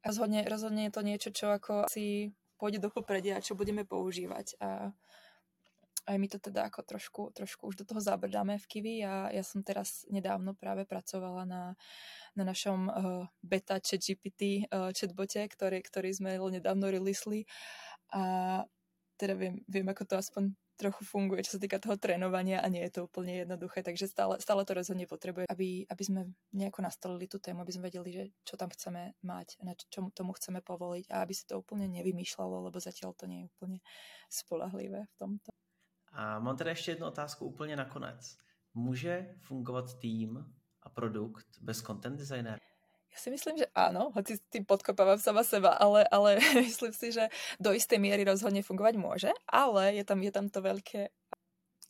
Rozhodne, 0.01 0.41
rozhodne 0.49 0.89
je 0.89 0.93
to 0.97 1.01
niečo, 1.05 1.29
čo 1.29 1.53
ako 1.53 1.85
si 1.85 2.33
pôjde 2.61 2.77
do 2.77 2.93
popredia, 2.93 3.41
čo 3.41 3.57
budeme 3.57 3.81
používať. 3.81 4.61
A 4.61 4.93
aj 6.05 6.17
my 6.17 6.27
to 6.29 6.37
teda 6.41 6.69
ako 6.69 6.81
trošku, 6.85 7.21
trošku 7.33 7.73
už 7.73 7.81
do 7.81 7.85
toho 7.85 8.01
zabrdáme 8.01 8.57
v 8.57 8.69
Kiwi 8.69 8.95
a 9.05 9.29
ja 9.29 9.41
som 9.45 9.61
teraz 9.61 10.05
nedávno 10.09 10.57
práve 10.57 10.85
pracovala 10.85 11.45
na, 11.45 11.63
na 12.33 12.43
našom 12.45 12.89
uh, 12.89 13.25
beta 13.45 13.77
chat 13.77 14.01
GPT 14.01 14.65
uh, 14.69 14.89
chatbote, 14.93 15.45
ktorý, 15.45 15.81
ktorý 15.85 16.09
sme 16.13 16.41
nedávno 16.41 16.89
releasli 16.89 17.45
a 18.13 18.23
teda 19.17 19.37
viem, 19.37 19.61
viem, 19.69 19.85
ako 19.85 20.03
to 20.09 20.15
aspoň 20.17 20.43
trochu 20.81 21.05
funguje, 21.05 21.45
čo 21.45 21.57
sa 21.57 21.61
týka 21.61 21.77
toho 21.77 21.93
trénovania 22.01 22.65
a 22.65 22.67
nie 22.73 22.81
je 22.89 22.97
to 22.97 23.05
úplne 23.05 23.45
jednoduché, 23.45 23.85
takže 23.85 24.09
stále, 24.09 24.41
stále 24.41 24.65
to 24.65 24.73
rozhodne 24.73 25.05
potrebuje, 25.05 25.45
aby, 25.45 25.85
aby 25.85 26.03
sme 26.03 26.21
nejako 26.49 26.81
nastolili 26.81 27.29
tú 27.29 27.37
tému, 27.37 27.61
aby 27.61 27.69
sme 27.69 27.93
vedeli, 27.93 28.09
že 28.09 28.23
čo 28.41 28.57
tam 28.57 28.73
chceme 28.73 29.13
mať, 29.21 29.61
na 29.61 29.77
čo 29.77 30.01
tomu 30.09 30.33
chceme 30.33 30.65
povoliť 30.65 31.13
a 31.13 31.21
aby 31.21 31.33
si 31.37 31.45
to 31.45 31.61
úplne 31.61 31.85
nevymýšľalo, 31.93 32.65
lebo 32.73 32.81
zatiaľ 32.81 33.13
to 33.13 33.29
nie 33.29 33.45
je 33.45 33.49
úplne 33.53 33.77
spolahlivé 34.33 35.05
v 35.05 35.15
tomto. 35.21 35.49
A 36.11 36.39
mám 36.39 36.57
teda 36.57 36.69
ještě 36.69 36.91
jednu 36.91 37.07
otázku 37.07 37.45
úplně 37.45 37.75
nakonec. 37.75 38.37
Může 38.73 39.35
fungovat 39.39 39.99
tým 39.99 40.53
a 40.81 40.89
produkt 40.89 41.45
bez 41.61 41.81
content 41.81 42.19
designera? 42.19 42.57
Ja 43.11 43.17
si 43.19 43.27
myslím, 43.27 43.59
že 43.59 43.67
áno, 43.75 44.15
hoci 44.15 44.39
tým 44.47 44.63
podkopávam 44.63 45.19
sama 45.19 45.43
seba, 45.43 45.75
ale, 45.75 46.07
ale 46.07 46.39
myslím 46.63 46.95
si, 46.95 47.11
že 47.11 47.27
do 47.59 47.75
istej 47.75 47.99
miery 47.99 48.23
rozhodne 48.23 48.63
fungovať 48.63 48.95
môže, 48.95 49.31
ale 49.51 49.99
je 49.99 50.03
tam, 50.07 50.23
je 50.23 50.31
tam 50.31 50.47
to 50.47 50.63
veľké 50.63 51.11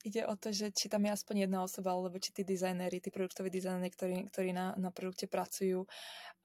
ide 0.01 0.25
o 0.25 0.33
to, 0.33 0.49
že 0.49 0.73
či 0.73 0.89
tam 0.89 1.05
je 1.05 1.13
aspoň 1.13 1.45
jedna 1.45 1.61
osoba, 1.61 1.93
alebo 1.93 2.17
či 2.17 2.33
tí 2.33 2.41
dizajnéri, 2.41 2.97
tí 2.97 3.13
produktoví 3.13 3.53
dizajnéri, 3.53 3.91
ktorí, 3.93 4.15
ktorí 4.33 4.49
na, 4.49 4.73
na 4.77 4.89
produkte 4.89 5.29
pracujú, 5.29 5.85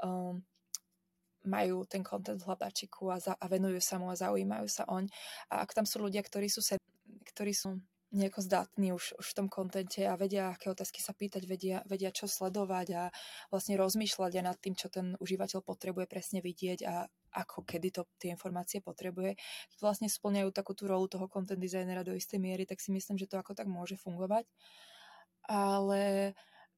um, 0.05 0.45
majú 1.47 1.87
ten 1.89 2.03
content 2.03 2.37
v 2.37 2.47
hľadačiku 2.53 3.14
a, 3.14 3.16
za, 3.22 3.33
a 3.33 3.47
venujú 3.47 3.81
sa 3.81 3.97
mu 3.97 4.11
a 4.11 4.18
zaujímajú 4.18 4.68
sa 4.68 4.85
oň. 4.91 5.09
A 5.49 5.62
ak 5.64 5.72
tam 5.72 5.87
sú 5.89 6.03
ľudia, 6.03 6.20
ktorí 6.20 6.51
sú, 6.51 6.61
se, 6.61 6.77
ktorí 7.33 7.55
sú 7.55 7.81
nejako 8.15 8.39
zdatní 8.39 8.95
už, 8.95 9.19
už 9.19 9.27
v 9.27 9.37
tom 9.37 9.49
kontente 9.51 10.07
a 10.07 10.15
vedia, 10.15 10.55
aké 10.55 10.71
otázky 10.71 11.03
sa 11.03 11.11
pýtať, 11.11 11.43
vedia, 11.45 11.83
vedia 11.91 12.15
čo 12.15 12.31
sledovať 12.31 12.87
a 12.95 13.03
vlastne 13.51 13.75
rozmýšľať 13.75 14.33
aj 14.39 14.45
nad 14.47 14.57
tým, 14.63 14.75
čo 14.79 14.87
ten 14.87 15.19
užívateľ 15.19 15.61
potrebuje 15.67 16.07
presne 16.07 16.39
vidieť 16.39 16.81
a 16.87 17.11
ako, 17.37 17.67
kedy 17.67 17.89
to 17.93 18.03
tie 18.17 18.33
informácie 18.33 18.79
potrebuje. 18.81 19.37
Vlastne 19.83 20.07
splňajú 20.07 20.49
takú 20.55 20.73
tú 20.73 20.87
rolu 20.87 21.11
toho 21.11 21.27
content 21.27 21.59
designera 21.59 22.07
do 22.07 22.15
istej 22.15 22.39
miery, 22.39 22.65
tak 22.65 22.81
si 22.81 22.95
myslím, 22.95 23.19
že 23.19 23.29
to 23.29 23.37
ako 23.43 23.53
tak 23.53 23.67
môže 23.67 23.99
fungovať. 23.99 24.47
Ale 25.47 26.33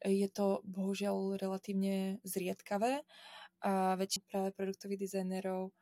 je 0.05 0.29
to 0.33 0.65
bohužiaľ 0.65 1.37
relatívne 1.37 2.23
zriedkavé 2.25 3.03
a 3.63 3.99
väčšina 3.99 4.25
práve 4.31 4.49
produktových 4.55 5.03
dizajnerov 5.09 5.75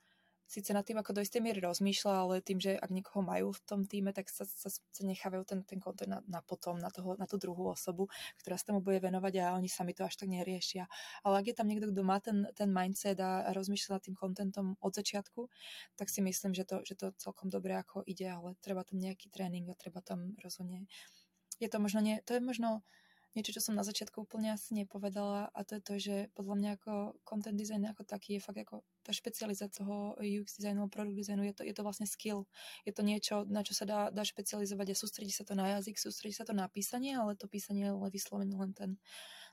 síce 0.46 0.70
nad 0.70 0.86
tým, 0.86 1.02
ako 1.02 1.18
do 1.18 1.20
istej 1.22 1.42
miery 1.42 1.58
rozmýšľa, 1.58 2.12
ale 2.14 2.34
tým, 2.38 2.62
že 2.62 2.78
ak 2.78 2.90
niekoho 2.94 3.20
majú 3.20 3.50
v 3.50 3.60
tom 3.66 3.80
týme, 3.82 4.14
tak 4.14 4.30
sa, 4.30 4.46
sa, 4.46 4.70
sa 4.70 5.02
nechávajú 5.02 5.42
ten, 5.42 5.60
ten 5.66 5.82
kontent 5.82 6.06
na, 6.06 6.22
na 6.30 6.40
potom, 6.40 6.78
na, 6.78 6.88
toho, 6.88 7.18
na 7.18 7.26
tú 7.26 7.36
druhú 7.36 7.74
osobu, 7.74 8.06
ktorá 8.38 8.54
sa 8.54 8.70
tomu 8.70 8.80
bude 8.80 9.02
venovať 9.02 9.34
a 9.42 9.54
oni 9.58 9.66
sami 9.66 9.92
to 9.92 10.06
až 10.06 10.14
tak 10.14 10.30
neriešia. 10.30 10.86
Ale 11.26 11.42
ak 11.42 11.46
je 11.50 11.56
tam 11.58 11.66
niekto, 11.66 11.90
kto 11.90 12.02
má 12.06 12.22
ten, 12.22 12.46
ten 12.54 12.70
mindset 12.70 13.18
a, 13.18 13.50
rozmýšľa 13.50 13.98
nad 13.98 14.02
tým 14.06 14.16
kontentom 14.16 14.66
od 14.78 14.92
začiatku, 14.94 15.50
tak 15.98 16.06
si 16.06 16.22
myslím, 16.22 16.54
že 16.54 16.62
to, 16.62 16.86
že 16.86 16.94
to 16.94 17.06
celkom 17.18 17.50
dobre 17.50 17.74
ako 17.74 18.06
ide, 18.06 18.30
ale 18.30 18.54
treba 18.62 18.86
tam 18.86 19.02
nejaký 19.02 19.28
tréning 19.34 19.66
a 19.68 19.74
treba 19.74 19.98
tam 20.00 20.38
rozhodne... 20.40 20.86
Je 21.56 21.72
to 21.72 21.80
možno 21.80 22.04
nie, 22.04 22.20
to 22.28 22.36
je 22.36 22.42
možno 22.44 22.84
niečo, 23.36 23.52
čo 23.52 23.60
som 23.60 23.76
na 23.76 23.84
začiatku 23.84 24.24
úplne 24.24 24.56
asi 24.56 24.72
nepovedala 24.72 25.52
a 25.52 25.60
to 25.62 25.76
je 25.76 25.82
to, 25.84 25.94
že 26.00 26.16
podľa 26.32 26.54
mňa 26.56 26.70
ako 26.80 26.92
content 27.28 27.60
design 27.60 27.84
ako 27.84 28.02
taký 28.08 28.40
je 28.40 28.40
fakt 28.40 28.60
ako 28.64 28.80
tá 29.04 29.12
špecializácia 29.12 29.84
toho 29.84 30.16
UX 30.18 30.56
designu, 30.58 30.88
produkt 30.88 31.14
designu, 31.14 31.44
je 31.44 31.54
to, 31.54 31.62
je 31.62 31.74
to 31.76 31.82
vlastne 31.84 32.08
skill. 32.08 32.48
Je 32.82 32.90
to 32.90 33.04
niečo, 33.04 33.44
na 33.46 33.60
čo 33.60 33.76
sa 33.76 33.84
dá, 33.84 34.00
dá 34.10 34.24
špecializovať 34.24 34.90
a 34.90 34.96
sústredí 34.98 35.30
sa 35.30 35.44
to 35.44 35.52
na 35.52 35.78
jazyk, 35.78 36.00
sústredí 36.00 36.32
sa 36.32 36.48
to 36.48 36.56
na 36.56 36.66
písanie, 36.66 37.14
ale 37.14 37.36
to 37.36 37.46
písanie 37.46 37.86
je 37.86 37.94
len 37.94 38.10
vyslovene 38.10 38.56
len 38.56 38.72
ten, 38.72 38.98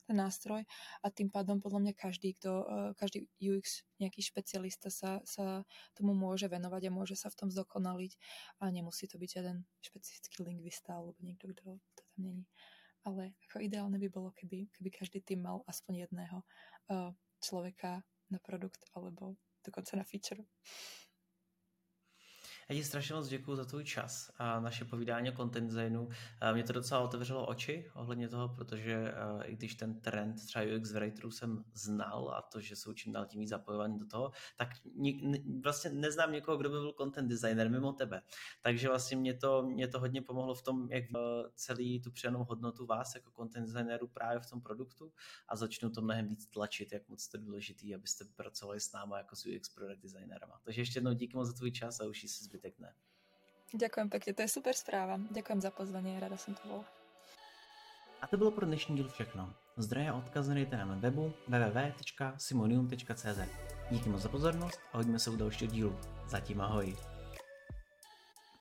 ten 0.08 0.16
nástroj. 0.16 0.64
A 1.04 1.08
tým 1.12 1.28
pádom 1.30 1.60
podľa 1.60 1.86
mňa 1.86 1.94
každý, 1.94 2.34
kto, 2.40 2.52
eh, 2.66 2.90
každý 2.96 3.28
UX 3.44 3.84
nejaký 4.00 4.24
špecialista 4.24 4.88
sa, 4.88 5.20
sa 5.28 5.68
tomu 5.94 6.16
môže 6.16 6.48
venovať 6.48 6.90
a 6.90 6.96
môže 6.96 7.16
sa 7.20 7.30
v 7.30 7.38
tom 7.46 7.50
zdokonaliť. 7.52 8.16
A 8.64 8.72
nemusí 8.72 9.06
to 9.06 9.20
byť 9.20 9.32
jeden 9.44 9.68
špecifický 9.84 10.42
lingvista 10.42 10.96
alebo 10.98 11.20
niekto, 11.20 11.52
kto 11.52 11.78
to 11.94 12.02
tam 12.10 12.20
není 12.24 12.48
ale 13.04 13.36
ako 13.50 13.64
ideálne 13.64 14.00
by 14.00 14.10
bolo, 14.12 14.32
keby, 14.36 14.72
keby 14.72 14.90
každý 14.92 15.20
tým 15.24 15.44
mal 15.44 15.62
aspoň 15.68 16.08
jedného 16.08 16.44
uh, 16.92 17.12
človeka 17.44 18.04
na 18.32 18.40
produkt 18.40 18.84
alebo 18.96 19.36
dokonca 19.64 20.00
na 20.00 20.08
feature. 20.08 20.44
Já 22.70 22.76
ti 22.76 22.84
strašně 22.84 23.16
moc 23.16 23.28
děkuji 23.28 23.56
za 23.56 23.66
tvůj 23.66 23.84
čas 23.84 24.32
a 24.38 24.60
naše 24.60 24.86
povídání 24.86 25.30
o 25.30 25.36
content 25.36 25.68
designu. 25.68 26.10
Mě 26.54 26.64
to 26.64 26.74
docela 26.74 27.02
otevřelo 27.02 27.48
oči 27.48 27.92
ohledně 27.96 28.30
toho, 28.30 28.50
protože 28.50 29.14
i 29.44 29.56
když 29.56 29.76
ten 29.76 30.00
trend 30.00 30.46
třeba 30.46 30.66
UX 30.78 30.92
writerů 30.92 31.32
jsem 31.32 31.64
znal 31.74 32.30
a 32.30 32.42
to, 32.42 32.62
že 32.62 32.76
jsou 32.76 32.94
čím 32.94 33.14
dál 33.14 33.26
tím 33.26 33.40
víc 33.40 33.50
zapojovaní 33.50 34.00
do 34.00 34.06
toho, 34.06 34.32
tak 34.58 34.70
vlastně 35.64 35.92
neznám 35.92 36.32
někoho, 36.32 36.58
kdo 36.58 36.70
by 36.70 36.76
byl 36.76 36.94
content 36.98 37.30
designer 37.30 37.70
mimo 37.70 37.94
tebe. 37.94 38.22
Takže 38.62 38.88
vlastně 38.88 39.18
mě 39.18 39.34
to, 39.34 39.64
mě 39.64 39.88
to 39.88 40.00
hodně 40.00 40.22
pomohlo 40.22 40.56
v 40.56 40.62
tom, 40.62 40.88
jak 40.92 41.04
celý 41.56 42.02
tu 42.02 42.12
přidanou 42.12 42.44
hodnotu 42.44 42.86
vás 42.86 43.16
jako 43.16 43.32
content 43.32 43.66
designerů 43.66 44.08
právě 44.08 44.40
v 44.40 44.50
tom 44.50 44.62
produktu 44.62 45.14
a 45.48 45.56
začnu 45.56 45.90
to 45.90 46.02
mnohem 46.02 46.28
víc 46.28 46.46
tlačit, 46.46 46.92
jak 46.92 47.10
moc 47.10 47.28
to 47.28 47.38
je 47.38 47.42
důležitý, 47.42 47.96
abyste 47.96 48.26
pracovali 48.36 48.80
s 48.80 48.92
náma 48.92 49.18
jako 49.18 49.36
s 49.36 49.46
UX 49.46 49.70
product 49.70 50.02
designerama. 50.02 50.60
Takže 50.64 50.82
ještě 50.82 50.98
jednou 50.98 51.14
díky 51.14 51.38
moc 51.38 51.48
za 51.48 51.54
tvůj 51.54 51.72
čas 51.72 52.00
a 52.00 52.06
už 52.06 52.22
si 52.22 52.44
ne. 52.80 52.92
Ďakujem 53.74 54.10
pekne, 54.10 54.32
to 54.38 54.42
je 54.46 54.52
super 54.54 54.78
správa. 54.78 55.18
Ďakujem 55.34 55.60
za 55.62 55.72
pozvanie, 55.74 56.22
rada 56.22 56.38
som 56.38 56.54
tu 56.54 56.62
bola. 56.70 56.86
A 58.22 58.28
to 58.28 58.38
bylo 58.38 58.52
pro 58.52 58.66
dnešní 58.66 58.96
díl 58.96 59.10
všechno. 59.10 59.54
Zdroje 59.78 60.10
a 60.10 60.14
odkazy 60.14 60.50
najdete 60.50 60.78
na 60.78 60.96
webu 60.96 61.34
www.simonium.cz. 61.48 63.40
Díky 63.92 64.10
moc 64.10 64.22
za 64.22 64.30
pozornost 64.30 64.80
a 64.94 64.98
hodíme 64.98 65.20
se 65.20 65.30
u 65.30 65.36
dalšího 65.36 65.72
dílu. 65.72 66.00
Zatím 66.28 66.62
ahoj. 66.62 67.13